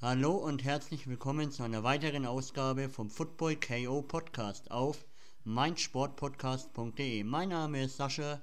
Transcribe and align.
Hallo 0.00 0.36
und 0.36 0.62
herzlich 0.62 1.08
willkommen 1.08 1.50
zu 1.50 1.64
einer 1.64 1.82
weiteren 1.82 2.24
Ausgabe 2.24 2.88
vom 2.88 3.10
Football 3.10 3.56
KO 3.56 4.00
Podcast 4.00 4.70
auf 4.70 5.04
meinsportpodcast.de. 5.42 7.24
Mein 7.24 7.48
Name 7.48 7.82
ist 7.82 7.96
Sascha 7.96 8.40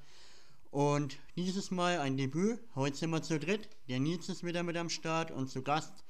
und 0.70 1.18
dieses 1.38 1.71
Mal 1.71 1.99
ein 1.99 2.18
Debüt. 2.18 2.60
Heute 2.76 2.97
sind 2.97 3.12
wir 3.12 3.21
zu 3.21 3.39
dritt. 3.39 3.70
Der 3.88 4.02
Nils 4.02 4.28
ist 4.28 4.44
wieder 4.44 4.63
mit 4.63 4.76
am 4.76 4.89
Start 4.89 5.31
und 5.31 5.47
zu 5.49 5.62
Gast 5.62 6.04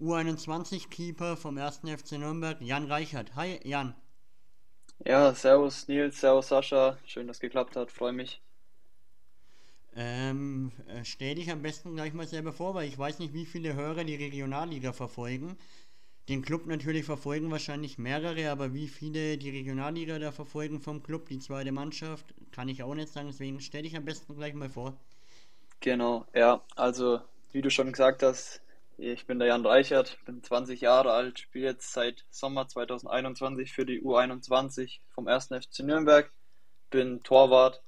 U21-Keeper 0.00 1.36
vom 1.36 1.58
1. 1.58 1.80
FC 1.80 2.12
Nürnberg, 2.12 2.58
Jan 2.62 2.86
Reichert. 2.86 3.36
Hi 3.36 3.60
Jan. 3.68 3.94
Ja, 5.04 5.34
servus 5.34 5.86
Nils, 5.88 6.18
servus 6.18 6.48
Sascha. 6.48 6.96
Schön, 7.04 7.26
dass 7.26 7.36
es 7.36 7.40
geklappt 7.40 7.76
hat, 7.76 7.92
freue 7.92 8.14
mich. 8.14 8.40
Ähm, 10.00 10.70
äh, 10.86 11.04
stell 11.04 11.34
dich 11.34 11.50
am 11.50 11.60
besten 11.60 11.96
gleich 11.96 12.12
mal 12.12 12.28
selber 12.28 12.52
vor, 12.52 12.72
weil 12.76 12.86
ich 12.86 12.96
weiß 12.96 13.18
nicht, 13.18 13.34
wie 13.34 13.44
viele 13.44 13.74
Hörer 13.74 14.04
die 14.04 14.14
Regionalliga 14.14 14.92
verfolgen. 14.92 15.58
Den 16.28 16.42
Club 16.42 16.66
natürlich 16.66 17.04
verfolgen 17.04 17.50
wahrscheinlich 17.50 17.98
mehrere, 17.98 18.48
aber 18.50 18.72
wie 18.72 18.86
viele 18.86 19.38
die 19.38 19.50
Regionalliga 19.50 20.20
da 20.20 20.30
verfolgen 20.30 20.80
vom 20.80 21.02
Club, 21.02 21.28
die 21.28 21.40
zweite 21.40 21.72
Mannschaft, 21.72 22.32
kann 22.52 22.68
ich 22.68 22.84
auch 22.84 22.94
nicht 22.94 23.08
sagen. 23.08 23.26
Deswegen 23.26 23.60
stell 23.60 23.82
dich 23.82 23.96
am 23.96 24.04
besten 24.04 24.36
gleich 24.36 24.54
mal 24.54 24.68
vor. 24.68 24.96
Genau, 25.80 26.26
ja, 26.32 26.62
also 26.76 27.20
wie 27.50 27.60
du 27.60 27.68
schon 27.68 27.90
gesagt 27.90 28.22
hast, 28.22 28.62
ich 28.98 29.26
bin 29.26 29.40
der 29.40 29.48
Jan 29.48 29.66
Reichert, 29.66 30.16
bin 30.26 30.44
20 30.44 30.80
Jahre 30.80 31.10
alt, 31.10 31.40
spiele 31.40 31.66
jetzt 31.66 31.92
seit 31.92 32.24
Sommer 32.30 32.68
2021 32.68 33.72
für 33.72 33.84
die 33.84 34.00
U21 34.00 35.00
vom 35.10 35.26
1. 35.26 35.46
FC 35.46 35.80
Nürnberg, 35.80 36.30
bin 36.90 37.20
Torwart 37.24 37.82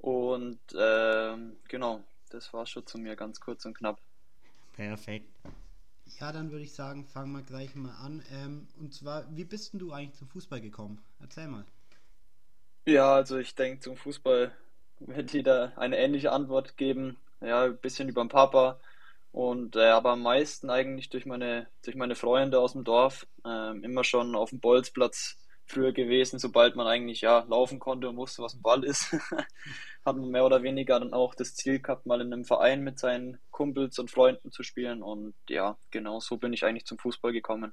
und 0.00 0.60
ähm, 0.78 1.56
genau, 1.68 2.02
das 2.30 2.52
war 2.52 2.66
schon 2.66 2.86
zu 2.86 2.98
mir 2.98 3.16
ganz 3.16 3.40
kurz 3.40 3.64
und 3.64 3.76
knapp. 3.76 4.00
Perfekt. 4.72 5.28
Ja, 6.18 6.32
dann 6.32 6.50
würde 6.50 6.64
ich 6.64 6.72
sagen, 6.72 7.04
fangen 7.06 7.32
wir 7.32 7.42
gleich 7.42 7.74
mal 7.74 7.94
an. 7.94 8.22
Ähm, 8.32 8.68
und 8.78 8.94
zwar, 8.94 9.24
wie 9.36 9.44
bist 9.44 9.72
denn 9.72 9.80
du 9.80 9.92
eigentlich 9.92 10.18
zum 10.18 10.28
Fußball 10.28 10.60
gekommen? 10.60 10.98
Erzähl 11.20 11.48
mal. 11.48 11.64
Ja, 12.86 13.14
also 13.14 13.38
ich 13.38 13.54
denke, 13.54 13.80
zum 13.80 13.96
Fußball 13.96 14.52
wird 15.00 15.32
jeder 15.32 15.76
eine 15.78 15.98
ähnliche 15.98 16.32
Antwort 16.32 16.76
geben. 16.76 17.16
Ja, 17.40 17.64
ein 17.64 17.78
bisschen 17.78 18.08
über 18.08 18.22
den 18.22 18.28
Papa 18.28 18.80
und 19.32 19.76
äh, 19.76 19.86
aber 19.88 20.10
am 20.10 20.22
meisten 20.22 20.70
eigentlich 20.70 21.08
durch 21.08 21.24
meine, 21.26 21.68
durch 21.84 21.96
meine 21.96 22.16
Freunde 22.16 22.58
aus 22.58 22.72
dem 22.72 22.84
Dorf. 22.84 23.26
Ähm, 23.44 23.84
immer 23.84 24.04
schon 24.04 24.34
auf 24.34 24.50
dem 24.50 24.60
Bolzplatz 24.60 25.38
früher 25.70 25.92
gewesen, 25.92 26.38
sobald 26.38 26.76
man 26.76 26.86
eigentlich 26.86 27.22
ja 27.22 27.40
laufen 27.48 27.78
konnte 27.78 28.08
und 28.08 28.16
wusste, 28.18 28.42
was 28.42 28.54
ein 28.54 28.62
Ball 28.62 28.84
ist, 28.84 29.12
hat 30.04 30.16
man 30.16 30.30
mehr 30.30 30.44
oder 30.46 30.62
weniger 30.62 31.00
dann 31.00 31.14
auch 31.14 31.34
das 31.34 31.54
Ziel 31.54 31.80
gehabt, 31.80 32.06
mal 32.06 32.20
in 32.20 32.32
einem 32.32 32.44
Verein 32.44 32.82
mit 32.82 32.98
seinen 32.98 33.38
Kumpels 33.50 33.98
und 33.98 34.10
Freunden 34.10 34.52
zu 34.52 34.62
spielen. 34.64 35.02
Und 35.02 35.34
ja, 35.48 35.78
genau 35.90 36.20
so 36.20 36.36
bin 36.38 36.52
ich 36.52 36.64
eigentlich 36.64 36.86
zum 36.86 36.98
Fußball 36.98 37.32
gekommen. 37.32 37.72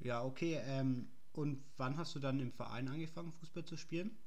Ja, 0.00 0.22
okay. 0.24 0.60
Ähm, 0.66 1.08
und 1.32 1.64
wann 1.78 1.96
hast 1.96 2.14
du 2.14 2.18
dann 2.18 2.40
im 2.40 2.52
Verein 2.52 2.88
angefangen, 2.88 3.32
Fußball 3.32 3.64
zu 3.64 3.76
spielen? 3.76 4.18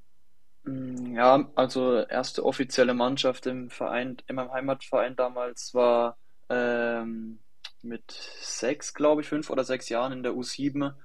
Mm, 0.63 1.15
Ja, 1.15 1.49
also 1.55 1.99
erste 2.05 2.43
offizielle 2.45 2.93
Mannschaft 2.93 3.45
im 3.45 3.69
Verein, 3.69 4.17
in 4.27 4.35
meinem 4.35 4.51
Heimatverein 4.51 5.15
damals 5.15 5.73
war 5.73 6.17
ähm, 6.49 7.39
mit 7.81 8.11
sechs, 8.41 8.93
glaube 8.93 9.21
ich, 9.21 9.27
fünf 9.27 9.49
oder 9.49 9.63
sechs 9.63 9.89
Jahren 9.89 10.11
in 10.13 10.23
der 10.23 10.33
U7. 10.33 10.95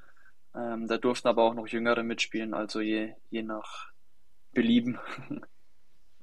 Ähm, 0.55 0.87
da 0.89 0.99
durften 0.99 1.29
aber 1.29 1.43
auch 1.45 1.55
noch 1.55 1.67
Jüngere 1.69 2.03
mitspielen, 2.05 2.55
also 2.55 2.81
je, 2.81 3.15
je 3.31 3.43
nach 3.43 3.91
Belieben. 4.53 4.99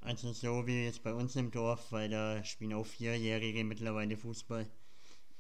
Also 0.02 0.34
so 0.34 0.66
wie 0.66 0.86
jetzt 0.86 1.04
bei 1.04 1.14
uns 1.14 1.36
im 1.36 1.52
Dorf, 1.52 1.92
weil 1.92 2.10
da 2.10 2.44
spielen 2.44 2.74
auch 2.74 2.88
Vierjährige 2.88 3.64
mittlerweile 3.64 4.18
Fußball. 4.18 4.66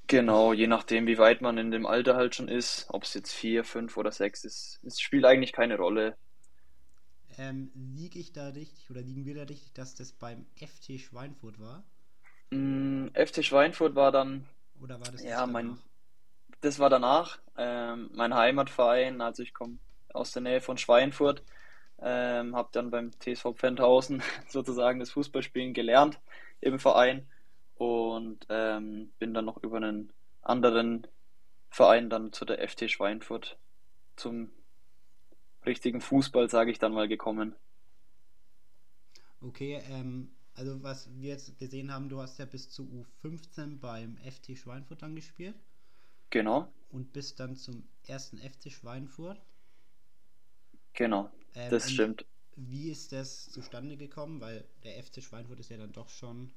Genau, 0.08 0.52
je 0.53 0.67
nachdem, 0.67 1.08
wie 1.08 1.17
weit 1.17 1.41
man 1.41 1.58
in 1.58 1.71
dem 1.71 1.85
Alter 1.85 2.15
halt 2.17 2.35
schon 2.35 2.49
ist, 2.49 2.88
ob 2.89 3.03
es 3.03 3.13
jetzt 3.13 3.31
vier, 3.33 3.63
fünf 3.63 3.95
oder 3.95 4.11
sechs 4.11 4.43
ist, 4.43 4.80
es 4.83 4.99
spielt 4.99 5.23
eigentlich 5.25 5.53
keine 5.53 5.77
Rolle. 5.77 6.17
Ähm, 7.37 7.71
liege 7.73 8.20
ich 8.20 8.33
da 8.33 8.49
richtig 8.49 8.92
oder 8.92 9.02
liegen 9.02 9.23
wir 9.26 9.33
da 9.33 9.43
richtig, 9.43 9.71
dass 9.73 9.95
das 9.95 10.11
beim 10.11 10.45
FT 10.55 10.99
Schweinfurt 10.99 11.58
war? 11.58 11.86
Mm, 12.52 13.09
FC 13.14 13.43
Schweinfurt 13.43 13.95
war 13.95 14.11
dann, 14.11 14.47
Oder 14.80 14.99
war 15.02 15.11
das 15.11 15.26
das 15.26 15.26
ja, 15.26 15.45
mein? 15.45 15.77
Das 16.62 16.80
war 16.80 16.90
danach, 16.90 17.40
ähm, 17.58 18.10
mein 18.14 18.34
Heimatverein, 18.34 19.22
also 19.22 19.44
ich 19.44 19.54
komme 19.54 19.78
aus 20.14 20.32
der 20.32 20.42
Nähe 20.42 20.62
von 20.62 20.78
Schweinfurt. 20.78 21.44
Ähm, 22.00 22.56
habe 22.56 22.70
dann 22.73 22.92
beim 22.92 23.12
TSV 23.20 23.56
Pfändhausen 23.56 24.22
sozusagen 24.48 25.00
das 25.00 25.12
Fußballspielen 25.12 25.73
gelernt 25.73 26.20
im 26.62 26.80
Verein 26.80 27.28
und 27.76 28.45
ähm, 28.50 29.12
bin 29.18 29.34
dann 29.34 29.45
noch 29.45 29.64
über 29.64 29.78
einen 29.78 30.14
anderen 30.44 31.08
Verein 31.70 32.10
dann 32.10 32.34
zu 32.34 32.45
der 32.45 32.68
FT 32.68 32.92
Schweinfurt 32.92 33.58
zum 34.16 34.52
richtigen 35.66 36.00
Fußball, 36.00 36.50
sage 36.50 36.72
ich 36.72 36.78
dann 36.78 36.94
mal, 36.94 37.08
gekommen. 37.08 37.56
Okay, 39.42 39.82
ähm, 39.89 40.32
also 40.54 40.82
was 40.84 41.10
wir 41.16 41.30
jetzt 41.30 41.58
gesehen 41.58 41.92
haben, 41.92 42.10
du 42.10 42.22
hast 42.22 42.38
ja 42.38 42.45
bis 42.45 42.70
zu 42.70 42.84
U15 43.24 43.80
beim 43.80 44.18
FT 44.18 44.58
Schweinfurt 44.58 45.02
dann 45.02 45.16
gespielt 45.16 45.56
Genau, 46.30 46.71
und 46.89 47.14
bist 47.14 47.39
dann 47.39 47.55
zum 47.55 47.88
ersten 48.04 48.39
FC 48.39 48.70
Schweinfurt. 48.70 49.42
genau, 50.93 51.32
Ähm, 51.55 51.80
das 51.80 51.89
stimmt. 51.92 52.26
wie 52.55 52.89
ist 52.89 53.11
das 53.11 53.49
zustande 53.52 53.98
gekommen? 53.98 54.42
Weil 54.42 54.65
der 54.83 55.04
FC 55.04 55.21
Schweinfurt 55.21 55.60
ist 55.60 55.70
ja 55.70 55.77
dann 55.77 55.92
doch 55.93 56.10
schon, 56.10 56.54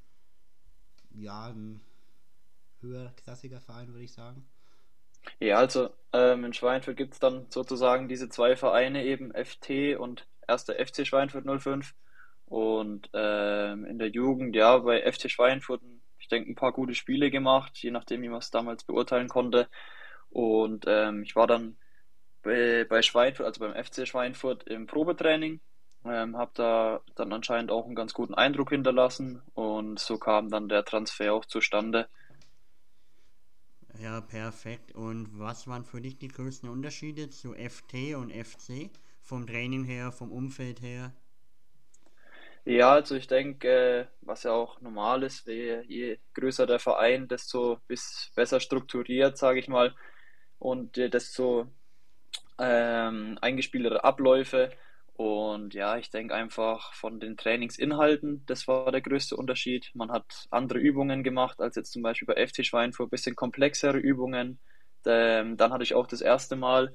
ja, 1.15 1.47
ein 1.53 1.81
höherklassiger 2.81 3.61
Verein, 3.61 3.89
würde 3.93 4.05
ich 4.05 4.13
sagen. 4.13 4.45
Ja, 5.41 5.59
also 5.59 5.91
ähm, 6.13 6.45
in 6.45 6.53
Schweinfurt 6.53 6.97
gibt 6.97 7.15
es 7.15 7.19
dann 7.21 7.47
sozusagen 7.51 8.09
diese 8.09 8.29
zwei 8.29 8.57
Vereine, 8.57 9.05
eben 9.05 9.33
FT 9.35 9.97
und 9.97 10.27
erster 10.47 10.75
FC 10.75 11.07
Schweinfurt 11.07 11.45
05. 11.45 11.95
Und 12.47 13.09
ähm, 13.15 13.85
in 13.85 13.99
der 13.99 14.09
Jugend, 14.09 14.57
ja, 14.57 14.79
bei 14.79 15.03
FC 15.11 15.31
Schweinfurt, 15.31 15.83
denke, 16.31 16.51
ein 16.51 16.55
paar 16.57 16.73
gute 16.73 16.95
Spiele 16.95 17.31
gemacht, 17.31 17.77
je 17.79 17.91
nachdem, 17.91 18.23
wie 18.23 18.29
man 18.31 18.39
es 18.39 18.51
damals 18.51 18.85
beurteilen 18.85 19.29
konnte. 19.29 19.69
Und 20.31 20.85
ähm, 20.89 21.23
ich 21.23 21.37
war 21.37 21.47
dann 21.47 21.77
bei, 22.43 22.87
bei 22.89 23.03
Schweinfurt, 23.03 23.47
also 23.47 23.61
beim 23.61 23.75
FC 23.75 24.07
Schweinfurt 24.07 24.65
im 24.65 24.87
Probetraining, 24.87 25.61
ähm, 26.05 26.37
habe 26.37 26.53
da 26.55 27.01
dann 27.15 27.33
anscheinend 27.33 27.71
auch 27.71 27.85
einen 27.85 27.95
ganz 27.95 28.15
guten 28.15 28.35
Eindruck 28.35 28.71
hinterlassen 28.71 29.43
und 29.55 29.99
so 29.99 30.19
kam 30.19 30.49
dann 30.49 30.69
der 30.69 30.85
Transfer 30.85 31.35
auch 31.35 31.45
zustande. 31.45 32.09
Ja, 33.99 34.23
perfekt. 34.23 34.95
Und 34.95 35.39
was 35.39 35.67
waren 35.67 35.85
für 35.85 36.01
dich 36.01 36.17
die 36.19 36.29
größten 36.29 36.71
Unterschiede 36.71 37.29
zu 37.29 37.53
FT 37.53 38.15
und 38.15 38.33
FC? 38.33 38.91
Vom 39.23 39.47
Training 39.47 39.85
her, 39.85 40.11
vom 40.11 40.33
Umfeld 40.33 40.81
her? 40.81 41.13
Ja, 42.65 42.93
also 42.93 43.17
ich 43.17 43.27
denke, 43.27 43.69
äh, 43.69 44.07
was 44.21 44.43
ja 44.45 44.53
auch 44.53 44.81
normal 44.81 45.23
ist, 45.23 45.47
je, 45.47 46.19
größer 46.35 46.67
der 46.67 46.79
Verein, 46.79 47.27
desto 47.27 47.79
besser 48.35 48.61
strukturiert, 48.61 49.39
sage 49.39 49.59
ich 49.59 49.69
mal, 49.69 49.95
und 50.59 50.99
äh, 50.99 51.09
desto 51.11 51.69
ähm, 52.59 53.39
eingespieltere 53.43 54.05
Abläufe. 54.05 54.71
Und 55.15 55.75
ja, 55.75 55.99
ich 55.99 56.11
denke 56.11 56.35
einfach 56.35 56.95
von 56.95 57.21
den 57.21 57.37
Trainingsinhalten, 57.37 58.45
das 58.47 58.69
war 58.69 58.93
der 58.93 59.03
größte 59.03 59.37
Unterschied. 59.37 59.91
Man 59.95 60.11
hat 60.13 60.47
andere 60.51 60.79
Übungen 60.81 61.23
gemacht 61.25 61.61
als 61.61 61.77
jetzt 61.77 61.93
zum 61.93 62.03
Beispiel 62.03 62.27
bei 62.27 62.37
FC 62.47 62.65
Schweinfurt, 62.65 63.09
ein 63.09 63.11
bisschen 63.11 63.37
komplexere 63.37 63.99
Übungen. 63.99 64.61
Ähm, 65.07 65.57
dann 65.59 65.73
hatte 65.73 65.85
ich 65.85 65.95
auch 65.95 66.07
das 66.07 66.23
erste 66.23 66.57
Mal 66.57 66.95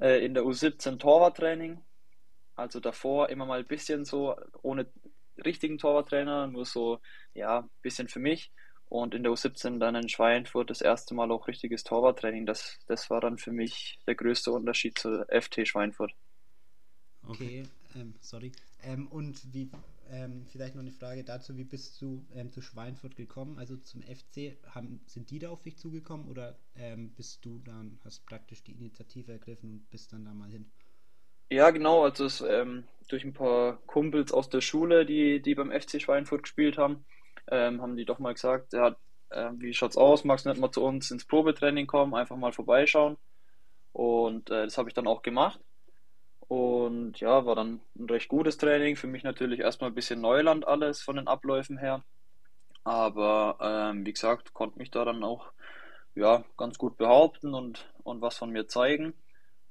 äh, 0.00 0.24
in 0.24 0.34
der 0.34 0.44
U17 0.44 0.98
Torwarttraining. 0.98 1.82
Also 2.56 2.80
davor 2.80 3.28
immer 3.28 3.46
mal 3.46 3.60
ein 3.60 3.66
bisschen 3.66 4.04
so 4.04 4.34
ohne 4.62 4.86
richtigen 5.44 5.78
Torwarttrainer, 5.78 6.46
nur 6.46 6.64
so, 6.64 7.00
ja, 7.34 7.60
ein 7.60 7.70
bisschen 7.82 8.08
für 8.08 8.18
mich. 8.20 8.50
Und 8.88 9.14
in 9.14 9.24
der 9.24 9.32
U17 9.32 9.78
dann 9.78 9.96
in 9.96 10.08
Schweinfurt 10.08 10.70
das 10.70 10.80
erste 10.80 11.14
Mal 11.14 11.30
auch 11.32 11.48
richtiges 11.48 11.84
Torwarttraining. 11.84 12.46
Das, 12.46 12.78
das 12.86 13.10
war 13.10 13.20
dann 13.20 13.36
für 13.36 13.52
mich 13.52 13.98
der 14.06 14.14
größte 14.14 14.52
Unterschied 14.52 14.98
zur 14.98 15.26
FT 15.28 15.66
Schweinfurt. 15.66 16.12
Okay. 17.26 17.64
Ähm, 17.96 18.14
sorry. 18.20 18.52
Ähm, 18.82 19.08
und 19.08 19.52
wie, 19.52 19.70
ähm, 20.10 20.46
vielleicht 20.46 20.74
noch 20.76 20.82
eine 20.82 20.92
Frage 20.92 21.24
dazu, 21.24 21.56
wie 21.56 21.64
bist 21.64 22.00
du 22.00 22.24
ähm, 22.34 22.52
zu 22.52 22.60
Schweinfurt 22.60 23.16
gekommen? 23.16 23.58
Also 23.58 23.76
zum 23.78 24.02
FC, 24.02 24.56
haben, 24.66 25.00
sind 25.06 25.30
die 25.30 25.40
da 25.40 25.50
auf 25.50 25.62
dich 25.62 25.76
zugekommen 25.78 26.28
oder 26.28 26.56
ähm, 26.76 27.12
bist 27.14 27.44
du 27.44 27.58
dann, 27.58 27.98
hast 28.04 28.24
praktisch 28.26 28.62
die 28.62 28.72
Initiative 28.72 29.32
ergriffen 29.32 29.70
und 29.72 29.90
bist 29.90 30.12
dann 30.12 30.24
da 30.24 30.32
mal 30.32 30.50
hin? 30.50 30.70
Ja, 31.50 31.70
genau, 31.70 32.04
also 32.04 32.24
es, 32.24 32.40
ähm, 32.40 32.84
durch 33.08 33.24
ein 33.24 33.32
paar 33.32 33.78
Kumpels 33.86 34.32
aus 34.32 34.48
der 34.48 34.60
Schule, 34.60 35.06
die, 35.06 35.40
die 35.40 35.54
beim 35.54 35.70
FC 35.70 36.00
Schweinfurt 36.00 36.42
gespielt 36.42 36.76
haben, 36.78 37.04
ähm, 37.50 37.80
haben 37.82 37.96
die 37.96 38.04
doch 38.04 38.18
mal 38.18 38.34
gesagt, 38.34 38.72
ja, 38.72 38.96
äh, 39.30 39.50
wie 39.58 39.72
schaut's 39.72 39.96
aus? 39.96 40.24
Magst 40.24 40.44
du 40.46 40.50
nicht 40.50 40.60
mal 40.60 40.72
zu 40.72 40.82
uns 40.84 41.10
ins 41.10 41.24
Probetraining 41.26 41.86
kommen, 41.86 42.14
einfach 42.14 42.36
mal 42.36 42.52
vorbeischauen? 42.52 43.16
Und 43.92 44.50
äh, 44.50 44.64
das 44.64 44.78
habe 44.78 44.88
ich 44.90 44.94
dann 44.94 45.06
auch 45.06 45.22
gemacht. 45.22 45.60
Und 46.48 47.20
ja, 47.20 47.46
war 47.46 47.56
dann 47.56 47.80
ein 47.98 48.06
recht 48.10 48.28
gutes 48.28 48.58
Training. 48.58 48.96
Für 48.96 49.06
mich 49.08 49.24
natürlich 49.24 49.60
erstmal 49.60 49.90
ein 49.90 49.94
bisschen 49.94 50.20
Neuland 50.20 50.66
alles 50.68 51.02
von 51.02 51.16
den 51.16 51.28
Abläufen 51.28 51.78
her. 51.78 52.04
Aber 52.84 53.58
ähm, 53.60 54.06
wie 54.06 54.12
gesagt, 54.12 54.54
konnte 54.54 54.78
mich 54.78 54.90
da 54.90 55.04
dann 55.04 55.24
auch 55.24 55.52
ja, 56.14 56.44
ganz 56.56 56.78
gut 56.78 56.96
behaupten 56.98 57.54
und, 57.54 57.92
und 58.04 58.20
was 58.22 58.36
von 58.38 58.50
mir 58.50 58.68
zeigen. 58.68 59.14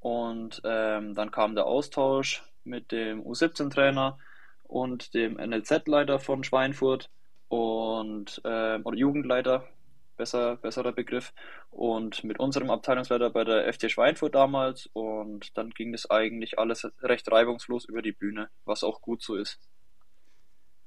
Und 0.06 0.62
ähm, 0.64 1.16
dann 1.16 1.32
kam 1.32 1.56
der 1.56 1.66
Austausch 1.66 2.44
mit 2.64 2.92
dem 2.92 3.24
U17-Trainer 3.24 4.20
und 4.62 5.16
dem 5.16 5.38
NLZ-Leiter 5.38 6.20
von 6.20 6.44
Schweinfurt 6.44 7.10
und 7.48 8.40
äh, 8.44 8.78
oder 8.84 8.96
Jugendleiter, 8.96 9.68
besser, 10.16 10.58
besserer 10.58 10.92
Begriff, 10.92 11.34
und 11.72 12.24
mit 12.24 12.40
unserem 12.40 12.70
Abteilungsleiter 12.70 13.32
bei 13.32 13.46
der 13.46 13.74
FT 13.74 13.90
Schweinfurt 13.90 14.36
damals. 14.36 14.88
Und 14.94 15.58
dann 15.58 15.72
ging 15.72 15.92
das 15.92 16.08
eigentlich 16.08 16.60
alles 16.60 16.88
recht 17.02 17.32
reibungslos 17.32 17.86
über 17.86 18.04
die 18.04 18.12
Bühne, 18.12 18.50
was 18.64 18.84
auch 18.84 19.02
gut 19.02 19.24
so 19.24 19.34
ist. 19.34 19.60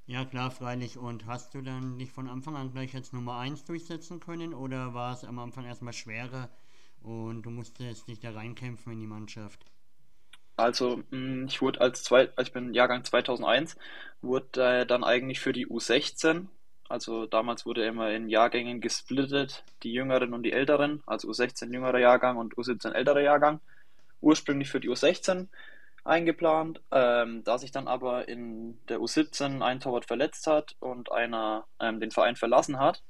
Ja, 0.07 0.27
klar, 0.27 0.53
freilich. 0.53 0.97
Und 0.97 1.27
hast 1.27 1.57
du 1.57 1.63
dann 1.63 1.99
dich 1.99 2.13
von 2.13 2.29
Anfang 2.29 2.55
an 2.55 2.71
gleich 2.71 2.95
als 2.95 3.13
Nummer 3.13 3.39
1 3.39 3.65
durchsetzen 3.65 4.21
können 4.21 4.55
oder 4.55 4.95
war 4.95 5.13
es 5.13 5.25
am 5.25 5.41
Anfang 5.41 5.65
erstmal 5.65 5.93
schwerer 5.93 6.49
und 7.03 7.43
du 7.43 7.51
musstest 7.51 8.09
dich 8.09 8.21
da 8.21 8.31
reinkämpfen 8.31 8.93
in 8.93 9.01
die 9.01 9.07
Mannschaft? 9.07 9.65
Also, 10.57 11.03
mm, 11.11 11.47
ich 11.47 11.63
wurde 11.63 11.81
als 11.81 12.03
zwei, 12.03 12.31
also 12.37 12.49
ich 12.49 12.53
bin 12.53 12.75
Jahrgang 12.75 13.05
2001, 13.05 13.77
wurde 14.23 14.81
äh, 14.81 14.87
dann 14.87 15.05
eigentlich 15.05 15.41
für 15.41 15.53
die 15.53 15.69
U16, 15.69 16.47
also 16.89 17.27
damals 17.27 17.67
wurde 17.67 17.85
immer 17.85 18.11
in 18.11 18.29
Jahrgängen 18.29 18.81
gesplittet, 18.81 19.65
die 19.83 19.93
Jüngeren 19.93 20.33
und 20.33 20.43
die 20.43 20.53
Älteren, 20.53 21.03
also 21.07 21.29
U16 21.29 21.73
jüngerer 21.73 21.99
Jahrgang 21.99 22.39
und 22.39 22.55
U17 22.57 22.93
älterer 22.93 23.21
Jahrgang, 23.21 23.61
ursprünglich 24.21 24.71
für 24.71 24.81
die 24.81 24.89
U16 24.89 25.49
eingeplant. 26.05 26.81
Ähm, 26.91 27.45
da 27.45 27.59
sich 27.59 27.73
dann 27.73 27.89
aber 27.89 28.29
in 28.29 28.79
der 28.89 29.01
U17 29.01 29.63
ein 29.63 29.81
Torwart 29.81 30.07
verletzt 30.07 30.47
hat 30.47 30.77
und 30.81 31.13
einer 31.13 31.67
ähm, 31.79 32.01
den 32.01 32.11
Verein 32.11 32.37
verlassen 32.37 32.81
hat, 32.81 33.03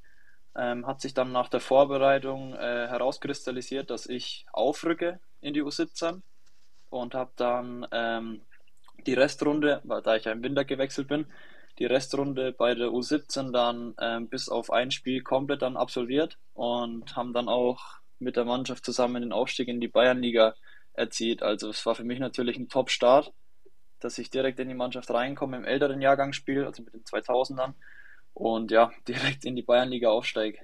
ähm, 0.57 0.87
hat 0.87 1.01
sich 1.01 1.15
dann 1.15 1.33
nach 1.33 1.49
der 1.49 1.61
Vorbereitung 1.61 2.55
äh, 2.55 2.89
herauskristallisiert, 2.89 3.91
dass 3.91 4.07
ich 4.07 4.47
aufrücke 4.53 5.21
in 5.41 5.55
die 5.55 5.63
U17 5.63 6.23
und 6.91 7.15
habe 7.15 7.33
dann 7.37 7.87
ähm, 7.93 8.43
die 9.07 9.15
Restrunde, 9.15 9.81
weil 9.85 10.03
da 10.03 10.17
ich 10.17 10.25
ja 10.25 10.33
im 10.33 10.43
Winter 10.43 10.65
gewechselt 10.65 11.09
bin, 11.09 11.27
die 11.79 11.87
Restrunde 11.87 12.53
bei 12.53 12.75
der 12.75 12.89
U17 12.89 13.53
dann 13.53 13.95
ähm, 14.01 14.29
bis 14.29 14.49
auf 14.49 14.71
ein 14.73 14.91
Spiel 14.91 15.23
komplett 15.23 15.63
dann 15.63 15.77
absolviert 15.77 16.39
und 16.55 17.15
haben 17.15 17.33
dann 17.33 17.49
auch 17.49 17.81
mit 18.19 18.37
der 18.37 18.45
Mannschaft 18.45 18.85
zusammen 18.85 19.23
den 19.23 19.33
Aufstieg 19.33 19.69
in 19.69 19.81
die 19.81 19.89
Bayernliga 19.89 20.55
erzielt. 20.95 21.43
Also 21.43 21.71
es 21.71 21.87
war 21.87 21.95
für 21.95 22.05
mich 22.05 22.19
natürlich 22.19 22.57
ein 22.59 22.69
Top-Start, 22.69 23.33
dass 24.01 24.19
ich 24.19 24.31
direkt 24.31 24.59
in 24.59 24.69
die 24.69 24.75
Mannschaft 24.75 25.11
reinkomme 25.11 25.57
im 25.57 25.65
älteren 25.65 26.01
Jahrgangsspiel, 26.01 26.65
also 26.65 26.83
mit 26.83 26.95
den 26.95 27.05
2000ern 27.05 27.75
und 28.35 28.71
ja, 28.71 28.93
direkt 29.09 29.45
in 29.45 29.57
die 29.57 29.63
Bayernliga 29.63 30.11
aufsteige. 30.11 30.59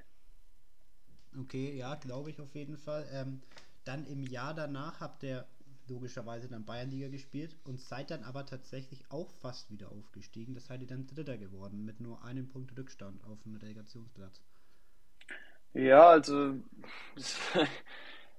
Okay, 1.38 1.76
ja, 1.76 1.96
glaube 1.96 2.31
ich 2.31 2.40
auf 2.40 2.55
jeden 2.55 2.76
Fall. 2.78 3.06
Ähm, 3.12 3.43
dann 3.84 4.06
im 4.06 4.22
Jahr 4.22 4.55
danach 4.55 5.00
habt 5.00 5.22
ihr 5.25 5.46
logischerweise 5.88 6.49
dann 6.49 6.64
Bayernliga 6.64 7.08
gespielt 7.08 7.56
und 7.64 7.81
seid 7.81 8.11
dann 8.11 8.25
aber 8.25 8.46
tatsächlich 8.46 9.05
auch 9.11 9.31
fast 9.31 9.70
wieder 9.70 9.90
aufgestiegen. 9.93 10.55
Das 10.55 10.66
seid 10.66 10.81
ihr 10.81 10.87
dann 10.87 11.06
Dritter 11.06 11.37
geworden 11.37 11.84
mit 11.84 12.00
nur 12.00 12.25
einem 12.25 12.49
Punkt 12.49 12.76
Rückstand 12.76 13.22
auf 13.25 13.43
dem 13.43 13.56
Relegationsplatz. 13.56 14.40
Ja, 15.75 16.08
also 16.08 16.55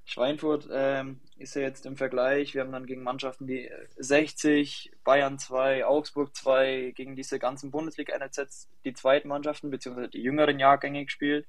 Schweinfurt 0.05 0.69
ähm, 0.71 1.19
ist 1.37 1.55
ja 1.55 1.61
jetzt 1.61 1.85
im 1.85 1.97
Vergleich, 1.97 2.53
wir 2.53 2.61
haben 2.61 2.71
dann 2.71 2.85
gegen 2.85 3.03
Mannschaften 3.03 3.47
wie 3.47 3.69
60, 3.97 4.91
Bayern 5.05 5.39
2, 5.39 5.85
Augsburg 5.85 6.35
2, 6.35 6.91
gegen 6.95 7.15
diese 7.15 7.39
ganzen 7.39 7.71
Bundesliga-NLZs 7.71 8.67
die 8.83 8.93
zweiten 8.93 9.29
Mannschaften 9.29 9.69
bzw. 9.69 10.09
die 10.09 10.21
jüngeren 10.21 10.59
Jahrgänge 10.59 11.05
gespielt. 11.05 11.47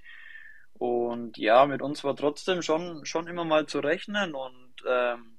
Und 0.74 1.38
ja, 1.38 1.66
mit 1.66 1.82
uns 1.82 2.04
war 2.04 2.14
trotzdem 2.14 2.62
schon, 2.62 3.04
schon 3.06 3.26
immer 3.26 3.44
mal 3.44 3.66
zu 3.66 3.80
rechnen 3.80 4.34
und, 4.34 4.74
ähm, 4.86 5.38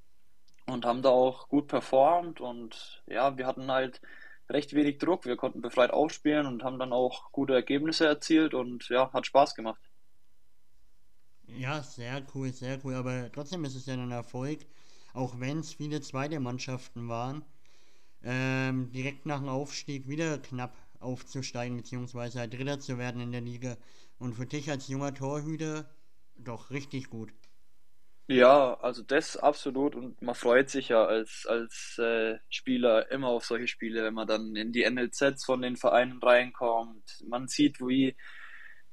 und 0.65 0.83
haben 0.83 1.03
da 1.03 1.09
auch 1.09 1.47
gut 1.47 1.67
performt 1.67 2.41
und 2.41 3.03
ja, 3.05 3.37
wir 3.37 3.45
hatten 3.45 3.71
halt 3.71 4.01
recht 4.49 4.73
wenig 4.73 4.97
Druck, 4.97 5.25
wir 5.25 5.37
konnten 5.37 5.61
befreit 5.61 5.91
aufspielen 5.91 6.47
und 6.47 6.63
haben 6.63 6.79
dann 6.79 6.91
auch 6.91 7.31
gute 7.31 7.53
Ergebnisse 7.53 8.07
erzielt 8.07 8.53
und 8.55 8.89
ja, 8.89 9.13
hat 9.13 9.27
Spaß 9.27 9.53
gemacht. 9.53 9.81
Ja, 11.47 11.81
sehr 11.81 12.25
cool, 12.33 12.51
sehr 12.51 12.79
cool. 12.83 12.95
Aber 12.95 13.31
trotzdem 13.31 13.63
ist 13.63 13.75
es 13.75 13.85
ja 13.85 13.93
ein 13.93 14.11
Erfolg, 14.11 14.59
auch 15.13 15.39
wenn 15.39 15.59
es 15.59 15.73
viele 15.73 16.01
zweite 16.01 16.39
Mannschaften 16.39 17.07
waren, 17.09 17.45
ähm, 18.27 18.91
direkt 18.91 19.25
nach 19.25 19.39
dem 19.39 19.47
Aufstieg 19.47 20.09
wieder 20.09 20.37
knapp 20.37 20.75
aufzusteigen, 20.99 21.77
beziehungsweise 21.77 22.39
halt 22.39 22.53
Dritter 22.53 22.79
zu 22.79 22.97
werden 22.97 23.21
in 23.21 23.31
der 23.31 23.41
Liga. 23.41 23.77
Und 24.19 24.33
für 24.33 24.45
dich 24.45 24.69
als 24.69 24.89
junger 24.89 25.13
Torhüter 25.13 25.89
doch 26.35 26.69
richtig 26.69 27.09
gut. 27.09 27.31
Ja, 28.29 28.73
also 28.81 29.03
das 29.03 29.37
absolut 29.37 29.95
und 29.95 30.21
man 30.21 30.35
freut 30.35 30.69
sich 30.69 30.89
ja 30.89 31.05
als, 31.05 31.45
als 31.47 31.97
äh, 31.97 32.37
Spieler 32.49 33.09
immer 33.09 33.29
auf 33.29 33.45
solche 33.45 33.69
Spiele, 33.69 34.03
wenn 34.03 34.13
man 34.13 34.27
dann 34.27 34.53
in 34.57 34.73
die 34.73 34.83
NLZs 34.89 35.45
von 35.45 35.61
den 35.61 35.77
Vereinen 35.77 36.21
reinkommt. 36.21 37.23
Man 37.25 37.47
sieht, 37.47 37.79
wie 37.79 38.17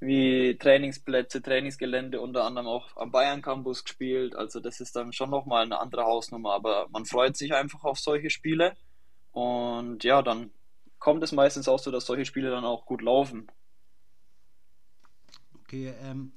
wie 0.00 0.56
Trainingsplätze, 0.58 1.42
Trainingsgelände, 1.42 2.20
unter 2.20 2.44
anderem 2.44 2.68
auch 2.68 2.96
am 2.96 3.10
Bayern 3.10 3.42
Campus 3.42 3.84
gespielt. 3.84 4.36
Also 4.36 4.60
das 4.60 4.80
ist 4.80 4.94
dann 4.96 5.12
schon 5.12 5.30
nochmal 5.30 5.64
eine 5.64 5.80
andere 5.80 6.04
Hausnummer, 6.04 6.52
aber 6.52 6.88
man 6.90 7.04
freut 7.06 7.36
sich 7.36 7.54
einfach 7.54 7.84
auf 7.84 7.98
solche 7.98 8.30
Spiele. 8.30 8.74
Und 9.34 10.04
ja, 10.04 10.22
dann 10.22 10.52
kommt 11.00 11.22
es 11.24 11.32
meistens 11.32 11.68
auch 11.68 11.80
so, 11.80 11.90
dass 11.90 12.06
solche 12.06 12.24
Spiele 12.24 12.50
dann 12.50 12.64
auch 12.64 12.86
gut 12.86 13.02
laufen. 13.02 13.48
Okay, 15.60 15.92
ähm, 16.00 16.32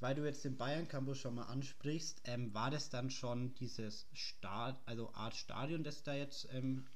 weil 0.00 0.14
du 0.14 0.24
jetzt 0.24 0.44
den 0.44 0.56
Bayern 0.56 0.88
Campus 0.88 1.18
schon 1.18 1.34
mal 1.34 1.44
ansprichst, 1.44 2.22
ähm, 2.24 2.54
war 2.54 2.70
das 2.70 2.88
dann 2.88 3.10
schon 3.10 3.54
dieses 3.54 4.08
Start, 4.14 4.80
also 4.86 5.12
Art 5.12 5.34
Stadion, 5.34 5.84
das 5.84 6.02
da 6.02 6.14
jetzt 6.14 6.48
ähm, 6.52 6.86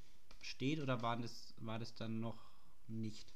steht, 0.41 0.81
oder 0.81 1.03
war 1.03 1.17
das, 1.17 1.53
war 1.57 1.77
das 1.77 1.93
dann 1.93 2.19
noch 2.19 2.39
nicht? 2.87 3.31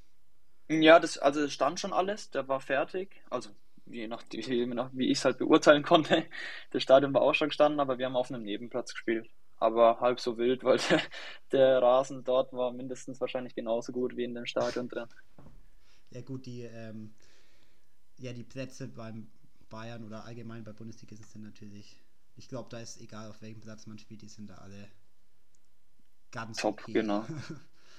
Ja, 0.70 1.00
das, 1.00 1.20
also 1.20 1.42
es 1.42 1.54
stand 1.54 1.80
schon 1.80 1.94
alles, 1.94 2.32
der 2.32 2.48
war 2.48 2.62
fertig. 2.62 3.22
Also 3.30 3.52
je 3.86 4.08
nach, 4.08 4.24
wie 4.32 5.12
ich 5.12 5.20
es 5.20 5.26
halt 5.26 5.38
beurteilen 5.38 5.84
konnte. 5.84 6.26
Das 6.72 6.82
Stadion 6.82 7.14
war 7.14 7.22
auch 7.22 7.36
schon 7.36 7.50
gestanden, 7.50 7.80
aber 7.80 8.00
wir 8.00 8.08
haben 8.08 8.16
auf 8.16 8.32
einem 8.32 8.44
Nebenplatz 8.44 8.94
gespielt. 8.94 9.30
Aber 9.62 10.00
halb 10.00 10.20
so 10.20 10.40
wild, 10.40 10.64
weil 10.64 10.80
der, 10.90 11.02
der 11.52 11.82
Rasen 11.84 12.24
dort 12.24 12.52
war 12.52 12.74
mindestens 12.74 13.22
wahrscheinlich 13.22 13.54
genauso 13.54 13.92
gut 13.92 14.18
wie 14.18 14.24
in 14.24 14.34
dem 14.34 14.48
Stadion 14.48 14.90
drin. 14.90 15.08
Ja 16.10 16.22
gut, 16.22 16.48
die, 16.48 16.64
ähm, 16.64 17.14
ja, 18.18 18.34
die 18.34 18.44
Plätze 18.44 18.88
beim 18.88 19.30
Bayern 19.70 20.04
oder 20.04 20.26
allgemein 20.26 20.64
bei 20.64 20.74
Bundesliga 20.74 21.16
sind 21.16 21.44
natürlich, 21.44 22.02
ich 22.36 22.50
glaube, 22.50 22.70
da 22.72 22.80
ist 22.80 23.00
egal, 23.02 23.30
auf 23.30 23.44
welchem 23.44 23.62
Platz 23.62 23.86
man 23.86 24.00
spielt, 24.00 24.24
die 24.24 24.30
sind 24.30 24.50
da 24.50 24.56
alle 24.56 24.90
ganz 26.32 26.58
top, 26.58 26.82
okay. 26.82 26.94
genau. 26.94 27.26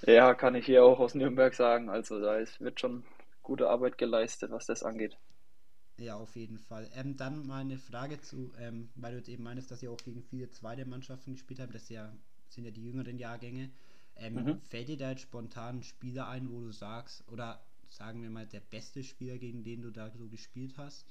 Ja, 0.05 0.33
kann 0.33 0.55
ich 0.55 0.65
hier 0.65 0.83
auch 0.83 0.99
aus 0.99 1.15
Nürnberg 1.15 1.53
sagen. 1.53 1.89
Also 1.89 2.19
da 2.19 2.35
ist, 2.35 2.59
wird 2.59 2.81
schon 2.81 3.05
gute 3.41 3.69
Arbeit 3.69 3.97
geleistet, 3.97 4.51
was 4.51 4.65
das 4.65 4.83
angeht. 4.83 5.17
Ja, 5.97 6.15
auf 6.15 6.35
jeden 6.35 6.57
Fall. 6.57 6.89
Ähm, 6.95 7.17
dann 7.17 7.45
mal 7.45 7.61
eine 7.61 7.77
Frage 7.77 8.19
zu, 8.19 8.51
ähm, 8.59 8.89
weil 8.95 9.11
du 9.11 9.17
jetzt 9.19 9.29
eben 9.29 9.43
meinst, 9.43 9.69
dass 9.69 9.83
ihr 9.83 9.91
auch 9.91 9.97
gegen 9.97 10.23
viele 10.23 10.49
zweite 10.49 10.85
Mannschaften 10.85 11.33
gespielt 11.33 11.59
habt, 11.59 11.75
das 11.75 11.89
ja, 11.89 12.11
sind 12.49 12.65
ja 12.65 12.71
die 12.71 12.83
jüngeren 12.83 13.17
Jahrgänge. 13.19 13.69
Ähm, 14.15 14.33
mhm. 14.33 14.61
Fällt 14.61 14.87
dir 14.87 14.97
da 14.97 15.11
jetzt 15.11 15.21
spontan 15.21 15.77
ein 15.77 15.83
Spieler 15.83 16.27
ein, 16.27 16.49
wo 16.51 16.61
du 16.61 16.71
sagst, 16.71 17.23
oder 17.31 17.63
sagen 17.89 18.23
wir 18.23 18.29
mal, 18.29 18.47
der 18.47 18.59
beste 18.59 19.03
Spieler, 19.03 19.37
gegen 19.37 19.63
den 19.63 19.81
du 19.81 19.91
da 19.91 20.09
so 20.09 20.27
gespielt 20.27 20.73
hast? 20.77 21.05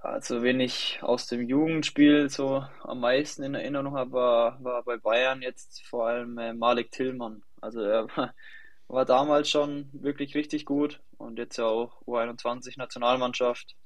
Also, 0.00 0.42
wen 0.42 0.60
ich 0.60 1.02
aus 1.02 1.26
dem 1.28 1.48
Jugendspiel 1.48 2.28
so 2.28 2.66
am 2.82 3.00
meisten 3.00 3.42
in 3.42 3.54
Erinnerung 3.54 3.94
habe, 3.94 4.12
war, 4.12 4.62
war 4.62 4.82
bei 4.82 4.98
Bayern 4.98 5.40
jetzt 5.40 5.82
vor 5.86 6.08
allem 6.08 6.36
äh, 6.36 6.52
Malik 6.52 6.90
Tillmann. 6.90 7.42
Also 7.62 7.80
er 7.80 8.06
war, 8.14 8.34
war 8.94 9.04
damals 9.04 9.50
schon 9.50 9.88
wirklich 9.92 10.34
richtig 10.34 10.64
gut 10.64 11.02
und 11.18 11.38
jetzt 11.38 11.56
ja 11.56 11.66
auch 11.66 12.02
U21 12.06 12.78
Nationalmannschaft. 12.78 13.76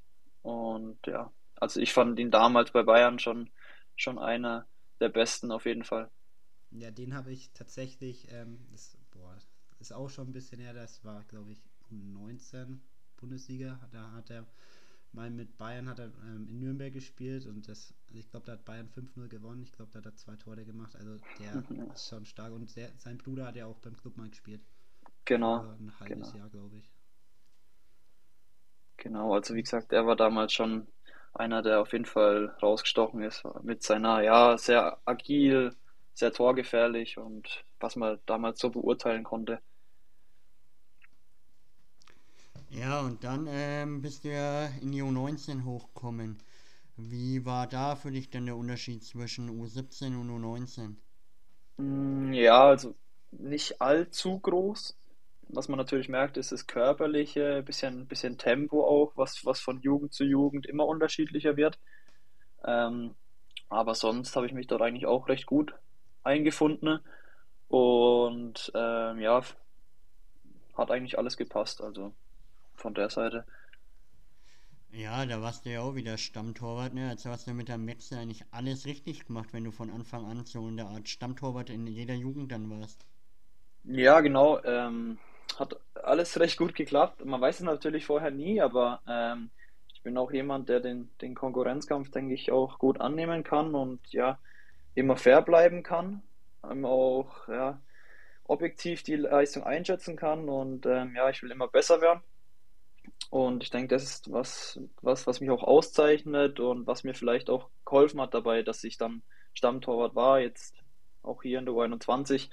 Und 0.41 0.99
ja, 1.05 1.31
also 1.55 1.79
ich 1.79 1.93
fand 1.93 2.19
ihn 2.19 2.31
damals 2.31 2.71
bei 2.71 2.83
Bayern 2.83 3.19
schon, 3.19 3.49
schon 3.95 4.17
einer 4.17 4.67
der 4.99 5.09
besten 5.09 5.51
auf 5.51 5.65
jeden 5.65 5.83
Fall. 5.83 6.09
Ja, 6.71 6.91
den 6.91 7.13
habe 7.13 7.31
ich 7.31 7.51
tatsächlich, 7.53 8.31
ähm, 8.31 8.59
das, 8.71 8.97
boah, 9.11 9.37
ist 9.79 9.93
auch 9.93 10.09
schon 10.09 10.29
ein 10.29 10.33
bisschen 10.33 10.59
her, 10.59 10.73
das 10.73 11.03
war 11.03 11.23
glaube 11.25 11.51
ich 11.51 11.61
um 11.89 12.13
19 12.13 12.81
Bundesliga, 13.17 13.79
da 13.91 14.11
hat 14.11 14.29
er 14.29 14.45
mal 15.11 15.29
mit 15.31 15.57
Bayern 15.57 15.89
hat 15.89 15.99
er 15.99 16.11
ähm, 16.23 16.47
in 16.47 16.59
Nürnberg 16.59 16.93
gespielt 16.93 17.45
und 17.47 17.67
das, 17.67 17.93
also 18.07 18.19
ich 18.19 18.29
glaube, 18.29 18.45
da 18.45 18.51
hat 18.53 18.65
Bayern 18.65 18.87
5-0 18.89 19.27
gewonnen. 19.27 19.63
Ich 19.63 19.71
glaube, 19.71 19.91
da 19.91 19.99
hat 19.99 20.05
er 20.05 20.15
zwei 20.15 20.35
Tore 20.35 20.65
gemacht. 20.65 20.95
Also 20.95 21.17
der 21.39 21.63
ist 21.93 22.09
schon 22.09 22.25
stark. 22.25 22.53
Und 22.53 22.75
der, 22.75 22.91
sein 22.97 23.17
Bruder 23.17 23.47
hat 23.47 23.55
ja 23.55 23.65
auch 23.65 23.79
beim 23.79 23.97
Club 23.97 24.17
mal 24.17 24.29
gespielt. 24.29 24.61
Genau. 25.29 25.65
ein 25.79 25.93
halbes 25.99 26.31
genau. 26.31 26.33
Jahr, 26.33 26.49
glaube 26.49 26.77
ich. 26.77 26.91
Genau, 28.97 29.33
also 29.33 29.55
wie 29.55 29.63
gesagt, 29.63 29.91
er 29.93 30.05
war 30.05 30.15
damals 30.15 30.53
schon 30.53 30.87
einer, 31.33 31.61
der 31.63 31.81
auf 31.81 31.91
jeden 31.93 32.05
Fall 32.05 32.55
rausgestochen 32.61 33.21
ist 33.23 33.43
mit 33.63 33.81
seiner, 33.83 34.21
ja, 34.21 34.57
sehr 34.57 34.99
agil, 35.05 35.75
sehr 36.13 36.33
torgefährlich 36.33 37.17
und 37.17 37.63
was 37.79 37.95
man 37.95 38.19
damals 38.27 38.59
so 38.59 38.69
beurteilen 38.69 39.23
konnte. 39.23 39.59
Ja, 42.71 43.01
und 43.01 43.23
dann 43.23 43.45
ähm, 43.47 44.01
bist 44.01 44.23
du 44.23 44.29
ja 44.31 44.65
in 44.81 44.91
die 44.91 45.01
U19 45.03 45.65
hochgekommen. 45.65 46.37
Wie 46.97 47.45
war 47.45 47.67
da 47.67 47.95
für 47.95 48.11
dich 48.11 48.29
denn 48.29 48.45
der 48.47 48.57
Unterschied 48.57 49.03
zwischen 49.03 49.49
U17 49.49 50.15
und 50.15 50.29
U19? 50.31 50.97
Mm, 51.77 52.33
Ja, 52.33 52.67
also 52.69 52.95
nicht 53.31 53.81
allzu 53.81 54.39
groß. 54.39 54.97
Was 55.49 55.67
man 55.67 55.77
natürlich 55.77 56.09
merkt, 56.09 56.37
ist 56.37 56.51
das 56.51 56.67
Körperliche, 56.67 57.63
bisschen, 57.63 58.05
bisschen 58.07 58.37
Tempo 58.37 58.85
auch, 58.85 59.13
was, 59.15 59.45
was 59.45 59.59
von 59.59 59.81
Jugend 59.81 60.13
zu 60.13 60.23
Jugend 60.23 60.67
immer 60.67 60.85
unterschiedlicher 60.85 61.57
wird. 61.57 61.79
Ähm, 62.63 63.15
aber 63.67 63.95
sonst 63.95 64.35
habe 64.35 64.45
ich 64.45 64.53
mich 64.53 64.67
dort 64.67 64.81
eigentlich 64.81 65.07
auch 65.07 65.27
recht 65.27 65.47
gut 65.47 65.73
eingefunden 66.23 66.99
und 67.67 68.71
ähm, 68.75 69.19
ja, 69.19 69.41
hat 70.75 70.91
eigentlich 70.91 71.17
alles 71.17 71.35
gepasst. 71.35 71.81
Also 71.81 72.13
von 72.75 72.93
der 72.93 73.09
Seite. 73.09 73.45
Ja, 74.91 75.25
da 75.25 75.41
warst 75.41 75.65
du 75.65 75.71
ja 75.71 75.81
auch 75.81 75.93
wieder 75.95 76.17
Stammtorwart, 76.17 76.93
ne? 76.93 77.09
Also 77.09 77.29
hast 77.29 77.47
du 77.47 77.53
mit 77.53 77.69
deinem 77.69 77.87
Wechsel 77.87 78.17
eigentlich 78.17 78.43
alles 78.51 78.85
richtig 78.85 79.25
gemacht, 79.27 79.49
wenn 79.51 79.63
du 79.63 79.71
von 79.71 79.91
Anfang 79.91 80.25
an 80.25 80.45
so 80.45 80.67
in 80.67 80.77
der 80.77 80.87
Art 80.87 81.07
Stammtorwart 81.07 81.69
in 81.69 81.85
jeder 81.85 82.15
Jugend 82.15 82.51
dann 82.51 82.69
warst. 82.69 83.05
Ja, 83.83 84.19
genau. 84.21 84.61
Ähm, 84.63 85.19
hat 85.59 85.79
alles 85.93 86.39
recht 86.39 86.57
gut 86.57 86.75
geklappt. 86.75 87.23
Man 87.25 87.41
weiß 87.41 87.57
es 87.57 87.65
natürlich 87.65 88.05
vorher 88.05 88.31
nie, 88.31 88.61
aber 88.61 89.01
ähm, 89.07 89.51
ich 89.93 90.01
bin 90.01 90.17
auch 90.17 90.31
jemand, 90.31 90.69
der 90.69 90.79
den, 90.79 91.09
den 91.21 91.35
Konkurrenzkampf, 91.35 92.11
denke 92.11 92.33
ich, 92.33 92.51
auch 92.51 92.79
gut 92.79 93.01
annehmen 93.01 93.43
kann 93.43 93.75
und 93.75 93.99
ja, 94.11 94.39
immer 94.95 95.17
fair 95.17 95.41
bleiben 95.41 95.83
kann, 95.83 96.21
ähm, 96.69 96.85
auch 96.85 97.47
ja, 97.47 97.81
objektiv 98.45 99.03
die 99.03 99.15
Leistung 99.15 99.63
einschätzen 99.63 100.15
kann 100.15 100.49
und 100.49 100.85
ähm, 100.85 101.15
ja, 101.15 101.29
ich 101.29 101.43
will 101.43 101.51
immer 101.51 101.67
besser 101.67 102.01
werden. 102.01 102.21
Und 103.29 103.63
ich 103.63 103.69
denke, 103.69 103.89
das 103.89 104.03
ist 104.03 104.31
was, 104.31 104.79
was, 105.01 105.27
was 105.27 105.39
mich 105.39 105.51
auch 105.51 105.63
auszeichnet 105.63 106.59
und 106.59 106.87
was 106.87 107.03
mir 107.03 107.13
vielleicht 107.13 107.49
auch 107.49 107.69
geholfen 107.85 108.21
hat 108.21 108.33
dabei, 108.33 108.63
dass 108.63 108.83
ich 108.83 108.97
dann 108.97 109.21
Stammtorwart 109.53 110.15
war, 110.15 110.39
jetzt 110.39 110.75
auch 111.21 111.43
hier 111.43 111.59
in 111.59 111.65
der 111.65 111.75
U21 111.75 112.49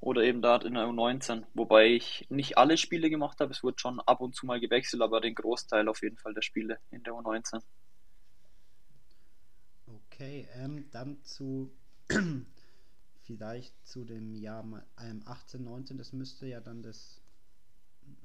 oder 0.00 0.22
eben 0.22 0.42
dort 0.42 0.64
in 0.64 0.74
der 0.74 0.84
U19. 0.84 1.44
Wobei 1.54 1.88
ich 1.88 2.26
nicht 2.30 2.58
alle 2.58 2.76
Spiele 2.76 3.10
gemacht 3.10 3.40
habe, 3.40 3.52
es 3.52 3.62
wurde 3.62 3.78
schon 3.78 4.00
ab 4.00 4.20
und 4.20 4.34
zu 4.34 4.46
mal 4.46 4.60
gewechselt, 4.60 5.02
aber 5.02 5.20
den 5.20 5.34
Großteil 5.34 5.88
auf 5.88 6.02
jeden 6.02 6.16
Fall 6.16 6.34
der 6.34 6.42
Spiele 6.42 6.78
in 6.90 7.02
der 7.02 7.12
U19. 7.12 7.62
Okay, 9.86 10.48
ähm, 10.54 10.88
dann 10.90 11.22
zu 11.22 11.70
vielleicht 13.22 13.74
zu 13.86 14.04
dem 14.04 14.34
Jahr 14.34 14.64
ähm, 15.00 15.22
18, 15.26 15.62
19, 15.62 15.98
das 15.98 16.12
müsste 16.12 16.46
ja 16.46 16.60
dann 16.60 16.82
das, 16.82 17.20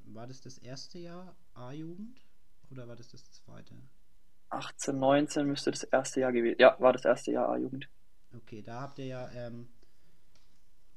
war 0.06 0.28
das 0.28 0.42
das 0.42 0.58
erste 0.58 1.00
Jahr 1.00 1.36
A-Jugend 1.54 2.22
oder 2.72 2.88
war 2.88 2.96
das 2.96 3.10
das 3.10 3.30
zweite? 3.32 3.76
18, 4.50 4.98
19 4.98 5.46
müsste 5.46 5.72
das 5.72 5.84
erste 5.84 6.22
Jahr 6.22 6.32
gewesen. 6.32 6.58
Ja, 6.60 6.76
war 6.80 6.94
das 6.94 7.04
erste 7.04 7.32
Jahr 7.32 7.50
A-Jugend. 7.50 7.90
Okay, 8.34 8.62
da 8.62 8.82
habt 8.82 9.00
ihr 9.00 9.06
ja, 9.06 9.30
ähm, 9.32 9.68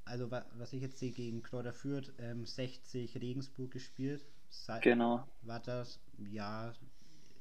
also 0.09 0.31
wa 0.31 0.45
was 0.59 0.73
ich 0.73 0.83
jetzt 0.83 0.99
sehe 0.99 1.13
gegen 1.13 1.43
Kräuter 1.43 1.73
Fürth, 1.73 2.13
ähm, 2.19 2.47
60 2.47 3.17
Regensburg 3.21 3.71
gespielt. 3.73 4.27
Sei 4.51 4.83
Genau. 4.83 5.29
war 5.43 5.61
das 5.61 6.01
ja 6.19 6.73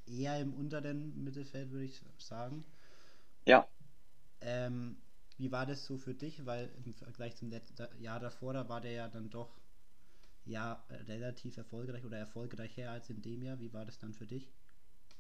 eher 0.08 0.40
im 0.42 0.54
unteren 0.54 1.24
Mittelfeld, 1.24 1.72
würde 1.72 1.86
ich 1.86 2.02
sagen. 2.20 2.66
Ja. 3.46 3.68
Ähm, 4.42 4.98
wie 5.38 5.52
war 5.52 5.66
das 5.68 5.86
so 5.86 5.98
für 5.98 6.14
dich? 6.16 6.46
Weil 6.46 6.70
im 6.86 6.94
Vergleich 6.96 7.36
zum 7.36 7.50
Let 7.52 7.64
da- 7.80 7.90
Jahr 8.00 8.20
davor, 8.20 8.54
da 8.54 8.68
war 8.70 8.82
der 8.82 8.92
ja 8.92 9.08
dann 9.08 9.30
doch 9.30 9.60
ja 10.46 10.86
relativ 11.08 11.58
erfolgreich 11.58 12.06
oder 12.06 12.18
erfolgreicher 12.20 12.92
als 12.92 13.10
in 13.12 13.22
dem 13.24 13.44
Jahr. 13.44 13.60
Wie 13.60 13.74
war 13.74 13.86
das 13.86 14.00
dann 14.00 14.14
für 14.16 14.28
dich? 14.28 14.50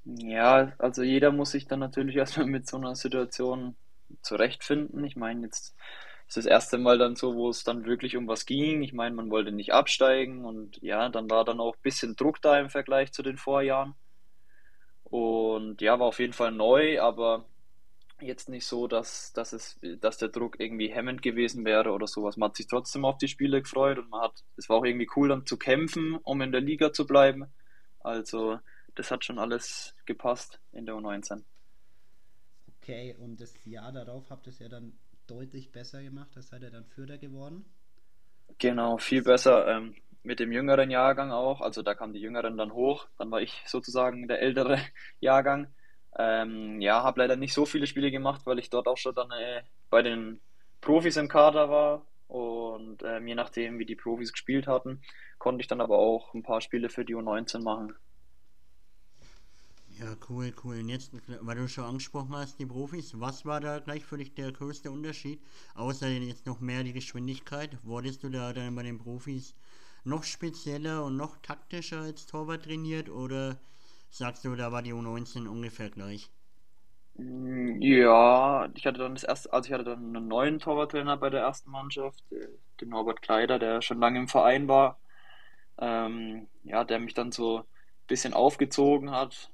Ja, 0.05 0.73
also 0.79 1.03
jeder 1.03 1.31
muss 1.31 1.51
sich 1.51 1.67
dann 1.67 1.79
natürlich 1.79 2.15
erstmal 2.15 2.45
mit 2.47 2.67
so 2.67 2.77
einer 2.77 2.95
Situation 2.95 3.75
zurechtfinden. 4.21 5.03
Ich 5.03 5.15
meine, 5.15 5.41
jetzt 5.43 5.75
ist 6.27 6.37
das 6.37 6.45
erste 6.45 6.77
Mal 6.77 6.97
dann 6.97 7.15
so, 7.15 7.35
wo 7.35 7.49
es 7.49 7.63
dann 7.63 7.85
wirklich 7.85 8.17
um 8.17 8.27
was 8.27 8.45
ging. 8.45 8.83
Ich 8.83 8.93
meine, 8.93 9.15
man 9.15 9.31
wollte 9.31 9.51
nicht 9.51 9.73
absteigen 9.73 10.43
und 10.43 10.81
ja, 10.81 11.07
dann 11.09 11.29
war 11.29 11.45
dann 11.45 11.61
auch 11.61 11.75
ein 11.75 11.81
bisschen 11.81 12.15
Druck 12.15 12.41
da 12.41 12.59
im 12.59 12.69
Vergleich 12.69 13.13
zu 13.13 13.23
den 13.23 13.37
Vorjahren. 13.37 13.95
Und 15.03 15.81
ja, 15.81 15.97
war 15.99 16.07
auf 16.07 16.19
jeden 16.19 16.33
Fall 16.33 16.51
neu, 16.51 17.01
aber 17.01 17.45
jetzt 18.19 18.49
nicht 18.49 18.65
so, 18.65 18.87
dass, 18.87 19.31
dass 19.31 19.53
es, 19.53 19.79
dass 20.01 20.17
der 20.17 20.27
Druck 20.27 20.59
irgendwie 20.59 20.89
hemmend 20.89 21.21
gewesen 21.21 21.63
wäre 21.63 21.91
oder 21.91 22.07
sowas. 22.07 22.35
Man 22.35 22.49
hat 22.49 22.57
sich 22.57 22.67
trotzdem 22.67 23.05
auf 23.05 23.17
die 23.17 23.29
Spiele 23.29 23.61
gefreut 23.61 23.97
und 23.97 24.09
man 24.09 24.23
hat, 24.23 24.43
es 24.57 24.67
war 24.67 24.77
auch 24.77 24.85
irgendwie 24.85 25.09
cool 25.15 25.29
dann 25.29 25.45
zu 25.45 25.57
kämpfen, 25.57 26.15
um 26.15 26.41
in 26.41 26.51
der 26.51 26.61
Liga 26.61 26.91
zu 26.91 27.07
bleiben. 27.07 27.45
Also, 28.01 28.59
das 28.95 29.11
hat 29.11 29.23
schon 29.23 29.39
alles 29.39 29.95
gepasst 30.05 30.59
in 30.73 30.85
der 30.85 30.95
U19. 30.95 31.43
Okay, 32.81 33.15
und 33.17 33.39
das 33.39 33.53
Jahr 33.65 33.93
darauf 33.93 34.29
habt 34.29 34.47
ihr 34.47 34.51
es 34.51 34.59
ja 34.59 34.67
dann 34.67 34.97
deutlich 35.27 35.71
besser 35.71 36.01
gemacht. 36.01 36.29
Da 36.33 36.41
seid 36.41 36.63
ihr 36.63 36.71
dann 36.71 36.85
Vierter 36.85 37.17
geworden. 37.17 37.65
Genau, 38.57 38.97
viel 38.97 39.21
besser 39.21 39.67
ähm, 39.67 39.95
mit 40.23 40.39
dem 40.39 40.51
jüngeren 40.51 40.89
Jahrgang 40.89 41.31
auch. 41.31 41.61
Also 41.61 41.81
da 41.81 41.93
kamen 41.95 42.13
die 42.13 42.21
Jüngeren 42.21 42.57
dann 42.57 42.73
hoch. 42.73 43.07
Dann 43.17 43.29
war 43.31 43.41
ich 43.41 43.63
sozusagen 43.65 44.27
der 44.27 44.41
ältere 44.41 44.79
Jahrgang. 45.19 45.67
Ähm, 46.17 46.81
ja, 46.81 47.03
habe 47.03 47.21
leider 47.21 47.35
nicht 47.35 47.53
so 47.53 47.65
viele 47.65 47.87
Spiele 47.87 48.11
gemacht, 48.11 48.41
weil 48.45 48.59
ich 48.59 48.69
dort 48.69 48.87
auch 48.87 48.97
schon 48.97 49.13
dann 49.13 49.31
äh, 49.31 49.61
bei 49.89 50.01
den 50.01 50.41
Profis 50.81 51.17
im 51.17 51.27
Kader 51.27 51.69
war. 51.69 52.05
Und 52.27 53.03
ähm, 53.03 53.27
je 53.27 53.35
nachdem, 53.35 53.79
wie 53.79 53.85
die 53.85 53.95
Profis 53.95 54.31
gespielt 54.33 54.67
hatten, 54.67 55.01
konnte 55.37 55.61
ich 55.61 55.67
dann 55.67 55.81
aber 55.81 55.97
auch 55.97 56.33
ein 56.33 56.43
paar 56.43 56.61
Spiele 56.61 56.89
für 56.89 57.05
die 57.05 57.15
U19 57.15 57.61
machen. 57.61 57.95
Ja, 59.99 60.15
cool, 60.29 60.53
cool. 60.63 60.79
Und 60.79 60.89
jetzt, 60.89 61.11
weil 61.41 61.55
du 61.57 61.67
schon 61.67 61.83
angesprochen 61.83 62.33
hast, 62.35 62.57
die 62.59 62.65
Profis, 62.65 63.19
was 63.19 63.45
war 63.45 63.59
da 63.59 63.79
gleich 63.79 64.05
für 64.05 64.17
dich 64.17 64.33
der 64.33 64.51
größte 64.53 64.91
Unterschied? 64.91 65.41
Außer 65.75 66.07
jetzt 66.07 66.45
noch 66.45 66.59
mehr 66.61 66.83
die 66.83 66.93
Geschwindigkeit. 66.93 67.77
Wurdest 67.83 68.23
du 68.23 68.29
da 68.29 68.53
dann 68.53 68.75
bei 68.75 68.83
den 68.83 68.97
Profis 68.99 69.55
noch 70.05 70.23
spezieller 70.23 71.03
und 71.03 71.17
noch 71.17 71.37
taktischer 71.41 72.01
als 72.01 72.25
Torwart 72.27 72.63
trainiert 72.63 73.09
oder 73.09 73.59
sagst 74.09 74.45
du, 74.45 74.55
da 74.55 74.71
war 74.71 74.83
die 74.83 74.93
U19 74.93 75.47
ungefähr 75.47 75.89
gleich? 75.89 76.29
Ja, 77.79 78.69
ich 78.75 78.85
hatte 78.85 78.99
dann 78.99 79.15
das 79.15 79.23
erste, 79.23 79.51
also 79.51 79.67
ich 79.67 79.73
hatte 79.73 79.83
dann 79.85 80.15
einen 80.15 80.27
neuen 80.27 80.59
Torwarttrainer 80.59 81.17
bei 81.17 81.29
der 81.31 81.41
ersten 81.41 81.71
Mannschaft, 81.71 82.23
äh, 82.31 82.47
den 82.79 82.89
Norbert 82.89 83.21
Kleider, 83.23 83.57
der 83.57 83.81
schon 83.81 83.99
lange 83.99 84.19
im 84.19 84.27
Verein 84.27 84.67
war. 84.67 84.99
Ähm, 85.79 86.49
ja, 86.63 86.83
der 86.85 86.99
mich 86.99 87.13
dann 87.15 87.31
so 87.31 87.59
ein 87.59 87.65
bisschen 88.07 88.33
aufgezogen 88.33 89.11
hat 89.11 89.51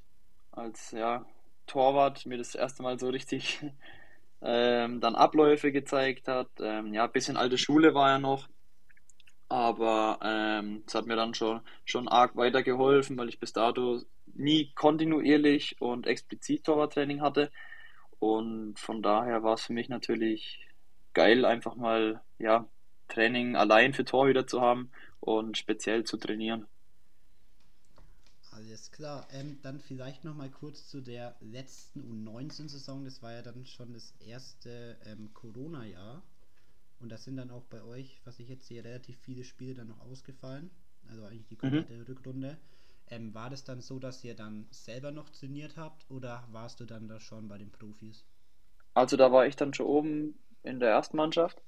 als 0.56 0.92
ja, 0.92 1.26
Torwart, 1.68 2.26
mir 2.26 2.38
das 2.38 2.56
erste 2.56 2.84
Mal 2.84 3.00
so 3.00 3.10
richtig 3.10 3.62
ähm, 4.42 5.02
dann 5.02 5.16
Abläufe 5.16 5.72
gezeigt 5.72 6.28
hat. 6.28 6.50
Ähm, 6.60 6.94
ja, 6.94 7.06
ein 7.06 7.12
bisschen 7.12 7.38
alte 7.38 7.58
Schule 7.58 7.94
war 7.94 8.12
er 8.12 8.20
noch, 8.20 8.50
aber 9.50 10.20
ähm, 10.24 10.84
hat 10.94 11.06
mir 11.06 11.16
dann 11.16 11.34
schon, 11.34 11.62
schon 11.86 12.08
arg 12.08 12.36
weitergeholfen, 12.36 13.18
weil 13.18 13.30
ich 13.30 13.40
bis 13.40 13.54
dato 13.54 14.02
nie 14.26 14.72
kontinuierlich 14.74 15.76
und 15.80 16.08
explizit 16.08 16.66
Torwarttraining 16.66 17.22
hatte. 17.22 17.52
Und 18.20 18.80
von 18.80 19.02
daher 19.02 19.44
war 19.44 19.56
es 19.56 19.64
für 19.64 19.74
mich 19.74 19.90
natürlich 19.90 20.68
geil, 21.14 21.46
einfach 21.46 21.76
mal 21.76 22.22
ja, 22.40 22.68
Training 23.08 23.56
allein 23.56 23.94
für 23.94 24.06
Torhüter 24.06 24.48
zu 24.48 24.62
haben 24.62 24.92
und 25.20 25.58
speziell 25.58 26.04
zu 26.04 26.18
trainieren. 26.18 26.68
Alles 28.56 28.90
klar. 28.92 29.28
Ähm, 29.32 29.60
dann 29.64 29.82
vielleicht 29.82 30.24
noch 30.24 30.34
mal 30.36 30.50
kurz 30.50 30.88
zu 30.88 31.02
der 31.02 31.36
letzten 31.42 32.02
U19-Saison. 32.04 33.04
Das 33.04 33.22
war 33.22 33.34
ja 33.34 33.42
dann 33.42 33.66
schon 33.66 33.92
das 33.94 34.14
erste 34.20 34.98
ähm, 35.06 35.34
Corona-Jahr. 35.34 36.24
Und 37.00 37.10
da 37.12 37.18
sind 37.18 37.38
dann 37.38 37.52
auch 37.52 37.66
bei 37.66 37.84
euch, 37.84 38.22
was 38.26 38.40
ich 38.40 38.50
jetzt 38.50 38.68
sehe, 38.68 38.84
relativ 38.84 39.18
viele 39.20 39.44
Spiele 39.44 39.76
dann 39.76 39.90
noch 39.90 40.02
ausgefallen. 40.02 40.72
Also 41.10 41.26
eigentlich 41.26 41.48
die 41.48 41.58
Mhm. 41.64 41.84
komplette 41.84 42.08
Rückrunde. 42.08 42.58
Ähm, 43.10 43.34
war 43.34 43.50
das 43.50 43.64
dann 43.66 43.82
so, 43.82 44.00
dass 44.00 44.24
ihr 44.24 44.36
dann 44.36 44.68
selber 44.72 45.12
noch 45.12 45.30
trainiert 45.30 45.78
habt 45.78 46.10
oder 46.12 46.48
warst 46.52 46.80
du 46.80 46.86
dann 46.86 47.08
da 47.10 47.20
schon 47.20 47.48
bei 47.50 47.58
den 47.60 47.72
Profis? 47.72 48.26
Also 48.94 49.18
da 49.18 49.32
war 49.32 49.46
ich 49.48 49.56
dann 49.56 49.74
schon 49.74 49.86
oben 49.86 50.40
in 50.64 50.80
der 50.80 50.90
ersten 50.90 51.18
Mannschaft 51.18 51.62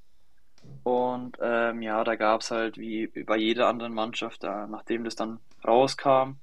und 0.83 1.37
ähm, 1.41 1.81
ja, 1.83 2.03
da 2.03 2.15
gab 2.15 2.41
es 2.41 2.51
halt 2.51 2.77
wie 2.77 3.07
bei 3.07 3.37
jeder 3.37 3.67
anderen 3.67 3.93
Mannschaft, 3.93 4.43
da, 4.43 4.67
nachdem 4.67 5.03
das 5.05 5.15
dann 5.15 5.39
rauskam, 5.65 6.33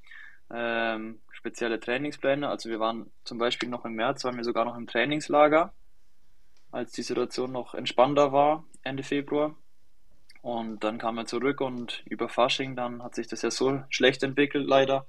ähm, 0.53 1.21
spezielle 1.31 1.81
Trainingspläne. 1.81 2.49
Also 2.49 2.69
wir 2.69 2.79
waren 2.79 3.11
zum 3.25 3.39
Beispiel 3.39 3.69
noch 3.69 3.85
im 3.85 3.95
März, 3.95 4.25
waren 4.25 4.37
wir 4.37 4.45
sogar 4.45 4.65
noch 4.65 4.77
im 4.77 4.87
Trainingslager, 4.87 5.73
als 6.71 6.93
die 6.93 7.03
Situation 7.03 7.53
noch 7.53 7.75
entspannter 7.75 8.33
war, 8.33 8.65
Ende 8.83 9.03
Februar. 9.03 9.57
Und 10.43 10.83
dann 10.85 10.99
kam 10.99 11.19
er 11.19 11.27
zurück 11.27 11.61
und 11.61 12.03
über 12.07 12.29
Fasching, 12.29 12.77
dann 12.77 13.03
hat 13.03 13.15
sich 13.15 13.29
das 13.29 13.43
ja 13.43 13.51
so 13.51 13.83
schlecht 13.91 14.23
entwickelt, 14.23 14.67
leider. 14.67 15.07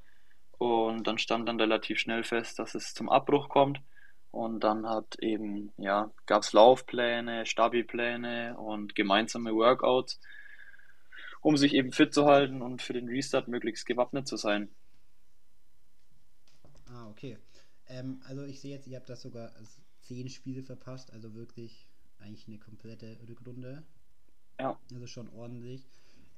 Und 0.58 1.08
dann 1.08 1.18
stand 1.18 1.50
dann 1.50 1.60
relativ 1.60 2.00
schnell 2.00 2.24
fest, 2.24 2.60
dass 2.60 2.76
es 2.76 2.94
zum 2.94 3.10
Abbruch 3.10 3.50
kommt. 3.50 3.82
Und 4.32 4.64
dann 4.64 4.88
hat 4.88 5.18
eben, 5.20 5.72
ja, 5.78 6.12
gab 6.26 6.44
es 6.44 6.54
Laufpläne, 6.54 7.46
Stabi-Pläne 7.46 8.58
und 8.58 8.96
gemeinsame 8.96 9.54
Workouts, 9.54 10.20
um 11.42 11.58
sich 11.58 11.74
eben 11.74 11.92
fit 11.92 12.14
zu 12.14 12.26
halten 12.26 12.62
und 12.62 12.82
für 12.82 12.94
den 12.94 13.08
Restart 13.08 13.48
möglichst 13.48 13.86
gewappnet 13.86 14.28
zu 14.28 14.38
sein. 14.38 14.70
Okay. 17.10 17.38
Ähm, 17.88 18.22
also 18.26 18.44
ich 18.44 18.62
sehe 18.62 18.76
jetzt, 18.76 18.88
ihr 18.88 18.98
habt 18.98 19.10
das 19.10 19.22
sogar 19.22 19.52
zehn 20.02 20.30
Spiele 20.30 20.64
verpasst, 20.64 21.12
also 21.12 21.34
wirklich 21.34 21.88
eigentlich 22.20 22.48
eine 22.48 22.60
komplette 22.60 23.18
Rückrunde. 23.28 23.84
Ja. 24.60 24.80
Also 24.94 25.08
schon 25.08 25.30
ordentlich. 25.30 25.88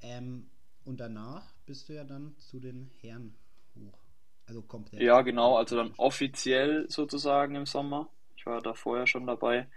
Ähm, 0.02 0.50
und 0.84 1.00
danach 1.00 1.54
bist 1.66 1.90
du 1.90 1.94
ja 1.94 2.04
dann 2.04 2.36
zu 2.38 2.60
den 2.60 2.92
Herren 3.02 3.36
hoch. 3.76 4.00
Also 4.48 4.62
komplett. 4.62 5.02
Ja, 5.02 5.22
genau, 5.22 5.58
also 5.58 5.76
dann 5.76 5.94
offiziell 5.98 6.86
sozusagen 6.90 7.56
im 7.56 7.66
Sommer. 7.66 8.10
Ich 8.36 8.46
war 8.46 8.62
da 8.62 8.74
vorher 8.74 9.08
schon 9.08 9.26
dabei. 9.26 9.68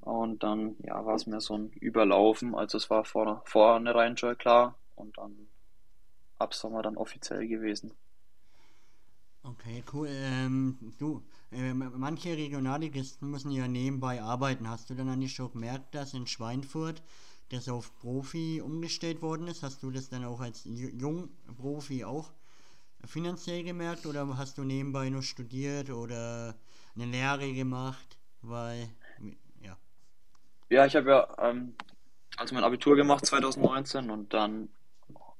Und 0.00 0.42
dann, 0.42 0.76
ja, 0.80 1.04
war 1.04 1.14
es 1.14 1.26
mir 1.26 1.40
so 1.40 1.56
ein 1.56 1.70
Überlaufen. 1.70 2.54
Also 2.54 2.78
es 2.78 2.90
war 2.90 3.04
vor, 3.04 3.42
vornherein 3.44 4.16
schon 4.16 4.36
klar. 4.36 4.76
Und 4.94 5.16
dann 5.18 5.48
ab 6.38 6.54
Sommer 6.54 6.82
dann 6.82 6.96
offiziell 6.96 7.46
gewesen. 7.46 7.92
Okay, 9.48 9.84
cool. 9.92 10.08
Ähm, 10.10 10.76
du, 10.98 11.22
äh, 11.52 11.72
manche 11.72 12.36
Regionalligisten 12.36 13.30
müssen 13.30 13.52
ja 13.52 13.68
nebenbei 13.68 14.20
arbeiten. 14.20 14.68
Hast 14.68 14.90
du 14.90 14.94
dann 14.94 15.08
eigentlich 15.08 15.34
schon 15.34 15.52
gemerkt, 15.52 15.94
dass 15.94 16.14
in 16.14 16.26
Schweinfurt 16.26 17.00
das 17.50 17.68
auf 17.68 17.96
Profi 18.00 18.60
umgestellt 18.60 19.22
worden 19.22 19.46
ist? 19.46 19.62
Hast 19.62 19.84
du 19.84 19.92
das 19.92 20.08
dann 20.08 20.24
auch 20.24 20.40
als 20.40 20.64
Jungprofi 20.64 22.04
auch 22.04 22.32
finanziell 23.04 23.62
gemerkt 23.62 24.04
oder 24.06 24.36
hast 24.36 24.58
du 24.58 24.64
nebenbei 24.64 25.10
nur 25.10 25.22
studiert 25.22 25.90
oder 25.90 26.56
eine 26.96 27.06
Lehre 27.06 27.52
gemacht? 27.52 28.18
Weil, 28.42 28.88
ja. 29.60 29.76
Ja, 30.70 30.86
ich 30.86 30.96
habe 30.96 31.08
ja 31.08 31.36
ähm, 31.38 31.74
also 32.36 32.52
mein 32.52 32.64
Abitur 32.64 32.96
gemacht 32.96 33.24
2019 33.24 34.10
und 34.10 34.34
dann 34.34 34.70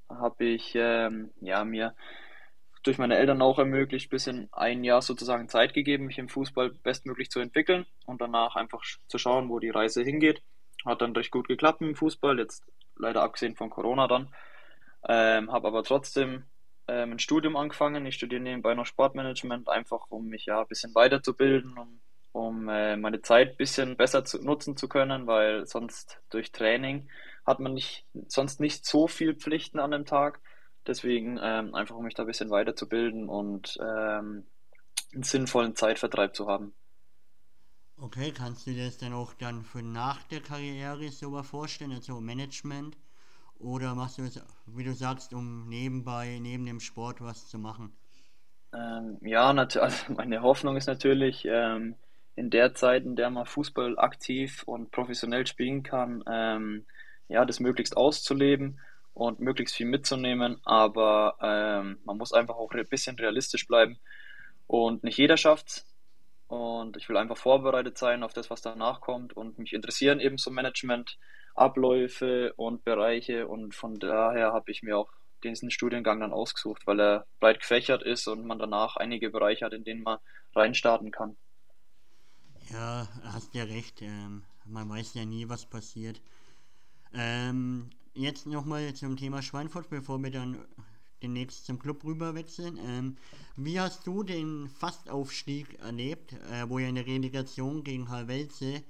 habe 0.09 0.45
ich 0.45 0.75
ähm, 0.77 1.33
ja 1.41 1.65
mir 1.65 1.97
durch 2.87 2.99
meine 2.99 3.16
Eltern 3.16 3.43
auch 3.43 3.59
ermöglicht, 3.59 4.11
bisschen 4.11 4.49
ein 4.52 4.85
Jahr 4.85 5.02
sozusagen 5.02 5.49
Zeit 5.49 5.75
gegeben, 5.75 6.07
mich 6.07 6.19
im 6.19 6.28
Fußball 6.28 6.71
bestmöglich 6.71 7.31
zu 7.31 7.40
entwickeln 7.40 7.85
und 8.05 8.21
danach 8.21 8.55
einfach 8.55 8.83
zu 9.09 9.19
schauen, 9.19 9.49
wo 9.49 9.59
die 9.59 9.71
Reise 9.71 10.02
hingeht. 10.02 10.43
Hat 10.85 11.02
dann 11.02 11.12
recht 11.12 11.33
gut 11.33 11.49
geklappt 11.49 11.81
im 11.81 11.97
Fußball, 11.97 12.38
jetzt 12.38 12.64
leider 12.97 13.23
abgesehen 13.23 13.57
von 13.57 13.71
Corona 13.71 14.07
dann. 14.07 14.28
Ähm, 15.09 15.50
habe 15.50 15.66
aber 15.66 15.83
trotzdem 15.83 16.45
ähm, 16.87 17.12
ein 17.12 17.19
Studium 17.19 17.57
angefangen. 17.57 18.07
Ich 18.07 18.14
studiere 18.14 18.40
nebenbei 18.40 18.75
noch 18.75 18.87
Sportmanagement, 18.87 19.69
einfach 19.69 20.07
um 20.09 20.26
mich 20.26 20.47
ja 20.47 20.61
ein 20.61 20.69
bisschen 20.69 20.95
weiterzubilden, 20.95 21.76
um, 21.76 22.00
um 22.31 22.69
äh, 22.69 22.97
meine 22.97 23.21
Zeit 23.21 23.50
ein 23.50 23.57
bisschen 23.57 23.97
besser 23.97 24.25
zu, 24.25 24.43
nutzen 24.43 24.76
zu 24.76 24.88
können, 24.88 25.26
weil 25.26 25.66
sonst 25.66 26.21
durch 26.31 26.52
Training 26.52 27.09
hat 27.45 27.59
man 27.59 27.75
nicht, 27.75 28.07
sonst 28.28 28.61
nicht 28.61 28.85
so 28.85 29.09
viel 29.09 29.35
Pflichten 29.35 29.81
an 29.81 29.90
dem 29.90 30.05
Tag. 30.05 30.40
Deswegen 30.87 31.38
ähm, 31.43 31.75
einfach, 31.75 31.97
um 31.97 32.05
mich 32.05 32.14
da 32.14 32.23
ein 32.23 32.26
bisschen 32.26 32.50
weiterzubilden 32.50 33.28
und 33.28 33.78
ähm, 33.81 34.47
einen 35.12 35.23
sinnvollen 35.23 35.75
Zeitvertreib 35.75 36.35
zu 36.35 36.47
haben. 36.47 36.75
Okay, 37.99 38.33
kannst 38.33 38.66
du 38.66 38.73
dir 38.73 38.85
das 38.85 38.99
dann 38.99 39.14
auch 39.14 39.33
dann 39.35 39.64
für 39.64 39.83
nach 39.83 40.23
der 40.25 40.40
Karriere 40.40 41.09
so 41.09 41.43
vorstellen, 41.43 41.93
also 41.93 42.21
Management? 42.21 42.97
Oder 43.59 43.95
machst 43.95 44.19
du 44.19 44.23
es, 44.23 44.43
wie 44.66 44.85
du 44.85 44.93
sagst, 44.93 45.33
um 45.33 45.69
nebenbei, 45.69 46.38
neben 46.40 46.66
dem 46.66 46.81
Sport 46.81 47.23
was 47.23 47.49
zu 47.49 47.59
machen? 47.59 47.97
Ähm, 48.75 49.19
ja, 49.23 49.50
also 49.81 50.12
meine 50.12 50.43
Hoffnung 50.43 50.76
ist 50.76 50.87
natürlich, 50.87 51.47
ähm, 51.47 51.97
in 52.35 52.50
der 52.50 52.75
Zeit, 52.75 53.05
in 53.05 53.16
der 53.16 53.31
man 53.31 53.47
Fußball 53.47 53.99
aktiv 53.99 54.62
und 54.66 54.90
professionell 54.90 55.47
spielen 55.47 55.83
kann, 55.83 56.23
ähm, 56.31 56.85
ja, 57.28 57.47
das 57.47 57.61
möglichst 57.61 57.97
auszuleben 57.97 58.78
und 59.16 59.40
möglichst 59.40 59.75
viel 59.75 59.87
mitzunehmen, 59.87 60.61
aber 60.64 61.38
ähm, 61.40 61.99
man 62.04 62.18
muss 62.18 62.35
einfach 62.35 62.56
auch 62.56 62.70
ein 62.73 62.87
bisschen 62.87 63.16
realistisch 63.16 63.66
bleiben 63.66 63.99
und 64.66 65.04
nicht 65.04 65.16
jeder 65.16 65.38
schafft 65.38 65.87
und 66.49 66.99
ich 66.99 67.08
will 67.08 67.16
einfach 67.16 67.38
vorbereitet 67.38 67.96
sein 67.96 68.22
auf 68.22 68.35
das, 68.35 68.50
was 68.50 68.61
danach 68.61 69.00
kommt 69.00 69.35
und 69.35 69.59
mich 69.59 69.72
interessieren 69.72 70.20
eben 70.20 70.37
so 70.37 70.50
Management, 70.50 71.16
Abläufe 71.55 72.52
und 72.57 72.85
Bereiche 72.85 73.48
und 73.48 73.74
von 73.74 73.98
daher 73.98 74.52
habe 74.52 74.70
ich 74.70 74.83
mir 74.83 74.98
auch 74.98 75.11
diesen 75.42 75.70
Studiengang 75.70 76.20
dann 76.20 76.35
ausgesucht, 76.35 76.87
weil 76.87 77.00
er 77.00 77.26
breit 77.40 77.61
gefächert 77.61 78.02
ist 78.02 78.29
und 78.29 78.46
man 78.46 78.59
danach 78.59 78.96
einige 78.96 79.31
Bereiche 79.31 79.64
hat, 79.64 79.72
in 79.72 79.85
denen 79.85 80.02
man 80.02 80.18
reinstarten 80.55 81.11
kann. 81.11 81.38
Ja, 82.70 83.09
hast 83.22 83.55
ja 83.55 83.64
recht. 83.64 84.02
Ähm, 84.02 84.42
man 84.66 84.90
weiß 84.90 85.14
ja 85.14 85.24
nie, 85.24 85.48
was 85.48 85.64
passiert. 85.64 86.20
Ähm, 87.14 87.88
jetzt 88.16 88.46
nochmal 88.46 88.94
zum 88.94 89.16
Thema 89.16 89.42
Schweinfurt, 89.42 89.90
bevor 89.90 90.22
wir 90.22 90.31
dann 90.31 90.59
demnächst 91.22 91.66
zum 91.66 91.79
Club 91.79 92.05
rüber 92.05 92.35
wechseln. 92.35 92.79
Ähm, 92.87 93.16
wie 93.57 93.81
hast 93.81 94.07
du 94.07 94.22
den 94.22 94.68
Fastaufstieg 94.68 95.79
erlebt, 95.81 96.33
äh, 96.33 96.68
wo 96.68 96.79
ihr 96.79 96.88
in 96.88 96.94
der 96.94 97.07
Relegation 97.07 97.85
gegen 97.85 98.09
Halvelze 98.11 98.83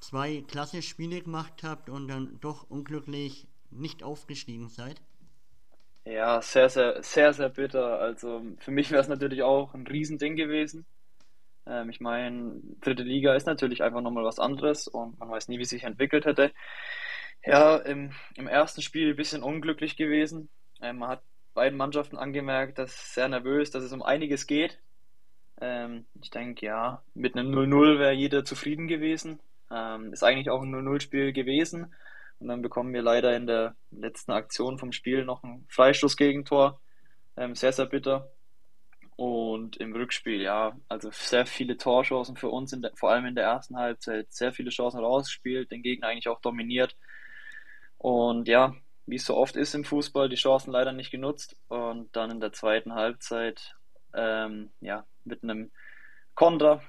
zwei 0.00 0.42
klasse 0.46 0.82
Spiele 0.82 1.20
gemacht 1.20 1.62
habt 1.62 1.88
und 1.90 2.08
dann 2.08 2.38
doch 2.40 2.68
unglücklich 2.70 3.46
nicht 3.70 4.02
aufgestiegen 4.02 4.68
seid? 4.68 5.00
Ja, 6.04 6.40
sehr, 6.40 6.68
sehr, 6.68 7.02
sehr, 7.02 7.32
sehr 7.34 7.50
bitter. 7.50 7.98
Also 7.98 8.42
für 8.58 8.70
mich 8.70 8.90
wäre 8.90 9.02
es 9.02 9.08
natürlich 9.08 9.42
auch 9.42 9.74
ein 9.74 9.86
Riesending 9.86 10.36
gewesen. 10.36 10.86
Ähm, 11.66 11.90
ich 11.90 12.00
meine, 12.00 12.60
dritte 12.80 13.02
Liga 13.02 13.34
ist 13.34 13.46
natürlich 13.46 13.82
einfach 13.82 14.00
nochmal 14.00 14.24
was 14.24 14.38
anderes 14.38 14.88
und 14.88 15.18
man 15.18 15.30
weiß 15.30 15.48
nie, 15.48 15.58
wie 15.58 15.64
sich 15.64 15.82
entwickelt 15.84 16.24
hätte. 16.24 16.52
Ja, 17.44 17.76
im, 17.76 18.12
im 18.34 18.46
ersten 18.46 18.82
Spiel 18.82 19.10
ein 19.10 19.16
bisschen 19.16 19.42
unglücklich 19.42 19.96
gewesen. 19.96 20.48
Ähm, 20.80 20.98
man 20.98 21.10
hat 21.10 21.22
beiden 21.54 21.78
Mannschaften 21.78 22.16
angemerkt, 22.16 22.78
dass 22.78 23.14
sehr 23.14 23.28
nervös, 23.28 23.70
dass 23.70 23.82
es 23.82 23.92
um 23.92 24.02
einiges 24.02 24.46
geht. 24.46 24.78
Ähm, 25.60 26.06
ich 26.20 26.30
denke, 26.30 26.66
ja, 26.66 27.02
mit 27.14 27.36
einem 27.36 27.52
0-0 27.52 27.98
wäre 27.98 28.12
jeder 28.12 28.44
zufrieden 28.44 28.86
gewesen. 28.86 29.40
Ähm, 29.70 30.12
ist 30.12 30.22
eigentlich 30.22 30.50
auch 30.50 30.62
ein 30.62 30.74
0-0-Spiel 30.74 31.32
gewesen. 31.32 31.94
Und 32.38 32.48
dann 32.48 32.62
bekommen 32.62 32.92
wir 32.94 33.02
leider 33.02 33.36
in 33.36 33.46
der 33.46 33.74
letzten 33.90 34.32
Aktion 34.32 34.78
vom 34.78 34.92
Spiel 34.92 35.24
noch 35.24 35.42
ein 35.42 35.66
Freistoßgegentor. 35.68 36.80
Ähm, 37.36 37.54
sehr, 37.54 37.72
sehr 37.72 37.86
bitter. 37.86 38.30
Und 39.16 39.76
im 39.78 39.92
Rückspiel, 39.92 40.40
ja, 40.40 40.76
also 40.88 41.10
sehr 41.10 41.44
viele 41.44 41.76
Torchancen 41.76 42.36
für 42.36 42.50
uns, 42.50 42.70
der, 42.70 42.92
vor 42.94 43.10
allem 43.10 43.26
in 43.26 43.34
der 43.34 43.44
ersten 43.44 43.76
Halbzeit, 43.76 44.32
sehr 44.32 44.52
viele 44.52 44.70
Chancen 44.70 45.00
rausgespielt, 45.00 45.72
den 45.72 45.82
Gegner 45.82 46.06
eigentlich 46.06 46.28
auch 46.28 46.40
dominiert. 46.40 46.96
Und 47.98 48.48
ja, 48.48 48.74
wie 49.06 49.16
es 49.16 49.24
so 49.24 49.36
oft 49.36 49.56
ist 49.56 49.74
im 49.74 49.84
Fußball, 49.84 50.28
die 50.28 50.36
Chancen 50.36 50.70
leider 50.70 50.92
nicht 50.92 51.10
genutzt. 51.10 51.56
Und 51.68 52.14
dann 52.14 52.30
in 52.30 52.40
der 52.40 52.52
zweiten 52.52 52.94
Halbzeit, 52.94 53.76
ähm, 54.14 54.70
ja, 54.80 55.04
mit 55.24 55.42
einem 55.42 55.70
Konter 56.34 56.82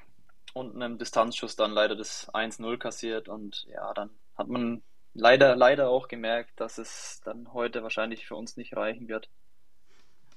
und 0.54 0.76
einem 0.76 0.98
Distanzschuss 0.98 1.56
dann 1.56 1.72
leider 1.72 1.96
das 1.96 2.30
1-0 2.34 2.78
kassiert. 2.78 3.30
Und 3.30 3.66
ja, 3.70 3.94
dann 3.94 4.12
hat 4.36 4.48
man 4.48 4.84
leider, 5.14 5.56
leider 5.56 5.90
auch 5.90 6.08
gemerkt, 6.08 6.60
dass 6.60 6.78
es 6.78 7.22
dann 7.24 7.54
heute 7.54 7.84
wahrscheinlich 7.84 8.28
für 8.28 8.36
uns 8.36 8.58
nicht 8.58 8.76
reichen 8.76 9.08
wird. 9.08 9.30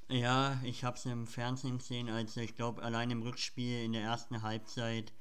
Ja, 0.08 0.61
ich 0.64 0.85
habe 0.85 0.96
es 0.96 1.06
im 1.06 1.26
Fernsehen 1.26 1.78
gesehen, 1.78 2.11
also 2.11 2.40
ich 2.40 2.54
glaube, 2.54 2.82
allein 2.82 3.11
im 3.11 3.22
Rückspiel 3.22 3.82
in 3.82 3.92
der 3.92 4.02
ersten 4.02 4.42
Halbzeit 4.42 5.12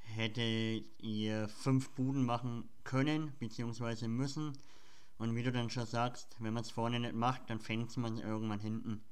hätte 0.00 0.42
ihr 0.42 1.48
fünf 1.48 1.90
Buden 1.90 2.24
machen 2.24 2.68
können, 2.82 3.34
beziehungsweise 3.38 4.08
müssen. 4.08 4.58
Und 5.18 5.34
wie 5.34 5.42
du 5.42 5.50
dann 5.50 5.70
schon 5.70 5.86
sagst, 5.86 6.36
wenn 6.40 6.52
man 6.52 6.62
es 6.62 6.70
vorne 6.70 7.00
nicht 7.00 7.14
macht, 7.14 7.48
dann 7.48 7.60
fängt 7.60 7.96
man 7.96 8.18
irgendwann 8.18 8.60
hinten. 8.60 9.02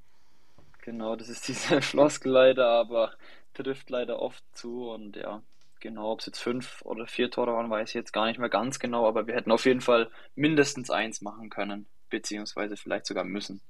Genau, 0.81 1.15
das 1.15 1.29
ist 1.29 1.47
diese 1.47 1.81
Floskel 1.81 2.31
leider, 2.31 2.69
aber 2.69 3.13
trifft 3.53 3.89
leider 3.89 4.21
oft 4.21 4.43
zu 4.53 4.89
und 4.89 5.15
ja, 5.15 5.41
genau, 5.79 6.11
ob 6.11 6.19
es 6.19 6.25
jetzt 6.27 6.39
fünf 6.39 6.81
oder 6.83 7.07
vier 7.07 7.31
Tore 7.31 7.53
waren, 7.53 7.69
weiß 7.69 7.89
ich 7.89 7.95
jetzt 7.95 8.13
gar 8.13 8.27
nicht 8.27 8.39
mehr 8.39 8.49
ganz 8.49 8.79
genau, 8.79 9.07
aber 9.07 9.27
wir 9.27 9.35
hätten 9.35 9.51
auf 9.51 9.65
jeden 9.65 9.81
Fall 9.81 10.09
mindestens 10.35 10.89
eins 10.89 11.21
machen 11.21 11.49
können, 11.49 11.87
beziehungsweise 12.09 12.77
vielleicht 12.77 13.05
sogar 13.05 13.23
müssen. 13.23 13.61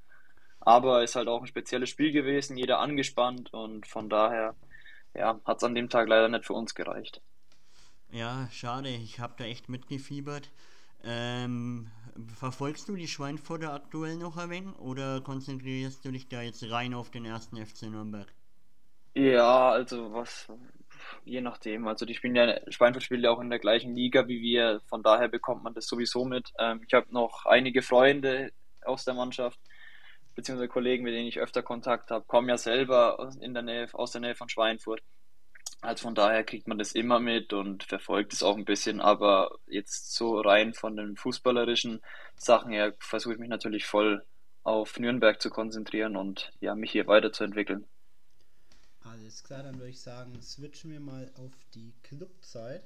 Aber 0.59 1.03
ist 1.03 1.15
halt 1.15 1.27
auch 1.27 1.41
ein 1.41 1.47
spezielles 1.47 1.89
Spiel 1.89 2.11
gewesen, 2.11 2.57
jeder 2.57 2.79
angespannt 2.79 3.53
und 3.53 3.85
von 3.85 4.09
daher, 4.09 4.55
ja, 5.13 5.39
hat 5.45 5.57
es 5.57 5.63
an 5.63 5.75
dem 5.75 5.89
Tag 5.89 6.07
leider 6.07 6.27
nicht 6.27 6.45
für 6.45 6.53
uns 6.53 6.73
gereicht. 6.73 7.21
Ja, 8.11 8.49
schade, 8.51 8.89
ich 8.89 9.19
habe 9.19 9.35
da 9.37 9.43
echt 9.43 9.69
mitgefiebert. 9.69 10.49
Ähm, 11.03 11.91
verfolgst 12.35 12.87
du 12.89 12.95
die 12.95 13.07
Schweinfurter 13.07 13.73
aktuell 13.73 14.17
noch 14.17 14.37
ein 14.37 14.49
wenig 14.49 14.79
oder 14.79 15.21
konzentrierst 15.21 16.05
du 16.05 16.11
dich 16.11 16.27
da 16.27 16.41
jetzt 16.41 16.69
rein 16.69 16.93
auf 16.93 17.11
den 17.11 17.25
ersten 17.25 17.63
FC 17.63 17.83
Nürnberg? 17.83 18.33
Ja, 19.13 19.69
also 19.69 20.13
was, 20.13 20.47
je 21.23 21.41
nachdem. 21.41 21.87
Also 21.87 22.05
die 22.05 22.15
spielen 22.15 22.35
ja, 22.35 22.59
Schweinfurt 22.69 23.03
spielt 23.03 23.23
ja 23.23 23.31
auch 23.31 23.39
in 23.39 23.49
der 23.49 23.59
gleichen 23.59 23.95
Liga 23.95 24.27
wie 24.27 24.41
wir, 24.41 24.81
von 24.87 25.03
daher 25.03 25.27
bekommt 25.27 25.63
man 25.63 25.73
das 25.73 25.87
sowieso 25.87 26.25
mit. 26.25 26.51
Ähm, 26.59 26.81
ich 26.85 26.93
habe 26.93 27.07
noch 27.11 27.45
einige 27.45 27.81
Freunde 27.81 28.51
aus 28.83 29.05
der 29.05 29.13
Mannschaft, 29.13 29.59
beziehungsweise 30.35 30.67
Kollegen, 30.67 31.03
mit 31.03 31.13
denen 31.13 31.27
ich 31.27 31.39
öfter 31.39 31.63
Kontakt 31.63 32.11
habe, 32.11 32.25
kommen 32.25 32.49
ja 32.49 32.57
selber 32.57 33.31
in 33.39 33.53
der 33.53 33.63
Nähe, 33.63 33.87
aus 33.93 34.11
der 34.11 34.21
Nähe 34.21 34.35
von 34.35 34.49
Schweinfurt. 34.49 35.01
Also 35.85 36.03
von 36.03 36.15
daher 36.15 36.43
kriegt 36.43 36.67
man 36.67 36.77
das 36.77 36.93
immer 36.93 37.19
mit 37.19 37.53
und 37.53 37.83
verfolgt 37.83 38.33
es 38.33 38.43
auch 38.43 38.57
ein 38.57 38.65
bisschen, 38.65 38.99
aber 38.99 39.57
jetzt 39.67 40.13
so 40.13 40.39
rein 40.39 40.73
von 40.73 40.97
den 40.97 41.15
fußballerischen 41.15 42.01
Sachen 42.35 42.71
her 42.71 42.93
versuche 42.99 43.33
ich 43.33 43.39
mich 43.39 43.49
natürlich 43.49 43.85
voll 43.85 44.25
auf 44.63 44.99
Nürnberg 44.99 45.39
zu 45.39 45.49
konzentrieren 45.49 46.15
und 46.15 46.51
ja, 46.59 46.73
mich 46.73 46.91
hier 46.91 47.07
weiterzuentwickeln. 47.07 47.85
Alles 49.01 49.43
klar, 49.43 49.61
dann 49.61 49.77
würde 49.77 49.91
ich 49.91 50.01
sagen, 50.01 50.41
switchen 50.41 50.91
wir 50.91 50.99
mal 50.99 51.31
auf 51.35 51.53
die 51.75 51.93
Clubzeit. 52.01 52.83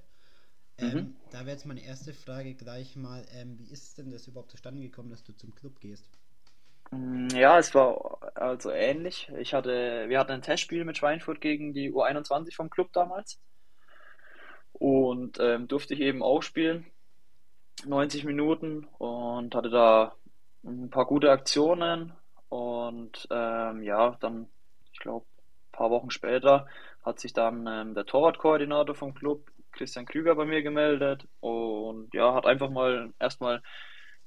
Ähm, 0.77 0.93
mhm. 0.93 1.15
Da 1.31 1.39
wäre 1.39 1.51
jetzt 1.51 1.65
meine 1.65 1.83
erste 1.83 2.13
Frage 2.13 2.53
gleich 2.53 2.97
mal, 2.97 3.25
ähm, 3.31 3.57
wie 3.57 3.71
ist 3.71 3.97
denn 3.97 4.11
das 4.11 4.27
überhaupt 4.27 4.51
zustande 4.51 4.81
gekommen, 4.81 5.09
dass 5.09 5.23
du 5.23 5.33
zum 5.33 5.55
Club 5.55 5.79
gehst? 5.79 6.18
Mm, 6.91 7.27
ja, 7.35 7.57
es 7.59 7.73
war 7.75 8.19
also 8.35 8.71
ähnlich. 8.71 9.31
Ich 9.37 9.53
hatte, 9.53 10.05
wir 10.07 10.19
hatten 10.19 10.31
ein 10.31 10.41
Testspiel 10.41 10.85
mit 10.85 10.97
Schweinfurt 10.97 11.41
gegen 11.41 11.73
die 11.73 11.91
U21 11.91 12.55
vom 12.55 12.69
Club 12.69 12.91
damals. 12.93 13.39
Und 14.73 15.39
ähm, 15.39 15.67
durfte 15.67 15.93
ich 15.93 15.99
eben 16.01 16.23
auch 16.23 16.41
spielen, 16.41 16.85
90 17.85 18.25
Minuten 18.25 18.85
und 18.97 19.55
hatte 19.55 19.69
da 19.69 20.15
ein 20.63 20.89
paar 20.89 21.05
gute 21.05 21.31
Aktionen. 21.31 22.13
Und 22.49 23.27
ähm, 23.31 23.83
ja, 23.83 24.17
dann, 24.19 24.47
ich 24.93 24.99
glaube, 24.99 25.25
ein 25.25 25.71
paar 25.71 25.91
Wochen 25.91 26.11
später 26.11 26.67
hat 27.03 27.19
sich 27.19 27.33
dann 27.33 27.67
ähm, 27.67 27.93
der 27.93 28.05
Torwartkoordinator 28.05 28.95
vom 28.95 29.13
Club, 29.13 29.51
Christian 29.71 30.05
Krüger, 30.05 30.35
bei 30.35 30.45
mir 30.45 30.63
gemeldet. 30.63 31.27
Und 31.39 32.13
ja, 32.13 32.33
hat 32.33 32.45
einfach 32.45 32.69
mal 32.69 33.13
erstmal, 33.19 33.61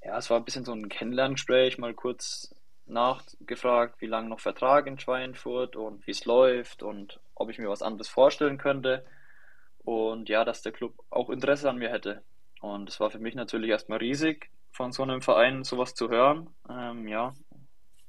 ja, 0.04 0.18
es 0.18 0.30
war 0.30 0.38
ein 0.38 0.44
bisschen 0.44 0.64
so 0.64 0.72
ein 0.72 0.88
Kennenlerngespräch, 0.88 1.78
mal 1.78 1.94
kurz 1.94 2.54
nachgefragt, 2.86 4.00
wie 4.00 4.06
lange 4.06 4.28
noch 4.28 4.40
Vertrag 4.40 4.86
in 4.86 4.98
Schweinfurt 4.98 5.76
und 5.76 6.06
wie 6.06 6.10
es 6.10 6.24
läuft 6.24 6.82
und 6.82 7.20
ob 7.34 7.50
ich 7.50 7.58
mir 7.58 7.68
was 7.68 7.82
anderes 7.82 8.08
vorstellen 8.08 8.58
könnte. 8.58 9.04
Und 9.78 10.28
ja, 10.28 10.44
dass 10.44 10.62
der 10.62 10.72
Club 10.72 10.94
auch 11.10 11.30
Interesse 11.30 11.68
an 11.68 11.78
mir 11.78 11.90
hätte. 11.90 12.22
Und 12.60 12.88
es 12.88 13.00
war 13.00 13.10
für 13.10 13.18
mich 13.18 13.34
natürlich 13.34 13.70
erstmal 13.70 13.98
riesig, 13.98 14.50
von 14.70 14.92
so 14.92 15.02
einem 15.02 15.22
Verein 15.22 15.64
sowas 15.64 15.94
zu 15.94 16.08
hören. 16.08 16.50
Ähm, 16.68 17.08
ja, 17.08 17.34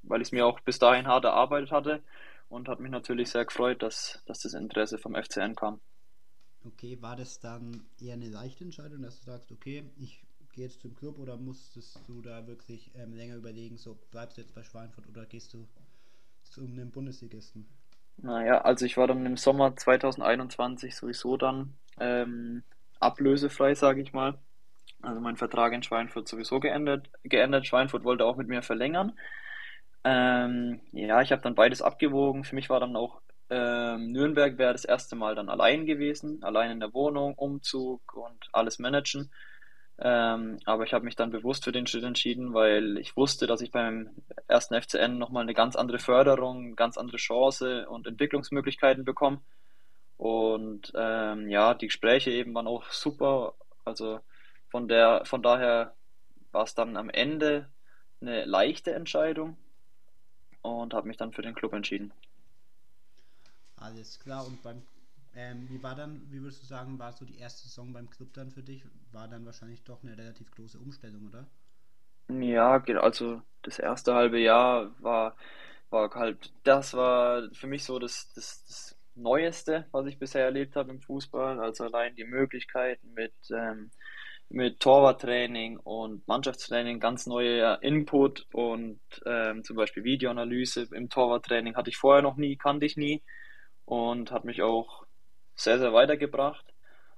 weil 0.04 0.22
ich 0.22 0.28
es 0.28 0.32
mir 0.32 0.46
auch 0.46 0.60
bis 0.60 0.80
dahin 0.80 1.08
hart 1.08 1.26
erarbeitet 1.26 1.72
hatte 1.72 2.04
und 2.50 2.68
hat 2.68 2.80
mich 2.80 2.92
natürlich 2.92 3.32
sehr 3.32 3.46
gefreut, 3.46 3.82
dass, 3.82 4.22
dass 4.26 4.42
das 4.42 4.54
Interesse 4.54 4.98
vom 4.98 5.16
FCN 5.16 5.56
kam. 5.56 5.80
Okay, 6.66 7.02
war 7.02 7.16
das 7.16 7.40
dann 7.40 7.86
eher 8.00 8.14
eine 8.14 8.30
leichte 8.30 8.64
Entscheidung, 8.64 9.02
dass 9.02 9.20
du 9.20 9.26
sagst, 9.26 9.52
okay, 9.52 9.90
ich 9.98 10.24
jetzt 10.56 10.82
zum 10.82 10.96
Club 10.96 11.20
oder 11.20 11.38
musstest 11.38 12.00
du 12.08 12.22
da 12.22 12.48
wirklich 12.48 12.92
ähm, 12.96 13.14
länger 13.14 13.36
überlegen, 13.36 13.78
so 13.78 13.98
bleibst 14.12 14.38
du 14.38 14.42
jetzt 14.42 14.54
bei 14.54 14.64
Schweinfurt 14.64 15.08
oder 15.08 15.26
gehst 15.26 15.54
du 15.54 15.68
zu 16.44 16.62
einem 16.62 16.92
Bundesligisten? 16.92 17.68
Naja, 18.18 18.62
also 18.62 18.86
ich 18.86 18.98
war 18.98 19.08
dann 19.08 19.26
im 19.26 19.38
Sommer 19.38 19.76
2021 19.76 20.96
sowieso 20.96 21.38
dann 21.38 21.74
ähm, 22.00 22.64
ablösefrei, 23.00 23.76
sage 23.76 24.02
ich 24.02 24.14
mal. 24.14 24.38
Also 25.02 25.20
mein 25.20 25.36
Vertrag 25.36 25.74
in 25.74 25.84
Schweinfurt 25.84 26.28
sowieso 26.28 26.60
geendet. 26.60 27.10
geendet. 27.24 27.68
Schweinfurt 27.68 28.04
wollte 28.04 28.26
auch 28.26 28.38
mit 28.38 28.48
mir 28.48 28.62
verlängern. 28.62 29.18
Ähm, 30.04 30.82
ja, 30.92 31.22
ich 31.22 31.32
habe 31.32 31.42
dann 31.42 31.56
beides 31.56 31.82
abgewogen. 31.82 32.44
Für 32.44 32.56
mich 32.56 32.70
war 32.70 32.80
dann 32.80 32.96
auch 32.96 33.22
ähm, 33.50 34.12
Nürnberg 34.12 34.58
wäre 34.58 34.72
das 34.72 34.86
erste 34.86 35.16
Mal 35.16 35.36
dann 35.36 35.50
allein 35.50 35.86
gewesen, 35.86 36.44
allein 36.44 36.72
in 36.72 36.80
der 36.80 36.94
Wohnung, 36.94 37.36
Umzug 37.36 38.16
und 38.16 38.48
alles 38.52 38.80
managen. 38.80 39.32
Ähm, 40.00 40.60
aber 40.66 40.84
ich 40.84 40.94
habe 40.94 41.06
mich 41.06 41.16
dann 41.16 41.32
bewusst 41.32 41.64
für 41.64 41.72
den 41.72 41.86
Schritt 41.86 42.04
entschieden, 42.04 42.54
weil 42.54 42.98
ich 42.98 43.16
wusste, 43.16 43.46
dass 43.48 43.62
ich 43.62 43.72
beim 43.72 44.10
ersten 44.48 44.80
FCN 44.80 45.18
nochmal 45.18 45.44
eine 45.44 45.54
ganz 45.54 45.76
andere 45.76 46.00
Förderung, 46.00 46.66
eine 46.66 46.76
ganz 46.76 46.98
andere 46.98 47.18
Chance 47.18 47.88
und 47.88 48.08
Entwicklungsmöglichkeiten 48.08 49.06
bekomme. 49.06 49.42
Und 50.18 50.92
ähm, 50.96 51.48
ja, 51.50 51.74
die 51.74 51.88
Gespräche 51.88 52.32
eben 52.32 52.54
waren 52.56 52.68
auch 52.68 52.86
super. 52.92 53.54
Also 53.86 54.20
von 54.70 54.88
der, 54.88 55.26
von 55.26 55.44
daher 55.44 55.94
war 56.52 56.64
es 56.64 56.74
dann 56.74 56.98
am 56.98 57.10
Ende 57.10 57.70
eine 58.22 58.46
leichte 58.46 58.94
Entscheidung 58.94 59.58
und 60.62 60.94
habe 60.94 61.08
mich 61.08 61.18
dann 61.18 61.34
für 61.34 61.42
den 61.42 61.56
Club 61.56 61.74
entschieden. 61.74 62.14
Alles 63.76 64.20
klar. 64.20 64.46
Und 64.48 64.64
beim 64.64 64.82
ähm, 65.36 65.68
wie 65.70 65.82
war 65.82 65.96
dann, 65.96 66.22
wie 66.30 66.42
würdest 66.42 66.62
du 66.62 66.68
sagen, 66.68 67.00
war 67.00 67.12
so 67.12 67.26
die 67.26 67.38
erste 67.38 67.64
Saison 67.64 67.92
beim 67.94 68.10
Club 68.10 68.34
dann 68.34 68.52
für 68.52 68.64
dich? 68.64 68.86
War 69.12 69.28
dann 69.28 69.46
wahrscheinlich 69.46 69.84
doch 69.84 70.04
eine 70.04 70.18
relativ 70.18 70.52
große 70.52 70.80
Umstellung, 70.80 71.28
oder? 71.28 71.48
Ja, 72.30 72.82
also 73.02 73.42
das 73.64 73.80
erste 73.80 74.14
halbe 74.14 74.40
Jahr 74.40 74.92
war, 75.02 75.36
war 75.90 76.14
halt, 76.14 76.54
das 76.64 76.94
war 76.94 77.50
für 77.54 77.68
mich 77.68 77.84
so 77.84 78.00
das, 78.00 78.32
das, 78.34 78.64
das 78.66 78.98
Neueste, 79.16 79.88
was 79.92 80.08
ich 80.08 80.20
bisher 80.20 80.46
erlebt 80.46 80.76
habe 80.76 80.92
im 80.92 81.02
Fußball. 81.02 81.60
Also 81.60 81.86
allein 81.86 82.16
die 82.16 82.26
Möglichkeiten 82.26 83.14
mit, 83.14 83.34
ähm, 83.52 83.92
mit 84.50 84.80
Torwarttraining 84.80 85.78
und 85.78 86.28
Mannschaftstraining, 86.28 87.00
ganz 87.00 87.26
neuer 87.26 87.82
Input 87.82 88.48
und 88.54 89.02
ähm, 89.26 89.64
zum 89.64 89.76
Beispiel 89.78 90.04
Videoanalyse 90.04 90.90
im 90.94 91.10
Torwarttraining 91.10 91.76
hatte 91.76 91.90
ich 91.90 91.98
vorher 91.98 92.22
noch 92.22 92.38
nie, 92.38 92.56
kannte 92.56 92.86
ich 92.86 92.98
nie 92.98 93.24
und 93.86 94.32
hat 94.32 94.46
mich 94.46 94.62
auch 94.62 95.06
sehr, 95.56 95.80
sehr 95.80 95.94
weitergebracht 95.94 96.66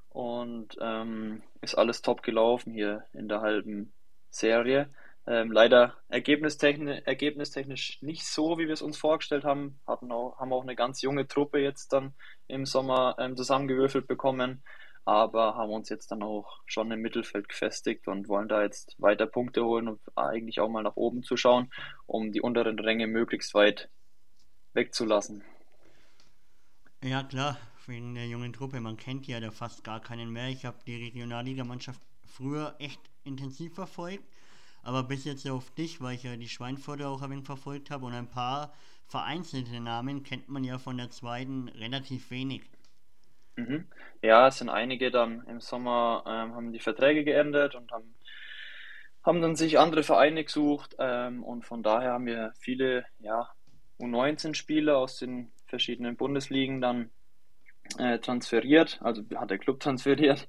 und 0.10 0.78
ähm, 0.82 1.44
ist 1.62 1.76
alles 1.76 2.02
top 2.02 2.24
gelaufen 2.24 2.74
hier 2.74 3.04
in 3.14 3.28
der 3.28 3.42
halben 3.42 3.94
Serie. 4.30 4.90
Ähm, 5.28 5.52
leider 5.52 5.96
ergebnistechnisch, 6.08 7.02
ergebnistechnisch 7.06 8.02
nicht 8.02 8.26
so, 8.26 8.60
wie 8.60 8.68
wir 8.68 8.74
es 8.74 8.84
uns 8.84 8.98
vorgestellt 8.98 9.44
haben. 9.44 9.80
Hatten 9.88 10.12
auch, 10.12 10.40
haben 10.40 10.54
auch 10.54 10.62
eine 10.62 10.76
ganz 10.76 11.02
junge 11.02 11.28
Truppe 11.28 11.60
jetzt 11.60 11.94
dann 11.94 12.14
im 12.48 12.66
Sommer 12.66 13.16
ähm, 13.18 13.36
zusammengewürfelt 13.36 14.08
bekommen, 14.08 14.64
aber 15.04 15.56
haben 15.56 15.72
uns 15.72 15.90
jetzt 15.90 16.12
dann 16.12 16.22
auch 16.22 16.62
schon 16.66 16.92
im 16.92 17.02
Mittelfeld 17.02 17.50
gefestigt 17.50 18.08
und 18.08 18.28
wollen 18.28 18.48
da 18.48 18.62
jetzt 18.62 18.96
weiter 19.00 19.26
Punkte 19.26 19.66
holen 19.66 19.88
und 19.88 20.00
eigentlich 20.16 20.60
auch 20.60 20.70
mal 20.70 20.84
nach 20.84 20.96
oben 20.96 21.24
zu 21.24 21.38
schauen, 21.38 21.72
um 22.06 22.32
die 22.32 22.42
unteren 22.42 22.78
Ränge 22.78 23.08
möglichst 23.08 23.54
weit 23.56 23.90
wegzulassen. 24.74 25.44
Ja, 27.04 27.24
klar, 27.24 27.58
wegen 27.88 28.16
der 28.16 28.28
jungen 28.28 28.54
Truppe. 28.54 28.80
Man 28.80 28.98
kennt 28.98 29.28
ja 29.28 29.40
da 29.40 29.52
fast 29.52 29.84
gar 29.84 30.00
keinen 30.00 30.32
mehr. 30.32 30.50
Ich 30.50 30.66
habe 30.66 30.78
die 30.86 30.96
Regionalligamannschaft 30.96 32.02
früher 32.26 32.76
echt 32.80 33.00
intensiv 33.24 33.74
verfolgt. 33.76 34.24
Aber 34.84 35.04
bis 35.04 35.26
jetzt 35.26 35.50
auf 35.50 35.72
dich, 35.72 36.02
weil 36.02 36.16
ich 36.16 36.24
ja 36.24 36.36
die 36.36 36.48
Schweinfurter 36.48 37.10
auch 37.10 37.22
ein 37.22 37.32
wenig 37.32 37.46
verfolgt 37.46 37.90
habe 37.90 38.06
und 38.06 38.14
ein 38.14 38.30
paar 38.30 38.74
vereinzelte 39.08 39.80
Namen 39.80 40.24
kennt 40.24 40.50
man 40.50 40.64
ja 40.64 40.78
von 40.78 40.98
der 40.98 41.10
zweiten 41.10 41.70
relativ 41.70 42.30
wenig. 42.30 42.62
Mhm. 43.56 43.88
Ja, 44.22 44.48
es 44.48 44.58
sind 44.58 44.70
einige 44.70 45.12
dann 45.12 45.44
im 45.48 45.62
Sommer 45.62 46.24
ähm, 46.28 46.56
haben 46.56 46.72
die 46.72 46.80
Verträge 46.80 47.24
geendet 47.24 47.74
und 47.76 47.92
haben, 47.92 48.16
haben 49.24 49.42
dann 49.42 49.56
sich 49.56 49.80
andere 49.80 50.04
Vereine 50.04 50.44
gesucht 50.44 50.96
ähm, 51.00 51.44
und 51.44 51.66
von 51.66 51.82
daher 51.82 52.14
haben 52.14 52.26
wir 52.26 52.54
viele 52.60 53.06
ja, 53.20 53.50
U19-Spieler 54.00 54.98
aus 54.98 55.18
den 55.18 55.52
verschiedenen 55.68 56.16
Bundesligen 56.18 56.82
dann 56.82 57.10
äh, 57.98 58.20
transferiert, 58.20 59.00
also 59.02 59.24
hat 59.36 59.50
der 59.50 59.58
Club 59.58 59.80
transferiert. 59.80 60.48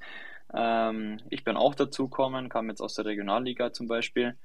Ähm, 0.54 1.20
ich 1.30 1.44
bin 1.44 1.56
auch 1.56 1.74
dazu 1.74 2.08
gekommen, 2.08 2.48
kam 2.48 2.68
jetzt 2.68 2.80
aus 2.80 2.94
der 2.94 3.04
Regionalliga 3.04 3.72
zum 3.72 3.88
Beispiel. 3.88 4.36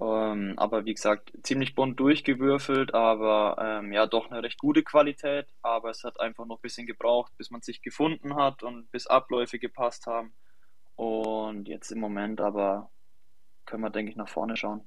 Ähm, 0.00 0.54
aber 0.56 0.84
wie 0.84 0.94
gesagt, 0.94 1.32
ziemlich 1.42 1.74
bunt 1.74 1.98
durchgewürfelt, 1.98 2.94
aber 2.94 3.56
ähm, 3.60 3.92
ja, 3.92 4.06
doch 4.06 4.30
eine 4.30 4.42
recht 4.42 4.58
gute 4.58 4.82
Qualität. 4.82 5.48
Aber 5.62 5.90
es 5.90 6.04
hat 6.04 6.20
einfach 6.20 6.46
noch 6.46 6.58
ein 6.58 6.62
bisschen 6.62 6.86
gebraucht, 6.86 7.32
bis 7.36 7.50
man 7.50 7.62
sich 7.62 7.82
gefunden 7.82 8.36
hat 8.36 8.62
und 8.62 8.90
bis 8.92 9.06
Abläufe 9.06 9.58
gepasst 9.58 10.06
haben. 10.06 10.32
Und 10.94 11.66
jetzt 11.66 11.90
im 11.90 11.98
Moment 11.98 12.40
aber 12.40 12.90
können 13.66 13.82
wir, 13.82 13.90
denke 13.90 14.10
ich, 14.10 14.16
nach 14.16 14.28
vorne 14.28 14.56
schauen. 14.56 14.82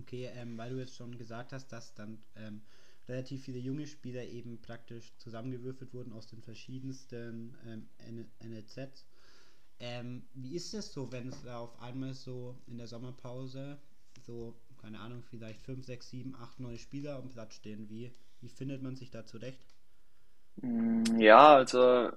Okay, 0.00 0.30
ähm, 0.34 0.56
weil 0.58 0.70
du 0.70 0.78
jetzt 0.78 0.96
schon 0.96 1.16
gesagt 1.16 1.52
hast, 1.52 1.68
dass 1.68 1.94
dann 1.94 2.22
ähm, 2.36 2.62
relativ 3.08 3.44
viele 3.44 3.58
junge 3.58 3.86
Spieler 3.86 4.24
eben 4.24 4.60
praktisch 4.60 5.12
zusammengewürfelt 5.18 5.92
wurden 5.92 6.12
aus 6.12 6.26
den 6.26 6.42
verschiedensten 6.42 7.56
ähm, 7.66 7.88
NLZs. 8.42 9.06
Ähm, 9.80 10.22
wie 10.34 10.54
ist 10.54 10.74
es 10.74 10.92
so, 10.92 11.10
wenn 11.10 11.28
es 11.28 11.46
auf 11.46 11.80
einmal 11.80 12.14
so 12.14 12.56
in 12.66 12.78
der 12.78 12.86
Sommerpause 12.86 13.78
so, 14.26 14.54
keine 14.80 15.00
Ahnung, 15.00 15.22
vielleicht 15.22 15.60
5, 15.62 15.84
6, 15.84 16.10
7, 16.10 16.36
8 16.36 16.60
neue 16.60 16.78
Spieler 16.78 17.16
am 17.16 17.28
Platz 17.30 17.54
stehen? 17.54 17.88
Wie, 17.88 18.12
wie 18.40 18.48
findet 18.48 18.82
man 18.82 18.94
sich 18.94 19.10
da 19.10 19.26
zurecht? 19.26 19.74
Mm, 20.56 21.18
ja, 21.18 21.56
also 21.56 22.10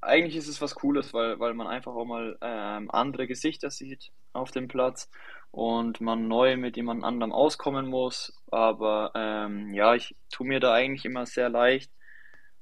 eigentlich 0.00 0.36
ist 0.36 0.48
es 0.48 0.60
was 0.60 0.74
Cooles, 0.74 1.12
weil, 1.12 1.38
weil 1.40 1.54
man 1.54 1.66
einfach 1.66 1.94
auch 1.94 2.04
mal 2.04 2.38
ähm, 2.40 2.90
andere 2.90 3.26
Gesichter 3.26 3.70
sieht 3.70 4.10
auf 4.32 4.50
dem 4.50 4.68
Platz 4.68 5.10
und 5.50 6.00
man 6.00 6.28
neu 6.28 6.56
mit 6.56 6.76
jemand 6.76 7.04
anderem 7.04 7.32
auskommen 7.32 7.86
muss. 7.86 8.32
Aber 8.50 9.12
ähm, 9.14 9.72
ja, 9.74 9.94
ich 9.94 10.14
tue 10.30 10.46
mir 10.46 10.60
da 10.60 10.72
eigentlich 10.72 11.04
immer 11.04 11.26
sehr 11.26 11.48
leicht 11.48 11.90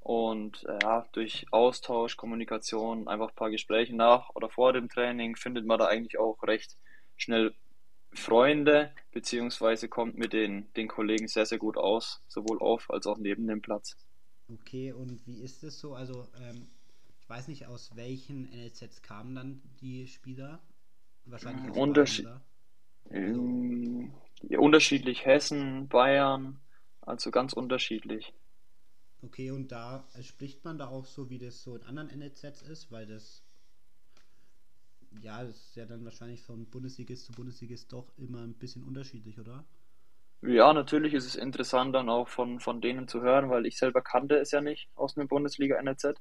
und 0.00 0.64
äh, 0.64 0.78
ja, 0.82 1.06
durch 1.12 1.46
Austausch, 1.50 2.16
Kommunikation, 2.16 3.08
einfach 3.08 3.30
ein 3.30 3.34
paar 3.34 3.50
Gespräche 3.50 3.94
nach 3.94 4.30
oder 4.34 4.48
vor 4.48 4.72
dem 4.72 4.88
Training 4.88 5.36
findet 5.36 5.66
man 5.66 5.78
da 5.78 5.86
eigentlich 5.86 6.18
auch 6.18 6.42
recht 6.44 6.76
schnell 7.16 7.54
Freunde, 8.12 8.92
beziehungsweise 9.12 9.88
kommt 9.88 10.16
mit 10.16 10.32
den, 10.32 10.72
den 10.74 10.88
Kollegen 10.88 11.28
sehr, 11.28 11.44
sehr 11.44 11.58
gut 11.58 11.76
aus, 11.76 12.22
sowohl 12.28 12.60
auf 12.60 12.90
als 12.90 13.06
auch 13.06 13.18
neben 13.18 13.46
dem 13.46 13.60
Platz. 13.60 13.96
Okay, 14.48 14.92
und 14.92 15.26
wie 15.26 15.42
ist 15.42 15.64
es 15.64 15.80
so? 15.80 15.94
Also, 15.94 16.28
ähm, 16.40 16.68
ich 17.26 17.30
weiß 17.30 17.48
nicht, 17.48 17.66
aus 17.66 17.96
welchen 17.96 18.44
NLZs 18.52 19.02
kamen 19.02 19.34
dann 19.34 19.60
die 19.80 20.06
Spieler? 20.06 20.60
Wahrscheinlich 21.24 21.68
aus 21.72 21.76
Unterschied 21.76 22.24
Bayern, 22.24 22.40
ähm, 23.10 24.14
ja, 24.42 24.60
unterschiedlich 24.60 25.26
Hessen, 25.26 25.88
Bayern, 25.88 26.60
also 27.00 27.32
ganz 27.32 27.52
unterschiedlich. 27.52 28.32
Okay, 29.22 29.50
und 29.50 29.72
da 29.72 30.06
äh, 30.14 30.22
spricht 30.22 30.64
man 30.64 30.78
da 30.78 30.86
auch 30.86 31.04
so, 31.04 31.28
wie 31.28 31.38
das 31.38 31.64
so 31.64 31.74
in 31.74 31.82
anderen 31.82 32.16
NLZs 32.16 32.62
ist, 32.62 32.92
weil 32.92 33.06
das 33.06 33.42
ja, 35.20 35.42
das 35.42 35.56
ist 35.56 35.74
ja 35.74 35.84
dann 35.84 36.04
wahrscheinlich 36.04 36.42
von 36.42 36.66
Bundesligist 36.66 37.26
zu 37.26 37.32
Bundesligist 37.32 37.92
doch 37.92 38.06
immer 38.18 38.42
ein 38.42 38.54
bisschen 38.54 38.84
unterschiedlich, 38.84 39.40
oder? 39.40 39.64
Ja, 40.42 40.72
natürlich 40.72 41.12
ist 41.14 41.26
es 41.26 41.34
interessant 41.34 41.92
dann 41.92 42.08
auch 42.08 42.28
von, 42.28 42.60
von 42.60 42.80
denen 42.80 43.08
zu 43.08 43.20
hören, 43.20 43.50
weil 43.50 43.66
ich 43.66 43.78
selber 43.78 44.00
kannte 44.00 44.36
es 44.36 44.52
ja 44.52 44.60
nicht 44.60 44.88
aus 44.94 45.16
einer 45.16 45.26
Bundesliga 45.26 45.82
NLZ. 45.82 46.20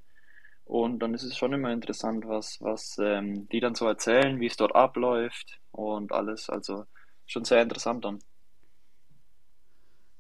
Und 0.66 1.00
dann 1.00 1.14
ist 1.14 1.24
es 1.24 1.38
schon 1.38 1.54
immer 1.54 1.72
interessant, 1.72 2.28
was, 2.28 2.60
was 2.60 2.98
ähm, 3.00 3.48
die 3.50 3.60
dann 3.60 3.76
so 3.76 3.88
erzählen, 3.88 4.40
wie 4.40 4.48
es 4.48 4.58
dort 4.58 4.76
abläuft 4.76 5.60
und 5.72 6.12
alles. 6.12 6.50
Also 6.50 6.86
schon 7.28 7.46
sehr 7.46 7.62
interessant 7.62 8.04
dann. 8.04 8.20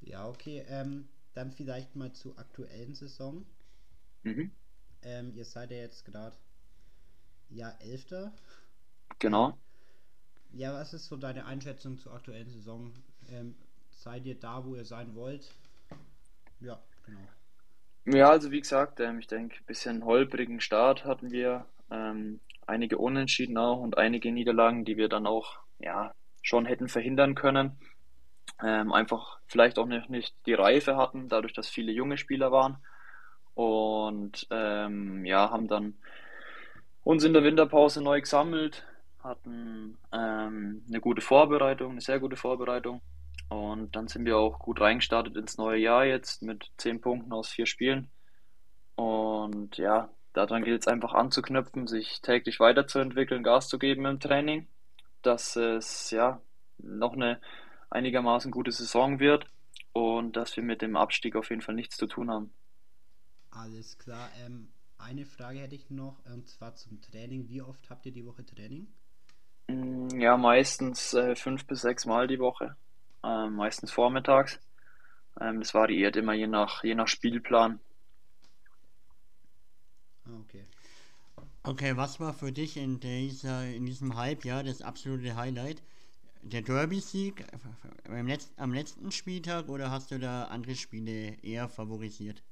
Ja, 0.01 0.27
okay. 0.27 0.63
Ähm, 0.67 1.07
dann 1.33 1.51
vielleicht 1.51 1.95
mal 1.95 2.13
zur 2.13 2.37
aktuellen 2.37 2.93
Saison. 2.93 3.45
Mhm. 4.23 4.51
Ähm, 5.01 5.33
ihr 5.35 5.45
seid 5.45 5.71
ja 5.71 5.77
jetzt 5.77 6.05
gerade 6.05 6.35
ja 7.49 7.71
Elfter. 7.79 8.31
Genau. 9.19 9.57
Ja, 10.53 10.73
was 10.73 10.93
ist 10.93 11.07
so 11.07 11.17
deine 11.17 11.45
Einschätzung 11.45 11.97
zur 11.97 12.13
aktuellen 12.13 12.49
Saison? 12.49 12.93
Ähm, 13.29 13.55
seid 13.91 14.25
ihr 14.25 14.39
da, 14.39 14.63
wo 14.63 14.75
ihr 14.75 14.85
sein 14.85 15.15
wollt? 15.15 15.51
Ja, 16.61 16.81
genau. 17.03 17.27
Ja, 18.05 18.29
also 18.29 18.51
wie 18.51 18.61
gesagt, 18.61 18.99
ähm, 18.99 19.19
ich 19.19 19.27
denke, 19.27 19.55
ein 19.57 19.65
bisschen 19.65 20.05
holprigen 20.05 20.59
Start 20.59 21.05
hatten 21.05 21.31
wir. 21.31 21.65
Ähm, 21.91 22.39
einige 22.67 22.97
Unentschieden 22.97 23.57
auch 23.57 23.79
und 23.79 23.97
einige 23.97 24.31
Niederlagen, 24.31 24.85
die 24.85 24.97
wir 24.97 25.09
dann 25.09 25.25
auch 25.27 25.59
ja, 25.79 26.13
schon 26.41 26.65
hätten 26.65 26.87
verhindern 26.87 27.35
können. 27.35 27.79
Ähm, 28.63 28.93
einfach 28.93 29.39
vielleicht 29.47 29.79
auch 29.79 29.87
nicht, 29.87 30.09
nicht 30.09 30.35
die 30.45 30.53
Reife 30.53 30.97
hatten, 30.97 31.29
dadurch, 31.29 31.53
dass 31.53 31.67
viele 31.67 31.91
junge 31.91 32.17
Spieler 32.17 32.51
waren. 32.51 32.77
Und 33.55 34.47
ähm, 34.51 35.25
ja, 35.25 35.49
haben 35.49 35.67
dann 35.67 35.95
uns 37.03 37.23
in 37.23 37.33
der 37.33 37.43
Winterpause 37.43 38.01
neu 38.03 38.21
gesammelt, 38.21 38.85
hatten 39.23 39.97
ähm, 40.11 40.83
eine 40.87 40.99
gute 41.01 41.21
Vorbereitung, 41.21 41.91
eine 41.93 42.01
sehr 42.01 42.19
gute 42.19 42.35
Vorbereitung. 42.35 43.01
Und 43.49 43.95
dann 43.95 44.07
sind 44.07 44.25
wir 44.25 44.37
auch 44.37 44.59
gut 44.59 44.81
reingestartet 44.81 45.35
ins 45.35 45.57
neue 45.57 45.79
Jahr 45.79 46.05
jetzt 46.05 46.41
mit 46.41 46.71
zehn 46.77 46.99
Punkten 46.99 47.31
aus 47.31 47.49
vier 47.49 47.65
Spielen. 47.65 48.09
Und 48.95 49.77
ja, 49.77 50.09
daran 50.33 50.63
gilt 50.63 50.81
es 50.81 50.87
einfach 50.87 51.13
anzuknüpfen, 51.13 51.87
sich 51.87 52.21
täglich 52.21 52.59
weiterzuentwickeln, 52.59 53.43
Gas 53.43 53.67
zu 53.67 53.77
geben 53.77 54.05
im 54.05 54.19
Training, 54.19 54.67
dass 55.21 55.55
es 55.55 56.11
ja 56.11 56.41
noch 56.77 57.13
eine 57.13 57.39
einigermaßen 57.89 58.51
gute 58.51 58.71
Saison 58.71 59.19
wird 59.19 59.45
und 59.93 60.35
dass 60.35 60.55
wir 60.55 60.63
mit 60.63 60.81
dem 60.81 60.95
Abstieg 60.95 61.35
auf 61.35 61.49
jeden 61.49 61.61
Fall 61.61 61.75
nichts 61.75 61.97
zu 61.97 62.07
tun 62.07 62.29
haben. 62.31 62.53
Alles 63.51 63.97
klar. 63.97 64.29
Ähm, 64.43 64.69
eine 64.97 65.25
Frage 65.25 65.59
hätte 65.59 65.75
ich 65.75 65.89
noch, 65.89 66.25
und 66.25 66.47
zwar 66.47 66.75
zum 66.75 67.01
Training. 67.01 67.47
Wie 67.47 67.61
oft 67.61 67.89
habt 67.89 68.05
ihr 68.05 68.11
die 68.11 68.25
Woche 68.25 68.45
Training? 68.45 68.87
Mm, 69.67 70.19
ja, 70.19 70.35
meistens 70.35 71.13
äh, 71.13 71.35
fünf 71.35 71.65
bis 71.65 71.81
sechs 71.81 72.05
Mal 72.05 72.27
die 72.27 72.39
Woche. 72.39 72.75
Ähm, 73.25 73.55
meistens 73.55 73.91
vormittags. 73.91 74.59
Ähm, 75.39 75.59
das 75.59 75.73
variiert 75.73 76.15
immer 76.15 76.33
je 76.33 76.47
nach, 76.47 76.83
je 76.83 76.95
nach 76.95 77.07
Spielplan. 77.07 77.79
Okay. 80.41 80.65
Okay, 81.63 81.97
was 81.97 82.19
war 82.19 82.33
für 82.33 82.51
dich 82.51 82.77
in, 82.77 82.99
dieser, 82.99 83.65
in 83.65 83.87
diesem 83.87 84.15
Halbjahr 84.15 84.63
das 84.63 84.83
absolute 84.83 85.35
Highlight? 85.35 85.81
Der 86.43 86.61
Derby-Sieg 86.61 87.43
am 88.57 88.71
letzten 88.71 89.11
Spieltag 89.11 89.67
oder 89.67 89.89
hast 89.89 90.11
du 90.11 90.19
da 90.19 90.43
andere 90.43 90.75
Spiele 90.75 91.35
eher 91.41 91.67
favorisiert? 91.67 92.43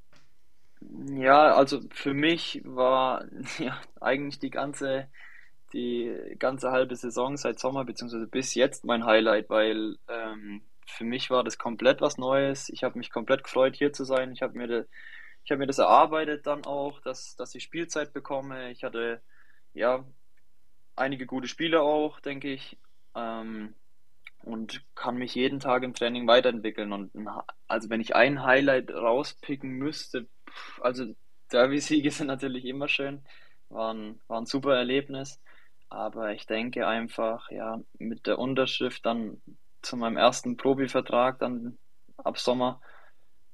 Ja, 1.16 1.54
also 1.54 1.82
für 1.92 2.16
mich 2.16 2.62
war 2.66 3.26
ja 3.60 3.80
eigentlich 4.02 4.40
die 4.40 4.50
ganze, 4.50 5.08
die 5.74 6.36
ganze 6.40 6.72
halbe 6.72 6.96
Saison 6.96 7.38
seit 7.38 7.60
Sommer 7.60 7.86
beziehungsweise 7.86 8.28
bis 8.28 8.54
jetzt 8.56 8.86
mein 8.86 9.06
Highlight, 9.06 9.50
weil 9.50 9.98
ähm, 10.08 10.62
für 10.86 11.04
mich 11.04 11.30
war 11.30 11.44
das 11.44 11.58
komplett 11.58 12.02
was 12.02 12.18
Neues. 12.18 12.70
Ich 12.70 12.84
habe 12.84 12.98
mich 12.98 13.10
komplett 13.10 13.44
gefreut, 13.44 13.76
hier 13.76 13.94
zu 13.94 14.04
sein. 14.04 14.32
Ich 14.32 14.42
habe 14.42 14.58
mir, 14.58 14.88
hab 15.50 15.58
mir 15.58 15.68
das 15.68 15.80
erarbeitet 15.80 16.46
dann 16.46 16.66
auch, 16.66 17.00
dass, 17.02 17.36
dass 17.36 17.56
ich 17.56 17.64
Spielzeit 17.64 18.14
bekomme. 18.14 18.72
Ich 18.72 18.84
hatte 18.84 19.22
ja 19.74 20.06
einige 20.96 21.26
gute 21.26 21.48
Spiele 21.48 21.82
auch, 21.82 22.20
denke 22.20 22.52
ich. 22.52 22.78
Ähm, 23.16 23.74
und 24.44 24.84
kann 24.96 25.16
mich 25.16 25.36
jeden 25.36 25.60
Tag 25.60 25.84
im 25.84 25.94
Training 25.94 26.28
weiterentwickeln. 26.28 26.92
Und 26.92 27.12
also 27.68 27.90
wenn 27.90 28.02
ich 28.02 28.16
ein 28.16 28.44
Highlight 28.44 28.92
rauspicken 28.92 29.72
müsste, 29.72 30.28
also 30.82 31.16
Derby-Siege 31.52 32.12
sind 32.12 32.28
natürlich 32.28 32.66
immer 32.66 32.88
schön, 32.88 33.24
waren, 33.70 34.20
war 34.28 34.42
ein 34.42 34.46
super 34.46 34.76
Erlebnis. 34.76 35.42
Aber 35.94 36.32
ich 36.32 36.48
denke 36.48 36.88
einfach, 36.88 37.52
ja, 37.52 37.80
mit 38.00 38.26
der 38.26 38.40
Unterschrift 38.40 39.06
dann 39.06 39.44
zu 39.84 39.96
meinem 39.96 40.18
ersten 40.18 40.58
Profivertrag 40.58 41.38
dann 41.38 41.78
ab 42.18 42.40
Sommer, 42.40 42.82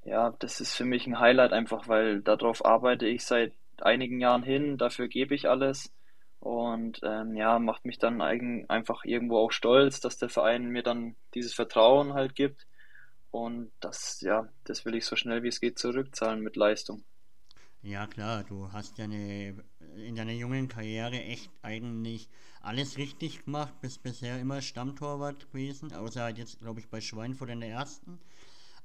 ja, 0.06 0.34
das 0.40 0.62
ist 0.62 0.74
für 0.74 0.86
mich 0.86 1.06
ein 1.06 1.20
Highlight 1.20 1.52
einfach, 1.52 1.90
weil 1.90 2.22
darauf 2.22 2.64
arbeite 2.64 3.08
ich 3.08 3.26
seit 3.26 3.52
einigen 3.82 4.22
Jahren 4.22 4.44
hin, 4.44 4.78
dafür 4.78 5.10
gebe 5.10 5.36
ich 5.36 5.50
alles. 5.50 5.94
Und 6.40 7.02
ähm, 7.04 7.36
ja, 7.36 7.60
macht 7.60 7.84
mich 7.84 7.98
dann 7.98 8.22
eigen, 8.22 8.70
einfach 8.70 9.04
irgendwo 9.04 9.40
auch 9.40 9.52
stolz, 9.52 10.00
dass 10.00 10.18
der 10.18 10.30
Verein 10.30 10.70
mir 10.70 10.82
dann 10.84 11.18
dieses 11.34 11.54
Vertrauen 11.54 12.14
halt 12.14 12.36
gibt. 12.36 12.68
Und 13.32 13.74
das, 13.82 14.22
ja, 14.22 14.48
das 14.64 14.86
will 14.86 14.96
ich 14.96 15.06
so 15.06 15.18
schnell 15.18 15.44
wie 15.44 15.50
es 15.50 15.60
geht 15.60 15.78
zurückzahlen 15.78 16.40
mit 16.40 16.56
Leistung. 16.56 17.04
Ja 17.82 18.08
klar, 18.08 18.44
du 18.44 18.72
hast 18.74 18.98
ja 18.98 19.06
eine, 19.06 19.64
in 19.96 20.16
deiner 20.16 20.34
jungen 20.34 20.68
Karriere 20.68 21.24
echt 21.24 21.50
eigentlich 21.62 22.30
alles 22.62 22.98
richtig 22.98 23.46
gemacht, 23.46 23.74
bist 23.80 24.04
bisher 24.04 24.40
immer 24.40 24.62
Stammtorwart 24.62 25.50
gewesen, 25.52 25.94
außer 25.94 26.24
halt 26.24 26.38
jetzt, 26.38 26.60
glaube 26.60 26.82
ich, 26.82 26.90
bei 26.90 27.00
Schweinfurt 27.00 27.50
in 27.50 27.62
der 27.62 27.70
ersten. 27.70 28.20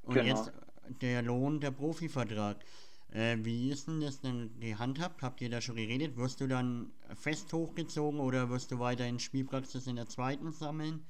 Und 0.03 0.15
genau. 0.15 0.27
jetzt 0.27 0.53
der 1.01 1.23
Lohn, 1.23 1.61
der 1.61 1.73
Profivertrag. 1.73 2.65
Äh, 3.11 3.39
wie 3.43 3.71
ist 3.71 3.89
denn 3.89 4.01
das 4.01 4.21
denn 4.21 4.59
gehandhabt? 4.61 5.23
Habt 5.23 5.41
ihr 5.41 5.51
da 5.51 5.61
schon 5.61 5.77
geredet? 5.77 6.17
Wirst 6.17 6.41
du 6.41 6.47
dann 6.47 6.93
fest 7.15 7.53
hochgezogen 7.53 8.21
oder 8.21 8.49
wirst 8.51 8.71
du 8.71 8.79
weiterhin 8.79 9.19
Spielpraxis 9.19 9.87
in 9.87 9.97
der 9.97 10.09
zweiten 10.09 10.53
sammeln? 10.53 11.05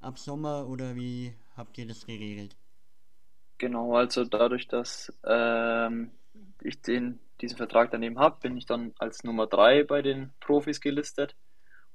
Ab 0.00 0.18
Sommer 0.18 0.68
oder 0.68 0.94
wie 0.94 1.34
habt 1.56 1.78
ihr 1.78 1.86
das 1.86 2.06
geregelt? 2.06 2.56
Genau, 3.58 3.96
also 3.96 4.24
dadurch, 4.24 4.68
dass 4.68 5.12
ähm, 5.24 6.12
ich 6.62 6.80
den, 6.82 7.18
diesen 7.40 7.56
Vertrag 7.56 7.90
daneben 7.90 8.18
habe, 8.18 8.40
bin 8.40 8.56
ich 8.56 8.66
dann 8.66 8.94
als 8.98 9.24
Nummer 9.24 9.46
3 9.46 9.84
bei 9.84 10.02
den 10.02 10.32
Profis 10.40 10.80
gelistet. 10.80 11.36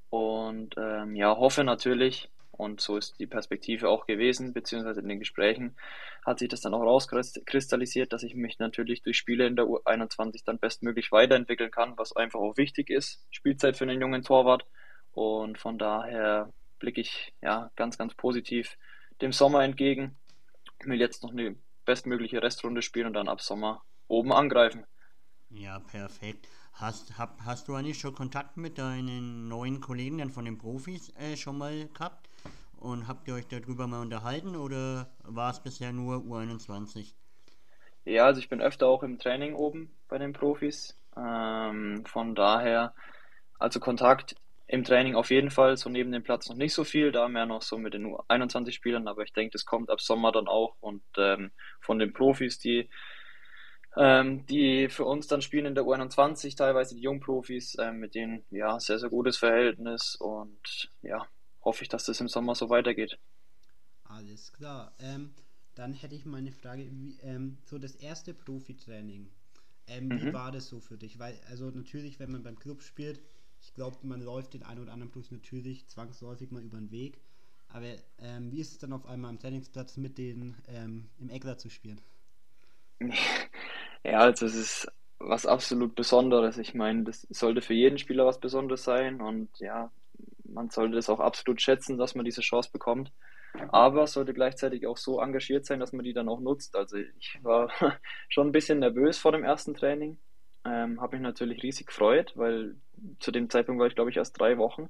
Und 0.10 0.76
ähm, 0.78 1.16
ja, 1.16 1.36
hoffe 1.36 1.64
natürlich, 1.64 2.30
und 2.52 2.82
so 2.82 2.98
ist 2.98 3.20
die 3.20 3.26
Perspektive 3.26 3.90
auch 3.90 4.06
gewesen, 4.06 4.54
beziehungsweise 4.54 5.02
in 5.02 5.08
den 5.08 5.20
Gesprächen 5.20 5.76
hat 6.24 6.38
sich 6.38 6.50
das 6.50 6.62
dann 6.62 6.76
auch 6.76 6.84
rauskristallisiert, 6.84 8.14
dass 8.14 8.22
ich 8.22 8.36
mich 8.36 8.60
natürlich 8.60 9.02
durch 9.02 9.18
Spiele 9.18 9.48
in 9.48 9.56
der 9.56 9.66
U21 9.66 10.44
dann 10.46 10.60
bestmöglich 10.60 11.12
weiterentwickeln 11.12 11.72
kann, 11.72 11.98
was 11.98 12.16
einfach 12.16 12.40
auch 12.40 12.56
wichtig 12.56 12.92
ist. 12.92 13.26
Spielzeit 13.32 13.76
für 13.76 13.86
einen 13.86 14.00
jungen 14.00 14.22
Torwart. 14.22 14.66
Und 15.14 15.58
von 15.58 15.78
daher 15.78 16.54
blicke 16.80 17.02
ich 17.02 17.34
ja 17.42 17.72
ganz, 17.76 17.98
ganz 17.98 18.14
positiv 18.14 18.78
dem 19.22 19.32
Sommer 19.32 19.64
entgegen. 19.64 20.16
Ich 20.80 20.86
will 20.86 21.00
jetzt 21.00 21.24
noch 21.24 21.32
eine 21.32 21.56
bestmögliche 21.86 22.42
Restrunde 22.42 22.82
spielen 22.82 23.08
und 23.08 23.14
dann 23.14 23.28
ab 23.28 23.42
Sommer 23.42 23.84
oben 24.08 24.32
angreifen. 24.32 24.86
Ja, 25.50 25.80
perfekt. 25.80 26.48
Hast, 26.74 27.18
hab, 27.18 27.40
hast 27.46 27.68
du 27.68 27.76
eigentlich 27.76 28.00
schon 28.00 28.16
Kontakt 28.16 28.58
mit 28.58 28.78
deinen 28.78 29.48
neuen 29.48 29.82
Kollegen 29.82 30.18
dann 30.18 30.32
von 30.32 30.46
den 30.46 30.58
Profis 30.58 31.14
äh, 31.18 31.38
schon 31.38 31.58
mal 31.58 31.88
gehabt? 31.88 32.30
Und 32.78 33.08
habt 33.08 33.28
ihr 33.28 33.36
euch 33.36 33.48
darüber 33.48 33.88
mal 33.88 34.02
unterhalten 34.02 34.56
oder 34.56 35.10
war 35.24 35.52
es 35.52 35.62
bisher 35.62 35.94
nur 35.94 36.18
U21? 36.18 37.14
Ja, 38.04 38.26
also 38.26 38.40
ich 38.40 38.50
bin 38.50 38.62
öfter 38.62 38.88
auch 38.88 39.04
im 39.04 39.20
Training 39.20 39.54
oben 39.54 39.96
bei 40.10 40.18
den 40.18 40.34
Profis. 40.34 41.00
Ähm, 41.16 42.04
von 42.06 42.36
daher, 42.36 42.94
also 43.60 43.80
Kontakt 43.80 44.36
im 44.68 44.84
Training 44.84 45.16
auf 45.16 45.30
jeden 45.30 45.52
Fall, 45.52 45.78
so 45.78 45.90
neben 45.90 46.12
dem 46.12 46.24
Platz 46.24 46.50
noch 46.50 46.56
nicht 46.56 46.74
so 46.74 46.84
viel, 46.84 47.12
da 47.12 47.28
mehr 47.28 47.46
noch 47.46 47.62
so 47.62 47.78
mit 47.78 47.94
den 47.94 48.08
U21-Spielern, 48.08 49.08
aber 49.08 49.24
ich 49.24 49.32
denke, 49.34 49.52
das 49.52 49.66
kommt 49.66 49.90
ab 49.90 50.02
Sommer 50.02 50.32
dann 50.32 50.48
auch 50.48 50.76
und 50.80 51.04
ähm, 51.18 51.52
von 51.80 52.00
den 52.00 52.12
Profis, 52.12 52.60
die 52.60 52.90
ähm, 53.96 54.46
die 54.48 54.90
für 54.90 55.06
uns 55.06 55.28
dann 55.28 55.42
spielen 55.42 55.66
in 55.66 55.76
der 55.76 55.84
U21, 55.84 56.56
teilweise 56.58 56.96
die 56.96 57.02
Jungprofis, 57.02 57.78
ähm, 57.80 58.00
mit 58.00 58.16
denen 58.16 58.44
ja 58.50 58.80
sehr, 58.80 59.00
sehr 59.00 59.10
gutes 59.10 59.38
Verhältnis 59.38 60.16
und 60.16 60.90
ja, 61.02 61.28
hoffe 61.64 61.84
ich, 61.84 61.90
dass 61.90 62.06
das 62.06 62.20
im 62.20 62.28
Sommer 62.28 62.56
so 62.56 62.70
weitergeht. 62.70 63.20
Alles 64.04 64.52
klar. 64.54 64.94
Ähm, 65.00 65.34
dann 65.76 65.94
hätte 65.94 66.16
ich 66.16 66.26
mal 66.26 66.38
eine 66.38 66.52
Frage, 66.52 66.88
wie, 66.92 67.18
ähm, 67.22 67.58
so 67.66 67.80
das 67.80 67.96
erste 67.96 68.34
Profitraining. 68.34 69.30
Ähm, 69.88 70.08
mhm. 70.08 70.22
Wie 70.22 70.34
war 70.34 70.52
das 70.52 70.68
so 70.68 70.80
für 70.80 70.98
dich? 70.98 71.20
Weil, 71.20 71.40
also 71.50 71.70
natürlich, 71.70 72.20
wenn 72.20 72.32
man 72.32 72.44
beim 72.44 72.60
Club 72.60 72.82
spielt, 72.82 73.22
ich 73.62 73.74
glaube, 73.74 73.98
man 74.04 74.22
läuft 74.22 74.54
den 74.54 74.64
einen 74.64 74.82
oder 74.82 74.94
anderen 74.94 75.12
Plus 75.12 75.32
natürlich 75.32 75.88
zwangsläufig 75.88 76.52
mal 76.52 76.64
über 76.64 76.78
den 76.78 76.92
Weg. 76.92 77.20
Aber 77.70 77.88
ähm, 78.20 78.52
wie 78.52 78.60
ist 78.60 78.74
es 78.74 78.78
dann 78.78 78.94
auf 78.94 79.06
einmal 79.06 79.30
am 79.30 79.40
Trainingsplatz 79.40 79.98
mit 79.98 80.18
denen 80.18 80.56
ähm, 80.68 81.10
im 81.20 81.30
Eckler 81.30 81.58
zu 81.58 81.70
spielen? 81.70 82.00
Ja, 84.06 84.20
also 84.20 84.46
es 84.46 84.56
ist 84.56 84.92
was 85.20 85.46
absolut 85.46 85.96
Besonderes. 85.96 86.58
Ich 86.58 86.74
meine, 86.74 87.04
das 87.04 87.22
sollte 87.30 87.62
für 87.62 87.74
jeden 87.74 87.98
Spieler 87.98 88.26
was 88.26 88.40
Besonderes 88.42 88.84
sein 88.84 89.22
und 89.22 89.50
ja, 89.60 89.92
man 90.44 90.70
sollte 90.70 90.98
es 90.98 91.10
auch 91.10 91.22
absolut 91.22 91.62
schätzen, 91.62 91.98
dass 91.98 92.14
man 92.16 92.26
diese 92.26 92.42
Chance 92.42 92.70
bekommt. 92.72 93.14
Aber 93.70 94.08
sollte 94.08 94.34
gleichzeitig 94.34 94.88
auch 94.88 94.98
so 94.98 95.22
engagiert 95.22 95.66
sein, 95.66 95.80
dass 95.80 95.94
man 95.94 96.04
die 96.04 96.14
dann 96.14 96.28
auch 96.28 96.42
nutzt. 96.42 96.76
Also 96.76 96.98
ich 96.98 97.40
war 97.44 97.70
schon 98.30 98.48
ein 98.50 98.52
bisschen 98.52 98.80
nervös 98.80 99.18
vor 99.20 99.32
dem 99.32 99.44
ersten 99.46 99.74
Training. 99.74 100.20
Ähm, 100.66 101.00
habe 101.02 101.16
mich 101.18 101.24
natürlich 101.24 101.64
riesig 101.64 101.88
gefreut, 101.88 102.34
weil 102.36 102.76
zu 103.20 103.32
dem 103.32 103.50
Zeitpunkt 103.50 103.80
war 103.80 103.88
ich, 103.88 103.96
glaube 103.96 104.10
ich, 104.10 104.18
erst 104.18 104.40
drei 104.40 104.58
Wochen 104.58 104.90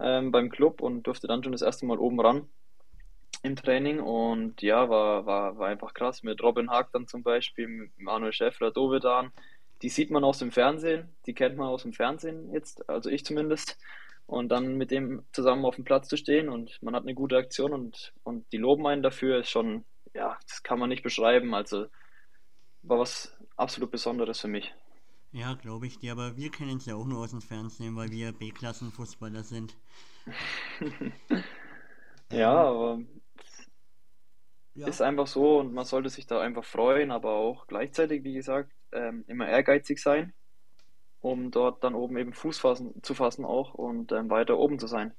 ähm, 0.00 0.30
beim 0.32 0.50
Club 0.50 0.82
und 0.82 1.04
durfte 1.04 1.26
dann 1.28 1.42
schon 1.42 1.52
das 1.52 1.62
erste 1.62 1.86
Mal 1.86 1.98
oben 1.98 2.20
ran 2.20 2.48
im 3.42 3.56
Training. 3.56 4.00
Und 4.00 4.62
ja, 4.62 4.88
war, 4.88 5.26
war, 5.26 5.58
war 5.58 5.68
einfach 5.68 5.94
krass 5.94 6.22
mit 6.22 6.42
Robin 6.42 6.70
Haag 6.70 6.90
dann 6.92 7.06
zum 7.06 7.22
Beispiel, 7.22 7.68
mit 7.68 7.98
Manuel 7.98 8.32
Schäffler, 8.32 8.70
Dovedan. 8.70 9.32
Die 9.82 9.88
sieht 9.88 10.10
man 10.10 10.24
aus 10.24 10.38
dem 10.38 10.52
Fernsehen, 10.52 11.08
die 11.26 11.34
kennt 11.34 11.56
man 11.56 11.66
aus 11.66 11.82
dem 11.82 11.92
Fernsehen 11.92 12.52
jetzt, 12.52 12.88
also 12.88 13.10
ich 13.10 13.24
zumindest 13.24 13.78
und 14.26 14.48
dann 14.48 14.78
mit 14.78 14.90
dem 14.90 15.24
zusammen 15.32 15.64
auf 15.64 15.74
dem 15.74 15.84
Platz 15.84 16.08
zu 16.08 16.16
stehen 16.16 16.48
und 16.48 16.80
man 16.82 16.94
hat 16.94 17.02
eine 17.02 17.14
gute 17.14 17.36
Aktion 17.36 17.72
und, 17.72 18.14
und 18.22 18.50
die 18.52 18.58
loben 18.58 18.86
einen 18.86 19.02
dafür, 19.02 19.40
ist 19.40 19.50
schon, 19.50 19.84
ja, 20.14 20.38
das 20.48 20.62
kann 20.62 20.78
man 20.78 20.88
nicht 20.88 21.02
beschreiben. 21.02 21.52
Also 21.54 21.86
war 22.82 22.98
was 22.98 23.36
absolut 23.56 23.90
Besonderes 23.90 24.40
für 24.40 24.48
mich. 24.48 24.72
Ja, 25.32 25.54
glaube 25.54 25.86
ich 25.86 25.98
dir, 25.98 26.12
aber 26.12 26.36
wir 26.36 26.50
kennen 26.50 26.76
es 26.76 26.86
ja 26.86 26.94
auch 26.94 27.06
nur 27.06 27.20
aus 27.20 27.30
dem 27.30 27.40
Fernsehen, 27.40 27.96
weil 27.96 28.10
wir 28.10 28.32
B-Klassen-Fußballer 28.32 29.42
sind. 29.42 29.74
ja, 32.30 32.52
aber 32.52 33.00
ja. 34.74 34.86
ist 34.86 35.02
einfach 35.02 35.26
so 35.26 35.58
und 35.58 35.72
man 35.72 35.84
sollte 35.84 36.08
sich 36.08 36.26
da 36.26 36.40
einfach 36.40 36.64
freuen, 36.64 37.10
aber 37.10 37.32
auch 37.32 37.66
gleichzeitig, 37.66 38.24
wie 38.24 38.34
gesagt, 38.34 38.72
ähm, 38.92 39.24
immer 39.26 39.48
ehrgeizig 39.48 40.00
sein 40.00 40.32
um 41.22 41.52
dort 41.52 41.82
dann 41.84 41.94
oben 41.94 42.18
eben 42.18 42.32
Fuß 42.34 42.58
fassen, 42.58 43.00
zu 43.02 43.14
fassen 43.14 43.44
auch 43.44 43.74
und 43.74 44.12
ähm, 44.12 44.28
weiter 44.28 44.58
oben 44.58 44.78
zu 44.78 44.88
sein. 44.88 45.14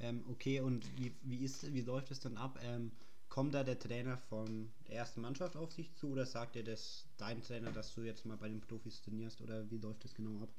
Ähm, 0.00 0.22
okay, 0.30 0.60
und 0.60 0.86
wie, 0.98 1.14
wie, 1.22 1.42
ist, 1.42 1.72
wie 1.72 1.80
läuft 1.80 2.10
es 2.10 2.20
dann 2.20 2.36
ab? 2.36 2.58
Ähm, 2.62 2.92
kommt 3.30 3.54
da 3.54 3.64
der 3.64 3.78
Trainer 3.78 4.18
von 4.18 4.70
der 4.86 4.96
ersten 4.96 5.22
Mannschaft 5.22 5.56
auf 5.56 5.74
dich 5.74 5.94
zu 5.94 6.10
oder 6.10 6.26
sagt 6.26 6.54
dir 6.54 6.62
das 6.62 7.08
dein 7.16 7.40
Trainer, 7.42 7.70
dass 7.70 7.94
du 7.94 8.02
jetzt 8.02 8.26
mal 8.26 8.36
bei 8.36 8.48
den 8.48 8.60
Profis 8.60 9.00
trainierst 9.02 9.40
oder 9.40 9.68
wie 9.70 9.78
läuft 9.78 10.04
das 10.04 10.14
genau 10.14 10.42
ab? 10.42 10.50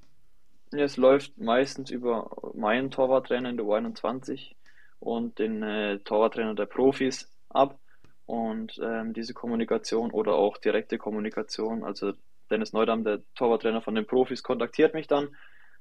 Es 0.72 0.98
läuft 0.98 1.38
meistens 1.38 1.92
über 1.92 2.36
meinen 2.56 2.90
Torwarttrainer 2.90 3.52
in 3.52 3.58
der 3.58 3.66
U21 3.68 4.56
und 5.00 5.38
den 5.38 5.62
äh, 5.62 6.00
Torwarttrainer 6.00 6.56
der 6.56 6.66
Profis 6.66 7.32
ab 7.50 7.80
und 8.26 8.80
ähm, 8.82 9.14
diese 9.14 9.34
Kommunikation 9.34 10.12
oder 10.12 10.34
auch 10.34 10.58
direkte 10.58 10.98
Kommunikation, 10.98 11.84
also 11.84 12.14
Dennis 12.50 12.74
Neudam, 12.74 13.04
der 13.04 13.22
Torwarttrainer 13.36 13.82
von 13.82 13.96
den 13.96 14.06
Profis, 14.06 14.44
kontaktiert 14.44 14.94
mich 14.94 15.08
dann, 15.08 15.36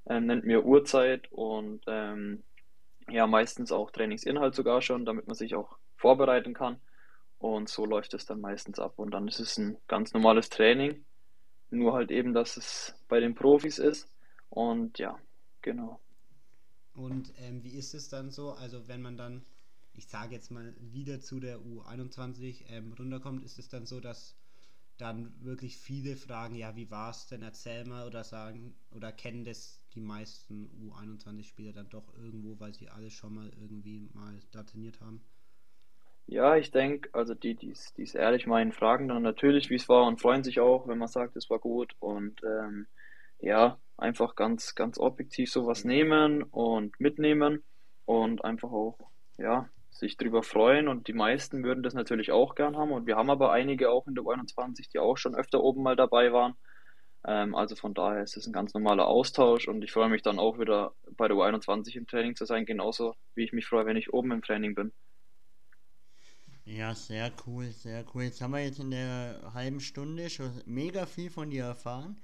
ähm, 0.07 0.27
nennt 0.27 0.45
mir 0.45 0.65
Uhrzeit 0.65 1.31
und 1.33 1.83
ähm, 1.87 2.43
ja, 3.09 3.27
meistens 3.27 3.73
auch 3.73 3.91
Trainingsinhalt 3.91 4.55
sogar 4.55 4.83
schon, 4.83 5.05
damit 5.05 5.27
man 5.27 5.35
sich 5.35 5.55
auch 5.55 5.77
vorbereiten 5.97 6.55
kann. 6.55 6.81
Und 7.39 7.69
so 7.69 7.85
läuft 7.85 8.15
es 8.15 8.25
dann 8.25 8.41
meistens 8.41 8.79
ab. 8.79 8.95
Und 8.97 9.11
dann 9.11 9.29
ist 9.29 9.41
es 9.41 9.59
ein 9.59 9.77
ganz 9.89 10.15
normales 10.15 10.49
Training, 10.49 11.05
nur 11.71 11.93
halt 11.93 12.11
eben, 12.11 12.33
dass 12.33 12.57
es 12.57 12.95
bei 13.09 13.21
den 13.21 13.35
Profis 13.35 13.79
ist. 13.79 14.09
Und 14.49 14.99
ja, 14.99 15.19
genau. 15.61 16.01
Und 16.95 17.33
ähm, 17.39 17.63
wie 17.63 17.77
ist 17.77 17.93
es 17.95 18.09
dann 18.09 18.31
so? 18.31 18.53
Also 18.53 18.89
wenn 18.89 19.03
man 19.03 19.17
dann, 19.17 19.45
ich 19.95 20.09
sage 20.09 20.35
jetzt 20.35 20.51
mal, 20.51 20.75
wieder 20.79 21.21
zu 21.21 21.41
der 21.41 21.59
U21 21.61 22.65
ähm, 22.69 22.93
runterkommt, 22.93 23.45
ist 23.45 23.59
es 23.59 23.69
dann 23.69 23.87
so, 23.87 24.01
dass 24.01 24.37
dann 24.97 25.35
wirklich 25.41 25.77
viele 25.79 26.17
fragen, 26.17 26.55
ja, 26.55 26.77
wie 26.77 26.91
war 26.91 27.11
es 27.11 27.27
denn, 27.27 27.43
erzähl 27.43 27.85
mal 27.85 28.07
oder 28.07 28.23
sagen, 28.23 28.77
oder 28.91 29.13
kennen 29.13 29.45
das 29.45 29.81
die 29.95 30.01
meisten 30.01 30.69
U21-Spieler 30.89 31.73
dann 31.73 31.89
doch 31.89 32.15
irgendwo, 32.17 32.59
weil 32.61 32.75
sie 32.75 32.89
alle 32.89 33.11
schon 33.11 33.35
mal 33.35 33.51
irgendwie 33.61 34.09
mal 34.13 34.39
da 34.53 34.63
trainiert 34.63 35.01
haben? 35.01 35.25
Ja, 36.27 36.57
ich 36.57 36.71
denke, 36.71 37.11
also 37.13 37.35
die, 37.35 37.55
die 37.55 37.71
es 37.71 38.15
ehrlich 38.15 38.47
meinen, 38.47 38.73
fragen 38.73 39.09
dann 39.09 39.23
natürlich, 39.23 39.69
wie 39.69 39.75
es 39.75 39.89
war 39.89 40.07
und 40.07 40.21
freuen 40.21 40.43
sich 40.43 40.59
auch, 40.59 40.89
wenn 40.89 40.99
man 40.99 41.09
sagt, 41.09 41.37
es 41.37 41.51
war 41.51 41.59
gut 41.59 41.95
und 41.99 42.41
ähm, 42.45 42.87
ja, 43.41 43.79
einfach 43.97 44.35
ganz, 44.35 44.75
ganz 44.75 44.99
objektiv 44.99 45.51
sowas 45.51 45.85
nehmen 45.85 46.43
und 46.43 46.99
mitnehmen 46.99 47.63
und 48.07 48.45
einfach 48.45 48.71
auch, 48.71 48.99
ja, 49.37 49.69
sich 49.95 50.17
drüber 50.17 50.43
freuen 50.43 50.89
und 50.89 51.07
die 51.07 51.13
meisten 51.13 51.63
würden 51.63 51.83
das 51.83 51.95
natürlich 51.95 52.33
auch 52.33 52.57
gern 52.57 52.77
haben 52.77 52.91
und 52.91 53.07
wir 53.07 53.17
haben 53.17 53.31
aber 53.31 53.53
einige 53.53 53.91
auch 53.91 54.07
in 54.09 54.15
der 54.15 54.25
U21, 54.25 54.91
die 54.93 54.99
auch 54.99 55.17
schon 55.17 55.37
öfter 55.37 55.63
oben 55.63 55.83
mal 55.83 55.97
dabei 55.97 56.33
waren. 56.33 56.55
Ähm, 57.25 57.55
also 57.55 57.77
von 57.77 57.95
daher 57.95 58.23
ist 58.23 58.37
es 58.37 58.47
ein 58.47 58.53
ganz 58.53 58.75
normaler 58.75 59.07
Austausch 59.07 59.69
und 59.69 59.83
ich 59.83 59.93
freue 59.93 60.09
mich 60.09 60.23
dann 60.23 60.39
auch 60.41 60.59
wieder 60.59 60.93
bei 61.17 61.29
der 61.29 61.37
U21 61.37 61.97
im 61.97 62.07
Training 62.09 62.35
zu 62.35 62.45
sein, 62.45 62.67
genauso 62.67 63.15
wie 63.35 63.45
ich 63.45 63.53
mich 63.53 63.67
freue, 63.67 63.87
wenn 63.87 63.97
ich 63.97 64.13
oben 64.13 64.33
im 64.33 64.43
Training 64.43 64.75
bin. 64.75 64.93
Ja, 66.65 66.95
sehr 66.95 67.31
cool, 67.47 67.67
sehr 67.71 68.05
cool. 68.15 68.25
Jetzt 68.25 68.41
haben 68.41 68.53
wir 68.53 68.65
jetzt 68.65 68.81
in 68.81 68.91
der 68.91 69.53
halben 69.55 69.81
Stunde 69.81 70.29
schon 70.29 70.51
mega 70.67 71.07
viel 71.07 71.31
von 71.31 71.51
dir 71.51 71.65
erfahren. 71.65 72.17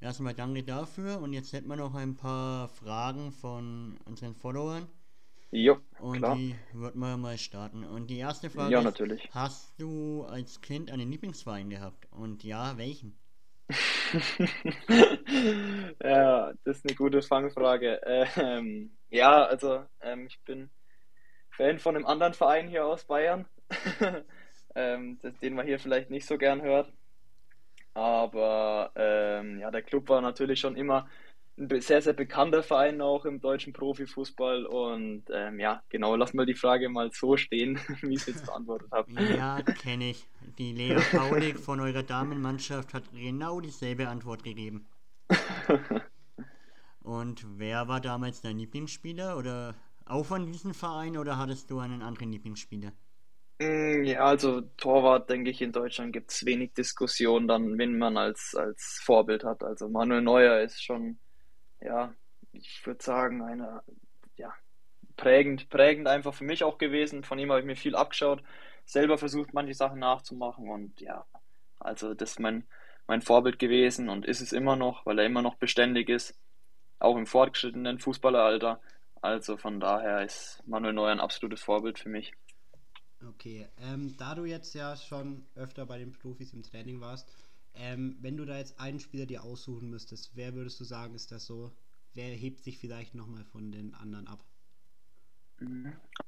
Erstmal 0.00 0.34
danke 0.34 0.62
dafür 0.62 1.20
und 1.22 1.32
jetzt 1.32 1.52
hätten 1.52 1.68
wir 1.68 1.76
noch 1.76 1.94
ein 1.94 2.16
paar 2.16 2.68
Fragen 2.68 3.32
von 3.32 3.96
unseren 4.04 4.34
Followern. 4.34 4.88
Jo, 5.56 5.78
und 6.00 6.18
klar. 6.18 6.34
die 6.34 6.56
würden 6.72 6.98
wir 6.98 7.16
mal 7.16 7.38
starten. 7.38 7.84
Und 7.84 8.08
die 8.10 8.18
erste 8.18 8.50
Frage 8.50 8.72
ja, 8.72 8.80
ist, 8.80 8.84
natürlich. 8.84 9.30
hast 9.32 9.80
du 9.80 10.24
als 10.24 10.60
Kind 10.60 10.90
einen 10.90 11.08
Lieblingsverein 11.12 11.70
gehabt? 11.70 12.08
Und 12.10 12.42
ja, 12.42 12.76
welchen? 12.76 13.16
ja, 16.02 16.52
das 16.64 16.78
ist 16.78 16.88
eine 16.88 16.96
gute 16.96 17.22
Fangfrage. 17.22 18.00
Ähm, 18.36 18.96
ja, 19.10 19.44
also 19.44 19.84
ähm, 20.00 20.26
ich 20.26 20.40
bin 20.40 20.70
Fan 21.50 21.78
von 21.78 21.94
einem 21.94 22.06
anderen 22.06 22.34
Verein 22.34 22.66
hier 22.66 22.84
aus 22.84 23.04
Bayern, 23.04 23.46
ähm, 24.74 25.20
den 25.40 25.54
man 25.54 25.66
hier 25.66 25.78
vielleicht 25.78 26.10
nicht 26.10 26.26
so 26.26 26.36
gern 26.36 26.62
hört. 26.62 26.92
Aber 27.94 28.90
ähm, 28.96 29.60
ja, 29.60 29.70
der 29.70 29.82
Club 29.82 30.08
war 30.08 30.20
natürlich 30.20 30.58
schon 30.58 30.74
immer 30.74 31.08
ein 31.56 31.80
sehr, 31.80 32.02
sehr 32.02 32.12
bekannter 32.12 32.62
Verein 32.62 33.00
auch 33.00 33.24
im 33.24 33.40
deutschen 33.40 33.72
Profifußball. 33.72 34.66
Und 34.66 35.24
ähm, 35.32 35.60
ja, 35.60 35.82
genau, 35.88 36.16
lass 36.16 36.34
mal 36.34 36.46
die 36.46 36.54
Frage 36.54 36.88
mal 36.88 37.10
so 37.12 37.36
stehen, 37.36 37.78
wie 38.02 38.14
ich 38.14 38.20
es 38.22 38.26
jetzt 38.26 38.46
beantwortet 38.46 38.90
habe. 38.90 39.12
Ja, 39.36 39.62
kenne 39.82 40.10
ich. 40.10 40.26
Die 40.58 40.72
Lea 40.72 40.96
Paulik 41.12 41.58
von 41.58 41.80
eurer 41.80 42.02
Damenmannschaft 42.02 42.94
hat 42.94 43.04
genau 43.12 43.60
dieselbe 43.60 44.08
Antwort 44.08 44.42
gegeben. 44.42 44.86
Und 47.02 47.46
wer 47.58 47.86
war 47.88 48.00
damals 48.00 48.40
dein 48.40 48.58
Lieblingsspieler? 48.58 49.36
Oder 49.36 49.74
auch 50.06 50.24
von 50.24 50.50
diesem 50.50 50.74
Verein 50.74 51.16
oder 51.16 51.38
hattest 51.38 51.70
du 51.70 51.78
einen 51.78 52.02
anderen 52.02 52.32
Lieblingsspieler? 52.32 52.92
Mm, 53.60 54.04
ja, 54.04 54.24
also 54.24 54.62
Torwart, 54.76 55.30
denke 55.30 55.50
ich, 55.50 55.62
in 55.62 55.70
Deutschland 55.70 56.12
gibt 56.12 56.32
es 56.32 56.44
wenig 56.44 56.74
Diskussion 56.74 57.46
dann, 57.46 57.78
wenn 57.78 57.96
man 57.96 58.16
als, 58.16 58.54
als 58.56 59.00
Vorbild 59.02 59.44
hat. 59.44 59.62
Also 59.62 59.88
Manuel 59.88 60.22
Neuer 60.22 60.60
ist 60.60 60.82
schon 60.82 61.18
ja, 61.84 62.14
ich 62.52 62.84
würde 62.86 63.02
sagen, 63.02 63.42
eine, 63.42 63.82
ja, 64.36 64.52
prägend, 65.16 65.68
prägend 65.68 66.08
einfach 66.08 66.34
für 66.34 66.44
mich 66.44 66.64
auch 66.64 66.78
gewesen. 66.78 67.24
Von 67.24 67.38
ihm 67.38 67.50
habe 67.50 67.60
ich 67.60 67.66
mir 67.66 67.76
viel 67.76 67.94
abgeschaut, 67.94 68.42
selber 68.84 69.18
versucht, 69.18 69.54
manche 69.54 69.74
Sachen 69.74 70.00
nachzumachen 70.00 70.68
und 70.68 71.00
ja, 71.00 71.24
also 71.78 72.14
das 72.14 72.32
ist 72.32 72.40
mein, 72.40 72.66
mein 73.06 73.22
Vorbild 73.22 73.58
gewesen 73.58 74.08
und 74.08 74.26
ist 74.26 74.40
es 74.40 74.52
immer 74.52 74.76
noch, 74.76 75.06
weil 75.06 75.18
er 75.18 75.26
immer 75.26 75.42
noch 75.42 75.56
beständig 75.56 76.08
ist, 76.08 76.38
auch 76.98 77.16
im 77.16 77.26
fortgeschrittenen 77.26 77.98
Fußballeralter. 77.98 78.80
Also 79.20 79.56
von 79.56 79.80
daher 79.80 80.22
ist 80.22 80.62
Manuel 80.66 80.92
Neuer 80.92 81.12
ein 81.12 81.20
absolutes 81.20 81.62
Vorbild 81.62 81.98
für 81.98 82.08
mich. 82.08 82.32
Okay, 83.26 83.66
ähm, 83.78 84.14
da 84.18 84.34
du 84.34 84.44
jetzt 84.44 84.74
ja 84.74 84.96
schon 84.96 85.46
öfter 85.54 85.86
bei 85.86 85.98
den 85.98 86.12
Profis 86.12 86.52
im 86.52 86.62
Training 86.62 87.00
warst, 87.00 87.30
ähm, 87.74 88.16
wenn 88.20 88.36
du 88.36 88.44
da 88.44 88.58
jetzt 88.58 88.78
einen 88.78 89.00
Spieler 89.00 89.26
dir 89.26 89.42
aussuchen 89.42 89.88
müsstest, 89.90 90.32
wer 90.34 90.54
würdest 90.54 90.78
du 90.78 90.84
sagen, 90.84 91.14
ist 91.14 91.32
das 91.32 91.46
so? 91.46 91.72
Wer 92.14 92.26
hebt 92.26 92.62
sich 92.62 92.78
vielleicht 92.78 93.14
nochmal 93.14 93.44
von 93.44 93.70
den 93.72 93.94
anderen 93.94 94.26
ab? 94.26 94.44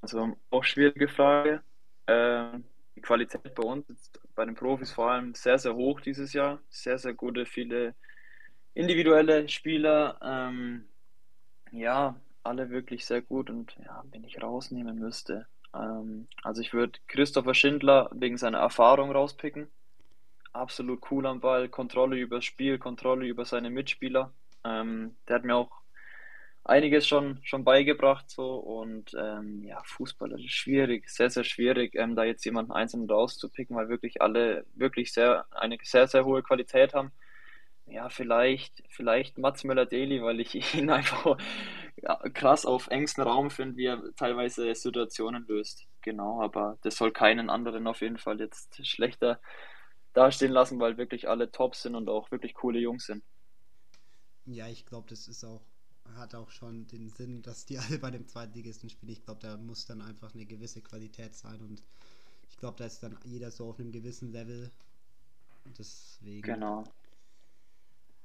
Also 0.01 0.37
auch 0.51 0.65
schwierige 0.65 1.09
Frage. 1.09 1.63
Ähm, 2.07 2.65
die 2.95 3.01
Qualität 3.01 3.55
bei 3.55 3.63
uns 3.63 4.11
bei 4.35 4.45
den 4.45 4.55
Profis 4.55 4.93
vor 4.93 5.11
allem 5.11 5.35
sehr, 5.35 5.59
sehr 5.59 5.75
hoch 5.75 6.01
dieses 6.01 6.33
Jahr. 6.33 6.61
Sehr, 6.69 6.99
sehr 6.99 7.15
gute, 7.15 7.47
viele 7.47 7.95
individuelle 8.75 9.49
Spieler. 9.49 10.19
Ähm, 10.23 10.85
ja, 11.73 12.21
alle 12.43 12.71
wirklich 12.71 13.07
sehr 13.07 13.23
gut 13.23 13.51
und 13.51 13.77
ja, 13.85 14.05
wenn 14.11 14.25
ich 14.25 14.43
rausnehmen 14.43 14.99
müsste. 14.99 15.47
Ähm, 15.75 16.29
also 16.43 16.61
ich 16.61 16.73
würde 16.73 16.99
Christopher 17.07 17.55
Schindler 17.55 18.11
wegen 18.13 18.37
seiner 18.37 18.59
Erfahrung 18.59 19.11
rauspicken 19.11 19.69
absolut 20.57 21.11
cool 21.11 21.27
am 21.27 21.41
Ball, 21.41 21.69
Kontrolle 21.69 22.17
über 22.17 22.37
das 22.37 22.45
Spiel, 22.45 22.79
Kontrolle 22.79 23.27
über 23.27 23.45
seine 23.45 23.71
Mitspieler. 23.71 24.33
Ähm, 24.67 25.17
der 25.29 25.37
hat 25.37 25.45
mir 25.45 25.57
auch 25.57 25.71
einiges 26.65 27.07
schon, 27.07 27.39
schon 27.45 27.65
beigebracht 27.65 28.29
so 28.29 28.57
und 28.57 29.13
ähm, 29.19 29.63
ja, 29.65 29.81
Fußball 29.85 30.33
ist 30.33 30.51
schwierig, 30.51 31.09
sehr, 31.09 31.31
sehr 31.31 31.45
schwierig, 31.45 31.95
ähm, 31.95 32.17
da 32.17 32.25
jetzt 32.25 32.45
jemanden 32.45 32.73
einzeln 32.73 33.09
rauszupicken, 33.09 33.77
weil 33.77 33.89
wirklich 33.89 34.21
alle 34.21 34.67
wirklich 34.75 35.13
sehr, 35.13 35.47
eine 35.53 35.79
sehr, 35.83 36.09
sehr 36.09 36.25
hohe 36.25 36.43
Qualität 36.43 36.95
haben. 36.95 37.13
Ja, 37.87 38.09
vielleicht, 38.09 38.83
vielleicht 38.91 39.39
Mats 39.39 39.63
Möller-Deli, 39.65 40.23
weil 40.23 40.41
ich 40.41 40.55
ihn 40.75 40.91
einfach 40.91 41.37
ja, 42.03 42.17
krass 42.35 42.67
auf 42.67 42.89
engstem 42.89 43.25
Raum 43.25 43.51
finde, 43.51 43.77
wie 43.77 43.87
er 43.87 44.03
teilweise 44.17 44.75
Situationen 44.75 45.47
löst. 45.47 45.87
Genau, 46.03 46.43
aber 46.43 46.79
das 46.83 46.97
soll 46.97 47.13
keinen 47.13 47.49
anderen 47.51 47.87
auf 47.87 48.01
jeden 48.01 48.19
Fall 48.19 48.41
jetzt 48.41 48.85
schlechter 48.87 49.41
dastehen 50.15 50.53
lassen, 50.53 50.81
weil 50.81 50.99
wirklich 50.99 51.29
alle 51.29 51.51
top 51.53 51.77
sind 51.77 51.95
und 51.95 52.09
auch 52.09 52.31
wirklich 52.31 52.55
coole 52.55 52.79
Jungs 52.81 53.07
sind. 53.07 53.23
Ja, 54.47 54.69
ich 54.69 54.87
glaube, 54.87 55.09
das 55.09 55.29
ist 55.29 55.45
auch 55.45 55.63
hat 56.15 56.35
auch 56.35 56.51
schon 56.51 56.87
den 56.87 57.09
Sinn, 57.09 57.43
dass 57.43 57.67
die 57.67 57.79
alle 57.79 57.99
bei 57.99 58.11
dem 58.11 58.27
Zweitligisten 58.27 58.91
spielen. 58.91 59.13
Ich 59.13 59.25
glaube, 59.25 59.41
da 59.41 59.57
muss 59.57 59.87
dann 59.87 60.01
einfach 60.01 60.35
eine 60.35 60.47
gewisse 60.47 60.83
Qualität 60.83 61.35
sein 61.35 61.61
und 61.61 61.83
ich 62.49 62.57
glaube, 62.59 62.79
da 62.79 62.87
ist 62.87 63.03
dann 63.03 63.19
jeder 63.25 63.51
so 63.51 63.69
auf 63.69 63.79
einem 63.79 63.93
gewissen 63.93 64.33
Level. 64.33 64.71
Deswegen. 65.79 66.43
Genau. 66.43 66.85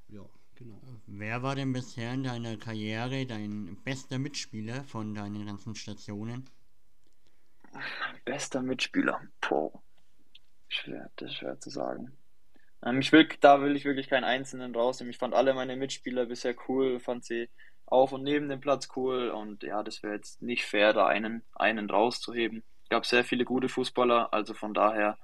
Ja, 0.10 0.24
genau. 0.56 0.80
Wer 1.08 1.42
war 1.42 1.56
denn 1.56 1.74
bisher 1.74 2.14
in 2.14 2.24
deiner 2.24 2.56
Karriere 2.58 3.26
dein 3.26 3.76
bester 3.84 4.20
Mitspieler 4.20 4.84
von 4.84 5.16
deinen 5.16 5.46
ganzen 5.46 5.76
Stationen? 5.76 6.50
Bester 8.26 8.62
Mitspieler? 8.62 9.22
Boah. 9.42 9.82
Schwer, 10.68 11.10
das 11.16 11.32
ist 11.32 11.38
schwer 11.38 11.60
zu 11.60 11.70
sagen. 11.70 12.16
Ähm, 12.84 13.00
ich 13.00 13.12
will, 13.12 13.28
da 13.40 13.62
will 13.62 13.76
ich 13.76 13.86
wirklich 13.86 14.10
keinen 14.10 14.24
Einzelnen 14.24 14.76
rausnehmen. 14.76 15.12
Ich 15.12 15.18
fand 15.18 15.34
alle 15.34 15.54
meine 15.54 15.76
Mitspieler 15.76 16.26
bisher 16.26 16.56
cool, 16.68 17.00
fand 17.00 17.26
sie 17.26 17.50
auf 17.86 18.14
und 18.14 18.24
neben 18.24 18.50
dem 18.50 18.62
Platz 18.62 18.90
cool 18.96 19.30
und 19.30 19.64
ja, 19.64 19.84
das 19.84 20.02
wäre 20.02 20.16
jetzt 20.16 20.42
nicht 20.42 20.66
fair, 20.66 20.94
da 20.94 21.08
einen, 21.08 21.44
einen 21.54 21.90
rauszuheben. 21.90 22.64
Gab 22.90 23.06
sehr 23.06 23.24
viele 23.24 23.46
gute 23.46 23.70
Fußballer, 23.70 24.34
also 24.34 24.54
von 24.54 24.74
daher, 24.74 25.18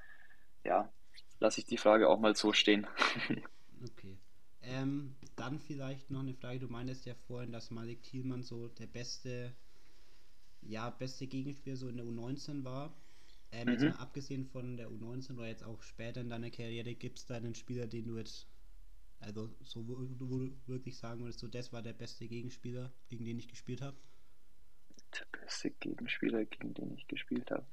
ja, 0.63 0.91
lasse 1.39 1.61
ich 1.61 1.65
die 1.65 1.77
Frage 1.77 2.09
auch 2.09 2.19
mal 2.19 2.35
so 2.35 2.53
stehen. 2.53 2.85
okay. 3.83 4.17
Ähm, 4.61 5.15
dann 5.37 5.59
vielleicht 5.59 6.11
noch 6.11 6.21
eine 6.21 6.33
Frage. 6.33 6.59
Du 6.59 6.67
meintest 6.67 7.05
ja 7.05 7.13
vorhin, 7.27 7.51
dass 7.51 7.71
Malik 7.71 8.03
Thielmann 8.03 8.43
so 8.43 8.67
der 8.67 8.87
beste, 8.87 9.53
ja, 10.61 10.89
beste 10.89 11.27
Gegenspieler 11.27 11.77
so 11.77 11.87
in 11.87 11.97
der 11.97 12.05
U19 12.05 12.65
war. 12.65 12.93
Ähm, 13.51 13.67
mhm. 13.67 13.73
Jetzt 13.73 13.83
mal 13.83 13.91
abgesehen 14.01 14.45
von 14.45 14.77
der 14.77 14.89
U19 14.89 15.37
oder 15.37 15.47
jetzt 15.47 15.63
auch 15.63 15.81
später 15.81 16.21
in 16.21 16.29
deiner 16.29 16.51
Karriere, 16.51 16.95
gibt 16.95 17.19
es 17.19 17.25
da 17.25 17.35
einen 17.35 17.55
Spieler, 17.55 17.87
den 17.87 18.07
du 18.07 18.17
jetzt 18.17 18.47
also, 19.19 19.49
so 19.61 19.87
wo 19.87 19.95
du 19.95 20.51
wirklich 20.67 20.97
sagen 20.97 21.21
würdest, 21.21 21.39
so 21.39 21.47
das 21.47 21.73
war 21.73 21.81
der 21.81 21.93
beste 21.93 22.27
Gegenspieler, 22.27 22.91
gegen 23.09 23.25
den 23.25 23.39
ich 23.39 23.47
gespielt 23.47 23.81
habe? 23.81 23.97
Der 25.13 25.39
beste 25.39 25.71
Gegenspieler, 25.71 26.45
gegen 26.45 26.73
den 26.73 26.93
ich 26.93 27.07
gespielt 27.07 27.49
habe. 27.51 27.65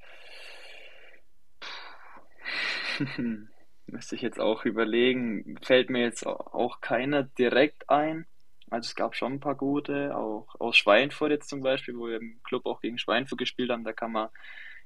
Müsste 3.87 4.17
ich 4.17 4.23
jetzt 4.23 4.41
auch 4.41 4.65
überlegen. 4.65 5.59
Fällt 5.63 5.91
mir 5.91 6.03
jetzt 6.03 6.27
auch 6.27 6.81
keiner 6.81 7.25
direkt 7.25 7.91
ein. 7.91 8.27
Also 8.71 8.89
es 8.89 8.95
gab 8.95 9.15
schon 9.15 9.35
ein 9.35 9.41
paar 9.41 9.57
gute, 9.57 10.17
auch 10.17 10.49
aus 10.59 10.77
Schweinfurt 10.77 11.31
jetzt 11.31 11.51
zum 11.51 11.61
Beispiel, 11.61 11.97
wo 11.97 12.09
wir 12.09 12.17
im 12.17 12.43
Club 12.45 12.65
auch 12.65 12.81
gegen 12.81 12.99
Schweinfurt 12.99 13.39
gespielt 13.39 13.71
haben. 13.71 13.85
Da 13.85 13.93
kann 13.93 14.13
man, 14.13 14.31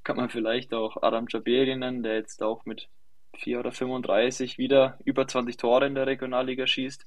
kann 0.09 0.17
man 0.17 0.31
vielleicht 0.31 0.73
auch 0.73 1.03
Adam 1.03 1.27
Jaberi 1.29 1.77
nennen, 1.77 2.03
der 2.03 2.15
jetzt 2.15 2.43
auch 2.43 2.65
mit 2.65 2.89
4 3.37 3.61
oder 3.61 3.73
35 3.73 4.57
wieder 4.57 4.99
über 5.05 5.29
20 5.29 5.59
Tore 5.59 5.87
in 5.87 5.95
der 5.95 6.07
Regionalliga 6.07 6.67
schießt. 6.67 7.05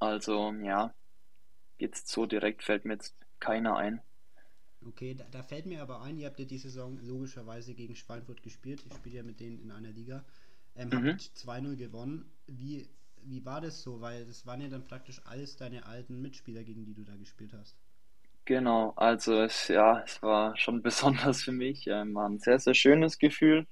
Also 0.00 0.52
ja, 0.64 0.92
jetzt 1.78 2.08
so 2.08 2.26
direkt 2.26 2.64
fällt 2.64 2.84
mir 2.84 2.94
jetzt 2.94 3.14
keiner 3.38 3.76
ein. 3.76 4.00
Okay, 4.84 5.14
da, 5.14 5.22
da, 5.30 5.44
fällt 5.44 5.66
mir 5.66 5.80
aber 5.80 6.02
ein, 6.02 6.18
ihr 6.18 6.26
habt 6.26 6.40
ja 6.40 6.44
die 6.44 6.58
Saison 6.58 6.98
logischerweise 7.04 7.72
gegen 7.72 7.94
Schweinfurt 7.94 8.42
gespielt. 8.42 8.82
Ich 8.84 8.94
spiele 8.94 9.18
ja 9.18 9.22
mit 9.22 9.38
denen 9.38 9.60
in 9.60 9.70
einer 9.70 9.92
Liga. 9.92 10.24
Ähm, 10.74 10.88
mhm. 10.88 11.10
Habt 11.10 11.20
2-0 11.20 11.76
gewonnen. 11.76 12.32
Wie, 12.48 12.88
wie 13.22 13.44
war 13.44 13.60
das 13.60 13.80
so? 13.80 14.00
Weil 14.00 14.26
das 14.26 14.44
waren 14.44 14.60
ja 14.60 14.68
dann 14.68 14.82
praktisch 14.82 15.20
alles 15.24 15.54
deine 15.54 15.86
alten 15.86 16.20
Mitspieler, 16.20 16.64
gegen 16.64 16.84
die 16.84 16.94
du 16.94 17.04
da 17.04 17.14
gespielt 17.14 17.52
hast. 17.52 17.76
Genau, 18.44 18.92
also 18.96 19.40
es, 19.40 19.68
ja, 19.68 20.00
es 20.04 20.20
war 20.22 20.56
schon 20.56 20.82
besonders 20.82 21.42
für 21.42 21.52
mich. 21.52 21.86
Ähm, 21.86 22.14
war 22.14 22.28
ein 22.28 22.38
sehr, 22.38 22.58
sehr 22.58 22.74
schönes 22.74 23.18
Gefühl. 23.18 23.66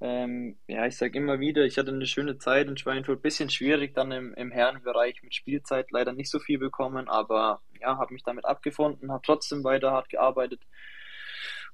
Ähm, 0.00 0.58
ja, 0.68 0.86
ich 0.86 0.96
sage 0.96 1.18
immer 1.18 1.40
wieder, 1.40 1.64
ich 1.64 1.78
hatte 1.78 1.90
eine 1.92 2.06
schöne 2.06 2.38
Zeit 2.38 2.68
in 2.68 2.76
Schweinfurt. 2.76 3.22
Bisschen 3.22 3.50
schwierig 3.50 3.94
dann 3.94 4.12
im, 4.12 4.34
im 4.34 4.50
Herrenbereich 4.52 5.22
mit 5.22 5.34
Spielzeit, 5.34 5.90
leider 5.92 6.12
nicht 6.12 6.30
so 6.30 6.38
viel 6.40 6.58
bekommen, 6.58 7.08
aber 7.08 7.62
ja, 7.80 7.98
habe 7.98 8.12
mich 8.14 8.22
damit 8.24 8.44
abgefunden, 8.44 9.12
habe 9.12 9.22
trotzdem 9.24 9.64
weiter 9.64 9.92
hart 9.92 10.08
gearbeitet. 10.10 10.62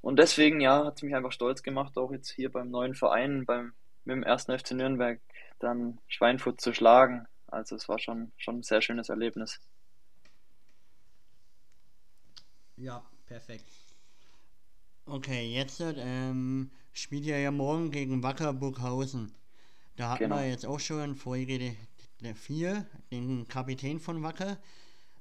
Und 0.00 0.18
deswegen, 0.18 0.60
ja, 0.60 0.84
hat 0.84 0.96
es 0.96 1.02
mich 1.02 1.14
einfach 1.14 1.32
stolz 1.32 1.62
gemacht, 1.62 1.96
auch 1.96 2.12
jetzt 2.12 2.30
hier 2.30 2.50
beim 2.52 2.70
neuen 2.70 2.94
Verein, 2.94 3.46
beim, 3.46 3.72
mit 4.04 4.16
dem 4.16 4.22
ersten 4.22 4.56
FC 4.58 4.72
Nürnberg, 4.72 5.20
dann 5.60 5.98
Schweinfurt 6.08 6.60
zu 6.60 6.72
schlagen. 6.74 7.26
Also 7.46 7.76
es 7.76 7.88
war 7.88 7.98
schon, 7.98 8.32
schon 8.36 8.58
ein 8.58 8.62
sehr 8.62 8.82
schönes 8.82 9.08
Erlebnis. 9.08 9.60
Ja, 12.76 13.04
perfekt. 13.26 13.64
Okay, 15.06 15.52
jetzt 15.52 15.80
ähm, 15.80 16.70
spielt 16.92 17.26
ihr 17.26 17.38
ja 17.38 17.50
morgen 17.50 17.90
gegen 17.90 18.22
Wacker 18.22 18.52
Burghausen. 18.52 19.32
Da 19.96 20.10
hatten 20.10 20.24
genau. 20.24 20.36
wir 20.36 20.48
jetzt 20.48 20.66
auch 20.66 20.80
schon 20.80 21.10
in 21.10 21.14
Folge 21.14 21.76
4 22.34 22.86
den 23.10 23.46
Kapitän 23.46 24.00
von 24.00 24.22
Wacker. 24.22 24.58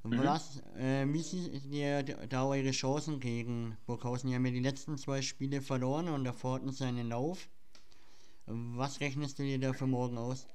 Mhm. 0.03 0.23
Was, 0.23 0.61
äh, 0.77 1.05
wie 1.07 1.21
seht 1.21 1.65
ihr 1.65 2.03
da 2.03 2.45
eure 2.45 2.71
Chancen 2.71 3.19
gegen 3.19 3.77
Burghausen? 3.85 4.29
Die 4.29 4.35
haben 4.35 4.45
ja 4.45 4.51
die 4.51 4.59
letzten 4.59 4.97
zwei 4.97 5.21
Spiele 5.21 5.61
verloren 5.61 6.09
und 6.09 6.23
davor 6.23 6.55
hatten 6.55 6.71
sie 6.71 6.85
einen 6.85 7.09
Lauf. 7.09 7.47
Was 8.45 8.99
rechnest 8.99 9.39
du 9.39 9.43
dir 9.43 9.59
da 9.59 9.73
für 9.73 9.87
morgen 9.87 10.17
aus? 10.17 10.47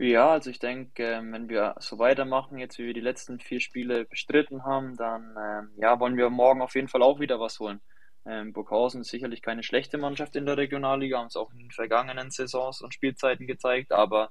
Ja, 0.00 0.30
also 0.30 0.50
ich 0.50 0.60
denke, 0.60 1.02
ähm, 1.02 1.32
wenn 1.32 1.48
wir 1.48 1.74
so 1.80 1.98
weitermachen, 1.98 2.58
jetzt 2.58 2.78
wie 2.78 2.86
wir 2.86 2.94
die 2.94 3.00
letzten 3.00 3.40
vier 3.40 3.58
Spiele 3.58 4.04
bestritten 4.04 4.64
haben, 4.64 4.96
dann 4.96 5.34
ähm, 5.36 5.72
ja, 5.76 5.98
wollen 5.98 6.16
wir 6.16 6.30
morgen 6.30 6.62
auf 6.62 6.76
jeden 6.76 6.86
Fall 6.88 7.02
auch 7.02 7.18
wieder 7.18 7.40
was 7.40 7.58
holen. 7.58 7.80
Ähm, 8.24 8.52
Burghausen 8.52 9.00
ist 9.00 9.10
sicherlich 9.10 9.42
keine 9.42 9.64
schlechte 9.64 9.98
Mannschaft 9.98 10.36
in 10.36 10.46
der 10.46 10.56
Regionalliga, 10.56 11.18
haben 11.18 11.26
es 11.26 11.36
auch 11.36 11.50
in 11.52 11.58
den 11.58 11.72
vergangenen 11.72 12.30
Saisons 12.30 12.80
und 12.80 12.94
Spielzeiten 12.94 13.48
gezeigt, 13.48 13.90
aber 13.90 14.30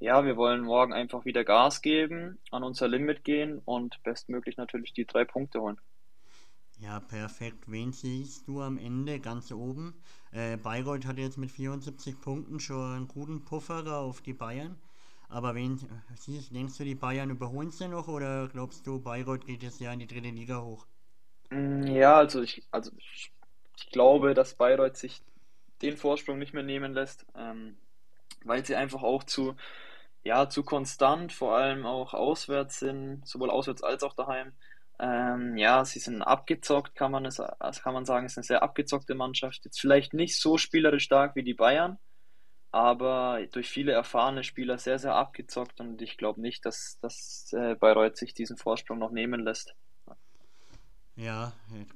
ja, 0.00 0.24
wir 0.24 0.36
wollen 0.36 0.62
morgen 0.62 0.92
einfach 0.92 1.24
wieder 1.24 1.44
Gas 1.44 1.80
geben, 1.80 2.40
an 2.50 2.64
unser 2.64 2.88
Limit 2.88 3.22
gehen 3.22 3.60
und 3.64 4.02
bestmöglich 4.02 4.56
natürlich 4.56 4.94
die 4.94 5.06
drei 5.06 5.24
Punkte 5.24 5.60
holen. 5.60 5.78
Ja, 6.78 6.98
perfekt. 6.98 7.64
Wen 7.68 7.92
siehst 7.92 8.48
du 8.48 8.60
am 8.60 8.78
Ende 8.78 9.20
ganz 9.20 9.52
oben? 9.52 9.94
Äh, 10.32 10.56
Bayreuth 10.56 11.06
hat 11.06 11.18
jetzt 11.18 11.38
mit 11.38 11.52
74 11.52 12.20
Punkten 12.20 12.58
schon 12.58 12.96
einen 12.96 13.08
guten 13.08 13.44
Puffer 13.44 13.96
auf 13.96 14.20
die 14.20 14.34
Bayern. 14.34 14.76
Aber 15.34 15.54
wen 15.54 15.78
siehst, 16.14 16.54
denkst 16.54 16.78
du, 16.78 16.84
die 16.84 16.94
Bayern 16.94 17.30
überholen 17.30 17.70
sie 17.70 17.88
noch 17.88 18.08
oder 18.08 18.48
glaubst 18.48 18.86
du, 18.86 19.00
Bayreuth 19.00 19.46
geht 19.46 19.62
jetzt 19.62 19.80
ja 19.80 19.92
in 19.92 19.98
die 19.98 20.06
dritte 20.06 20.28
Liga 20.30 20.62
hoch? 20.62 20.86
Mm, 21.50 21.82
ja, 21.88 22.16
also 22.16 22.42
ich, 22.42 22.62
also 22.70 22.92
ich 22.96 23.32
ich 23.76 23.90
glaube, 23.90 24.34
dass 24.34 24.54
Bayreuth 24.54 24.96
sich 24.96 25.22
den 25.82 25.96
Vorsprung 25.96 26.38
nicht 26.38 26.54
mehr 26.54 26.62
nehmen 26.62 26.94
lässt, 26.94 27.26
ähm, 27.36 27.76
weil 28.44 28.64
sie 28.64 28.76
einfach 28.76 29.02
auch 29.02 29.24
zu, 29.24 29.56
ja, 30.22 30.48
zu 30.48 30.62
konstant, 30.62 31.32
vor 31.32 31.56
allem 31.56 31.86
auch 31.86 32.14
auswärts 32.14 32.78
sind, 32.80 33.26
sowohl 33.26 33.50
auswärts 33.50 33.82
als 33.82 34.02
auch 34.02 34.14
daheim. 34.14 34.52
Ähm, 35.00 35.56
ja, 35.56 35.84
sie 35.84 35.98
sind 35.98 36.22
abgezockt, 36.22 36.94
kann 36.94 37.10
man 37.10 37.26
es, 37.26 37.40
also 37.40 37.82
kann 37.82 37.94
man 37.94 38.04
sagen, 38.04 38.26
es 38.26 38.32
ist 38.32 38.38
eine 38.38 38.44
sehr 38.44 38.62
abgezockte 38.62 39.14
Mannschaft. 39.14 39.64
Jetzt 39.64 39.80
vielleicht 39.80 40.14
nicht 40.14 40.40
so 40.40 40.56
spielerisch 40.56 41.04
stark 41.04 41.34
wie 41.36 41.42
die 41.42 41.54
Bayern, 41.54 41.98
aber 42.74 43.46
durch 43.52 43.70
viele 43.70 43.92
erfahrene 43.92 44.42
Spieler 44.42 44.78
sehr, 44.78 44.98
sehr 44.98 45.14
abgezockt 45.14 45.80
und 45.80 46.02
ich 46.02 46.18
glaube 46.18 46.40
nicht, 46.40 46.66
dass, 46.66 46.98
dass 47.00 47.52
äh, 47.52 47.76
Bayreuth 47.76 48.16
sich 48.16 48.34
diesen 48.34 48.56
Vorsprung 48.56 48.98
noch 48.98 49.12
nehmen 49.12 49.44
lässt. 49.44 49.76
Ja, 51.14 51.52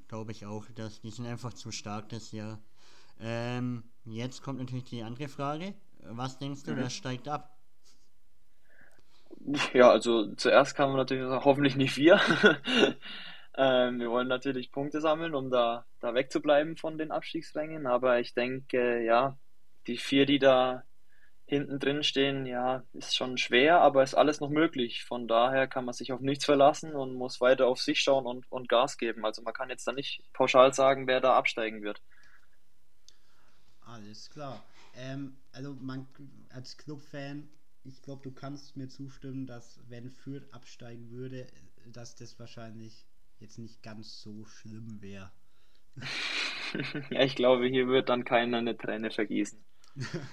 glaube 0.06 0.30
ich 0.30 0.46
auch. 0.46 0.66
Dass 0.76 1.00
die 1.00 1.10
sind 1.10 1.26
einfach 1.26 1.52
zu 1.52 1.72
stark 1.72 2.08
das 2.10 2.30
Jahr. 2.30 2.60
Ähm, 3.18 3.90
jetzt 4.04 4.40
kommt 4.44 4.60
natürlich 4.60 4.84
die 4.84 5.02
andere 5.02 5.26
Frage. 5.26 5.74
Was 6.02 6.38
denkst 6.38 6.62
du, 6.62 6.70
mhm. 6.70 6.76
wer 6.76 6.90
steigt 6.90 7.26
ab? 7.26 7.58
Ja, 9.72 9.90
also 9.90 10.32
zuerst 10.36 10.76
kann 10.76 10.90
man 10.90 10.98
natürlich 10.98 11.26
sagen, 11.26 11.44
hoffentlich 11.44 11.74
nicht 11.74 11.96
wir. 11.96 12.20
ähm, 13.56 13.98
wir 13.98 14.10
wollen 14.10 14.28
natürlich 14.28 14.70
Punkte 14.70 15.00
sammeln, 15.00 15.34
um 15.34 15.50
da, 15.50 15.86
da 15.98 16.14
wegzubleiben 16.14 16.76
von 16.76 16.98
den 16.98 17.10
Abstiegsrängen. 17.10 17.88
Aber 17.88 18.20
ich 18.20 18.34
denke, 18.34 19.02
ja, 19.04 19.36
die 19.88 19.98
vier, 19.98 20.26
die 20.26 20.38
da 20.38 20.84
hinten 21.48 21.78
drin 21.80 22.02
stehen, 22.02 22.44
ja, 22.44 22.84
ist 22.92 23.16
schon 23.16 23.38
schwer, 23.38 23.80
aber 23.80 24.02
ist 24.02 24.14
alles 24.14 24.38
noch 24.38 24.50
möglich. 24.50 25.04
Von 25.04 25.26
daher 25.26 25.66
kann 25.66 25.86
man 25.86 25.94
sich 25.94 26.12
auf 26.12 26.20
nichts 26.20 26.44
verlassen 26.44 26.94
und 26.94 27.14
muss 27.14 27.40
weiter 27.40 27.66
auf 27.66 27.80
sich 27.80 28.00
schauen 28.00 28.26
und, 28.26 28.44
und 28.52 28.68
Gas 28.68 28.98
geben. 28.98 29.24
Also 29.24 29.40
man 29.42 29.54
kann 29.54 29.70
jetzt 29.70 29.86
da 29.88 29.92
nicht 29.92 30.22
pauschal 30.34 30.74
sagen, 30.74 31.06
wer 31.06 31.20
da 31.20 31.36
absteigen 31.36 31.82
wird. 31.82 32.02
Alles 33.80 34.28
klar. 34.28 34.62
Ähm, 34.94 35.38
also 35.52 35.74
man 35.80 36.06
als 36.50 36.76
Clubfan, 36.76 37.48
ich 37.82 38.02
glaube, 38.02 38.22
du 38.22 38.30
kannst 38.30 38.76
mir 38.76 38.88
zustimmen, 38.88 39.46
dass 39.46 39.80
wenn 39.88 40.10
Fürth 40.10 40.52
absteigen 40.52 41.10
würde, 41.10 41.46
dass 41.86 42.14
das 42.14 42.38
wahrscheinlich 42.38 43.06
jetzt 43.38 43.58
nicht 43.58 43.82
ganz 43.82 44.20
so 44.20 44.44
schlimm 44.44 45.00
wäre. 45.00 45.30
ja, 47.10 47.22
ich 47.22 47.36
glaube, 47.36 47.66
hier 47.66 47.88
wird 47.88 48.10
dann 48.10 48.24
keiner 48.24 48.58
eine 48.58 48.76
Träne 48.76 49.10
vergießen. 49.10 49.64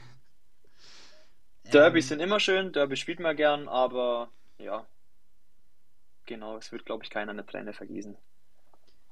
Derbys 1.74 2.10
sind 2.10 2.20
immer 2.20 2.40
schön, 2.40 2.72
Derby 2.72 2.96
spielt 2.96 3.20
man 3.20 3.36
gern, 3.36 3.68
aber 3.68 4.30
ja, 4.58 4.86
genau, 6.26 6.58
es 6.58 6.72
wird, 6.72 6.86
glaube 6.86 7.04
ich, 7.04 7.10
keiner 7.10 7.32
eine 7.32 7.46
Träne 7.46 7.74
vergießen. 7.74 8.16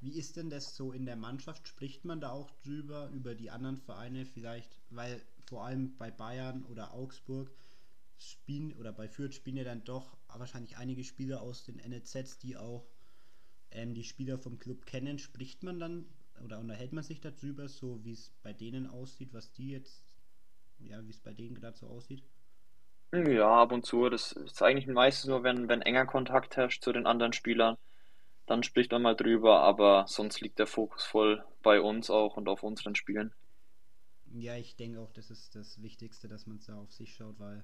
Wie 0.02 0.18
ist 0.18 0.36
denn 0.36 0.50
das 0.50 0.76
so 0.76 0.92
in 0.92 1.06
der 1.06 1.16
Mannschaft? 1.16 1.68
Spricht 1.68 2.04
man 2.04 2.20
da 2.20 2.32
auch 2.32 2.52
drüber, 2.64 3.10
über 3.14 3.36
die 3.36 3.50
anderen 3.50 3.78
Vereine 3.78 4.26
vielleicht? 4.26 4.78
Weil 4.90 5.22
vor 5.48 5.66
allem 5.66 5.98
bei 5.98 6.12
Bayern 6.12 6.64
oder 6.66 6.94
Augsburg 6.94 7.52
spielen 8.18 8.74
oder 8.74 8.92
bei 8.92 9.08
Fürth 9.08 9.34
spielen 9.34 9.58
ja 9.58 9.64
dann 9.64 9.84
doch 9.84 10.18
wahrscheinlich 10.28 10.78
einige 10.78 11.04
Spieler 11.04 11.42
aus 11.42 11.64
den 11.64 11.78
NLZs, 11.78 12.38
die 12.40 12.58
auch 12.58 12.86
ähm, 13.72 13.94
die 13.94 14.04
Spieler 14.04 14.38
vom 14.38 14.60
Club 14.60 14.86
kennen. 14.86 15.20
Spricht 15.20 15.64
man 15.64 15.80
dann 15.80 16.06
oder 16.44 16.60
unterhält 16.60 16.94
man 16.94 17.04
sich 17.04 17.22
darüber, 17.22 17.70
so 17.70 18.04
wie 18.04 18.14
es 18.14 18.32
bei 18.42 18.54
denen 18.54 18.88
aussieht, 18.88 19.34
was 19.34 19.54
die 19.54 19.70
jetzt, 19.70 20.03
ja, 20.88 21.06
wie 21.06 21.12
es 21.12 21.20
bei 21.20 21.34
denen 21.34 21.56
gerade 21.56 21.78
so 21.78 21.88
aussieht? 21.88 22.24
Ja, 23.12 23.62
ab 23.62 23.72
und 23.72 23.86
zu. 23.86 24.10
Das 24.10 24.32
ist 24.32 24.62
eigentlich 24.64 24.88
meistens 24.88 25.30
nur, 25.30 25.44
wenn, 25.44 25.68
wenn 25.70 25.82
enger 25.82 26.06
Kontakt 26.06 26.58
herrscht 26.58 26.84
zu 26.84 26.92
den 26.92 27.06
anderen 27.06 27.34
Spielern 27.34 27.78
dann 28.46 28.64
spricht 28.64 28.92
man 28.92 29.02
mal 29.02 29.16
drüber, 29.16 29.62
aber 29.62 30.06
sonst 30.08 30.42
liegt 30.42 30.60
der 30.60 30.68
Fokus 30.68 31.04
voll 31.04 31.44
bei 31.62 31.80
uns 31.80 32.10
auch 32.10 32.36
und 32.36 32.50
auf 32.50 32.64
unseren 32.64 32.96
Spielen. 32.96 33.34
Ja, 34.34 34.58
ich 34.58 34.76
denke 34.76 35.00
auch, 35.00 35.14
das 35.14 35.30
ist 35.30 35.56
das 35.56 35.82
Wichtigste, 35.82 36.28
dass 36.28 36.48
man 36.48 36.60
da 36.66 36.78
auf 36.78 36.92
sich 36.92 37.16
schaut, 37.16 37.40
weil 37.40 37.64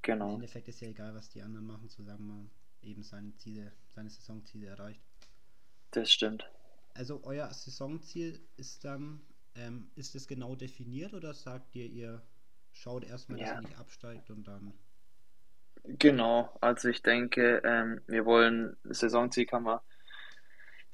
genau. 0.00 0.30
im 0.30 0.34
Endeffekt 0.36 0.68
ist 0.68 0.80
ja 0.80 0.88
egal, 0.88 1.14
was 1.14 1.28
die 1.28 1.42
anderen 1.42 1.66
machen, 1.66 1.88
solange 1.88 2.22
man 2.22 2.50
eben 2.80 3.02
seine 3.02 3.34
Ziele, 3.36 3.72
seine 3.94 4.10
Saisonziele 4.10 4.66
erreicht. 4.66 5.02
Das 5.92 6.10
stimmt. 6.10 6.50
Also 6.94 7.20
euer 7.24 7.52
Saisonziel 7.52 8.40
ist 8.56 8.84
dann, 8.84 9.20
ähm, 9.54 9.90
ist 9.94 10.14
es 10.14 10.26
genau 10.26 10.56
definiert 10.56 11.14
oder 11.14 11.34
sagt 11.34 11.74
ihr, 11.76 11.86
ihr 11.86 12.22
schaut 12.72 13.04
erstmal, 13.04 13.38
dass 13.38 13.48
ja. 13.48 13.54
ihr 13.56 13.62
nicht 13.62 13.78
absteigt 13.78 14.30
und 14.30 14.46
dann 14.46 14.72
Genau, 15.84 16.56
also 16.60 16.88
ich 16.88 17.02
denke, 17.02 17.60
ähm, 17.64 18.00
wir 18.06 18.24
wollen 18.24 18.76
Saisonziel 18.84 19.46
kann 19.46 19.64
man 19.64 19.80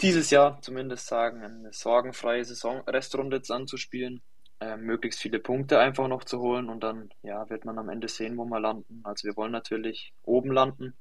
dieses 0.01 0.31
Jahr 0.31 0.63
zumindest 0.63 1.07
sagen, 1.07 1.43
eine 1.43 1.73
sorgenfreie 1.73 2.45
Saison 2.45 2.81
Restrunde 2.87 3.37
jetzt 3.37 3.51
anzuspielen, 3.51 4.23
äh, 4.61 4.77
möglichst 4.77 5.21
viele 5.21 5.41
Punkte 5.41 5.79
einfach 5.79 6.09
noch 6.09 6.25
zu 6.25 6.41
holen 6.41 6.71
und 6.71 6.83
dann 6.83 7.11
ja, 7.23 7.51
wird 7.51 7.65
man 7.65 7.79
am 7.79 7.91
Ende 7.91 8.09
sehen, 8.09 8.39
wo 8.39 8.45
wir 8.47 8.61
landen. 8.61 9.01
Also 9.05 9.29
wir 9.29 9.37
wollen 9.37 9.53
natürlich 9.53 10.15
oben 10.23 10.53
landen, 10.53 10.95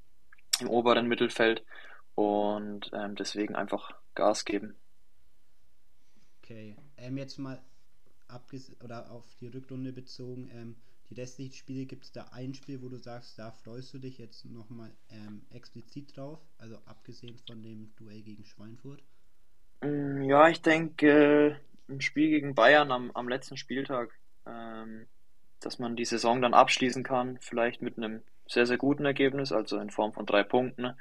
im 0.59 0.69
oberen 0.69 1.07
Mittelfeld 1.07 1.63
und 2.15 2.89
ähm, 2.93 3.15
deswegen 3.15 3.55
einfach 3.55 3.91
Gas 4.15 4.43
geben. 4.43 4.75
Okay, 6.43 6.75
ähm, 6.97 7.17
jetzt 7.17 7.37
mal 7.37 7.61
oder 8.83 9.11
auf 9.11 9.25
die 9.39 9.47
Rückrunde 9.47 9.93
bezogen, 9.93 10.49
ähm, 10.53 10.75
die 11.09 11.13
restlichen 11.13 11.53
Spiele 11.53 11.85
gibt 11.85 12.03
es 12.03 12.11
da 12.11 12.29
ein 12.33 12.53
Spiel, 12.53 12.81
wo 12.81 12.89
du 12.89 12.97
sagst, 12.97 13.39
da 13.39 13.51
freust 13.51 13.93
du 13.93 13.99
dich 13.99 14.17
jetzt 14.17 14.45
nochmal 14.45 14.91
ähm, 15.09 15.41
explizit 15.51 16.17
drauf, 16.17 16.39
also 16.57 16.77
abgesehen 16.85 17.37
von 17.47 17.63
dem 17.63 17.93
Duell 17.95 18.21
gegen 18.21 18.43
Schweinfurt? 18.43 19.01
Mm, 19.81 20.23
ja, 20.23 20.49
ich 20.49 20.61
denke, 20.61 21.07
äh, 21.07 21.55
ein 21.91 22.01
Spiel 22.01 22.29
gegen 22.29 22.55
Bayern 22.55 22.91
am, 22.91 23.11
am 23.11 23.29
letzten 23.29 23.55
Spieltag, 23.55 24.11
ähm, 24.45 25.07
dass 25.61 25.79
man 25.79 25.95
die 25.95 26.05
Saison 26.05 26.41
dann 26.41 26.53
abschließen 26.53 27.03
kann, 27.03 27.37
vielleicht 27.39 27.81
mit 27.81 27.97
einem 27.97 28.21
sehr, 28.47 28.65
sehr 28.65 28.77
guten 28.77 29.05
Ergebnis, 29.05 29.51
also 29.51 29.79
in 29.79 29.89
Form 29.89 30.13
von 30.13 30.25
drei 30.25 30.43
Punkten 30.43 30.93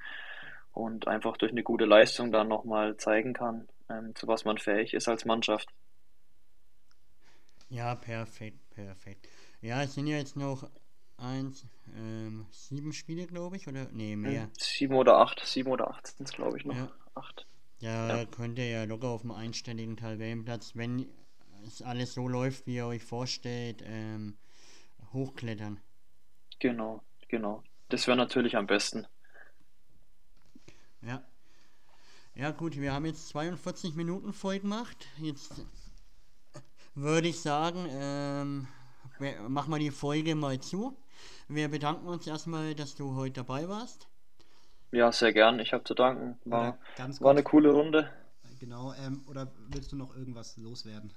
und 0.73 1.09
einfach 1.09 1.37
durch 1.37 1.53
eine 1.53 1.63
gute 1.63 1.85
Leistung 1.85 2.31
dann 2.31 2.49
nochmal 2.49 2.97
zeigen 2.97 3.33
kann, 3.33 3.69
ähm, 3.89 4.15
zu 4.15 4.29
was 4.29 4.45
man 4.45 4.59
fähig 4.59 4.95
ist 4.95 5.09
als 5.09 5.25
Mannschaft. 5.25 5.69
Ja, 7.69 7.95
perfekt, 7.95 8.71
perfekt. 8.71 9.29
Ja, 9.61 9.83
es 9.83 9.95
sind 9.95 10.07
ja 10.07 10.17
jetzt 10.17 10.37
noch 10.37 10.71
eins, 11.17 11.67
ähm, 11.97 12.47
sieben 12.51 12.93
Spiele, 12.93 13.27
glaube 13.27 13.57
ich, 13.57 13.67
oder? 13.69 13.89
Nee, 13.93 14.17
mehr. 14.17 14.45
Hm, 14.45 14.51
sieben 14.59 14.95
oder 14.95 15.19
acht, 15.19 15.45
sieben 15.45 15.71
oder 15.71 15.91
acht 15.91 16.07
sind 16.07 16.29
es, 16.29 16.35
glaube 16.35 16.59
ich, 16.59 16.65
noch. 16.65 16.77
Ja. 16.77 16.93
Acht. 17.15 17.47
Ja, 17.81 18.17
ja, 18.17 18.25
könnt 18.25 18.59
ihr 18.59 18.69
ja 18.69 18.85
locker 18.85 19.09
auf 19.09 19.23
dem 19.23 19.33
einstelligen 19.33 19.97
Tabellenplatz, 19.97 20.77
wenn 20.77 21.07
es 21.67 21.83
alles 21.83 22.15
so 22.15 22.29
läuft, 22.29 22.67
wie 22.67 22.77
ihr 22.77 22.87
euch 22.87 23.03
vorstellt, 23.03 23.83
ähm, 23.85 24.39
hochklettern. 25.13 25.81
Genau, 26.59 27.03
genau. 27.29 27.63
Das 27.89 28.07
wäre 28.07 28.17
natürlich 28.17 28.57
am 28.57 28.67
besten. 28.67 29.07
Ja. 31.03 31.25
Ja 32.35 32.51
gut, 32.51 32.79
wir 32.79 32.93
haben 32.93 33.07
jetzt 33.07 33.29
42 33.29 33.95
Minuten 33.95 34.33
voll 34.33 34.61
gemacht. 34.61 35.07
Jetzt 35.19 35.65
würde 36.97 37.29
ich 37.29 37.41
sagen, 37.41 37.87
ähm, 37.91 38.69
machen 39.49 39.71
wir 39.71 39.79
die 39.79 39.91
Folge 39.91 40.35
mal 40.35 40.59
zu. 40.59 40.97
Wir 41.49 41.69
bedanken 41.69 42.09
uns 42.09 42.27
erstmal, 42.27 42.75
dass 42.75 42.95
du 42.95 43.15
heute 43.15 43.45
dabei 43.45 43.69
warst. 43.69 44.09
Ja, 44.93 45.13
sehr 45.13 45.33
gern. 45.33 45.61
Ich 45.61 45.73
habe 45.73 45.85
zu 45.85 45.95
danken. 45.95 46.39
War, 46.45 46.79
war 47.21 47.31
eine 47.31 47.43
coole 47.43 47.71
Runde. 47.71 48.11
Genau, 48.61 48.95
ähm, 48.95 49.23
oder 49.29 49.53
willst 49.69 49.93
du 49.93 49.97
noch 49.97 50.17
irgendwas 50.17 50.57
loswerden? 50.57 51.13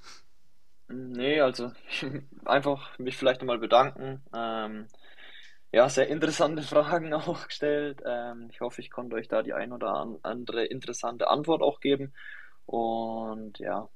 Nee, 0.89 1.39
also 1.39 1.71
einfach 2.45 2.97
mich 2.99 3.15
vielleicht 3.15 3.41
nochmal 3.41 3.59
bedanken. 3.59 4.21
Ähm, 4.35 4.87
ja, 5.71 5.87
sehr 5.87 6.07
interessante 6.07 6.61
Fragen 6.63 7.13
auch 7.13 7.47
gestellt. 7.47 8.01
Ähm, 8.05 8.49
ich 8.51 8.59
hoffe, 8.59 8.81
ich 8.81 8.89
konnte 8.89 9.15
euch 9.15 9.27
da 9.27 9.43
die 9.43 9.53
ein 9.53 9.71
oder 9.71 10.19
andere 10.23 10.65
interessante 10.65 11.29
Antwort 11.29 11.61
auch 11.61 11.79
geben 11.79 12.13
und 12.65 13.59
ja, 13.59 13.87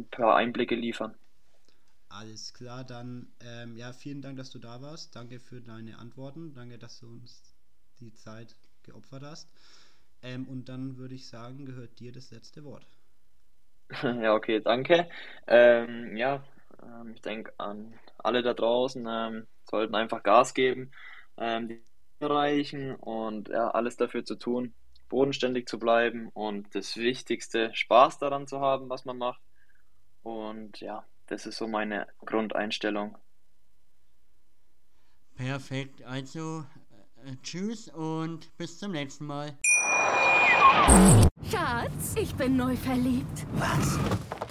ein 0.00 0.10
paar 0.10 0.36
Einblicke 0.36 0.74
liefern. 0.74 1.16
Alles 2.10 2.52
klar, 2.52 2.84
dann 2.84 3.32
ähm, 3.40 3.74
ja, 3.76 3.92
vielen 3.94 4.20
Dank, 4.20 4.36
dass 4.36 4.50
du 4.50 4.58
da 4.58 4.82
warst. 4.82 5.16
Danke 5.16 5.40
für 5.40 5.62
deine 5.62 5.98
Antworten. 5.98 6.52
Danke, 6.52 6.78
dass 6.78 6.98
du 7.00 7.06
uns 7.08 7.54
die 8.00 8.12
Zeit 8.12 8.56
geopfert 8.82 9.22
hast. 9.22 9.50
Ähm, 10.22 10.46
und 10.48 10.68
dann 10.68 10.98
würde 10.98 11.14
ich 11.14 11.26
sagen, 11.28 11.64
gehört 11.66 11.98
dir 12.00 12.12
das 12.12 12.30
letzte 12.30 12.64
Wort. 12.64 12.86
Ja, 14.02 14.34
okay, 14.34 14.60
danke. 14.60 15.08
Ähm, 15.46 16.16
ja, 16.16 16.44
ähm, 16.82 17.12
ich 17.14 17.22
denke 17.22 17.52
an 17.58 17.98
alle 18.18 18.42
da 18.42 18.54
draußen, 18.54 19.06
ähm, 19.08 19.46
sollten 19.64 19.94
einfach 19.94 20.22
Gas 20.22 20.54
geben, 20.54 20.92
ähm, 21.38 21.68
die 21.68 21.82
erreichen 22.20 22.94
und 22.96 23.48
ja, 23.48 23.70
alles 23.70 23.96
dafür 23.96 24.24
zu 24.24 24.36
tun, 24.36 24.74
bodenständig 25.08 25.66
zu 25.68 25.78
bleiben 25.78 26.28
und 26.34 26.74
das 26.74 26.96
Wichtigste, 26.98 27.70
Spaß 27.74 28.18
daran 28.18 28.46
zu 28.46 28.60
haben, 28.60 28.90
was 28.90 29.04
man 29.06 29.16
macht. 29.18 29.40
Und 30.22 30.80
ja, 30.80 31.04
das 31.26 31.46
ist 31.46 31.56
so 31.56 31.66
meine 31.66 32.06
Grundeinstellung. 32.24 33.16
Perfekt. 35.36 36.02
Also, 36.02 36.64
äh, 37.24 37.34
tschüss 37.42 37.88
und 37.88 38.56
bis 38.58 38.78
zum 38.78 38.92
nächsten 38.92 39.24
Mal. 39.26 39.56
Schatz, 41.50 42.14
ich 42.16 42.34
bin 42.34 42.56
neu 42.56 42.76
verliebt. 42.76 43.46
Was? 43.52 43.98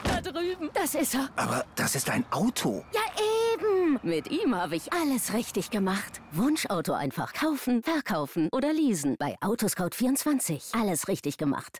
Da 0.04 0.22
drüben. 0.22 0.70
Das 0.74 0.96
ist 0.96 1.14
er. 1.14 1.30
Aber 1.36 1.66
das 1.76 1.96
ist 1.96 2.10
ein 2.10 2.26
Auto. 2.32 2.84
Ja, 2.94 3.02
eben. 3.54 4.00
Mit 4.02 4.32
ihm 4.32 4.56
habe 4.56 4.76
ich 4.76 4.92
alles 4.92 5.34
richtig 5.34 5.70
gemacht. 5.70 6.22
Wunschauto 6.32 6.94
einfach 6.94 7.34
kaufen, 7.34 7.84
verkaufen 7.84 8.50
oder 8.52 8.74
leasen. 8.74 9.16
Bei 9.20 9.38
Autoscout24. 9.42 10.80
Alles 10.80 11.08
richtig 11.08 11.38
gemacht. 11.38 11.80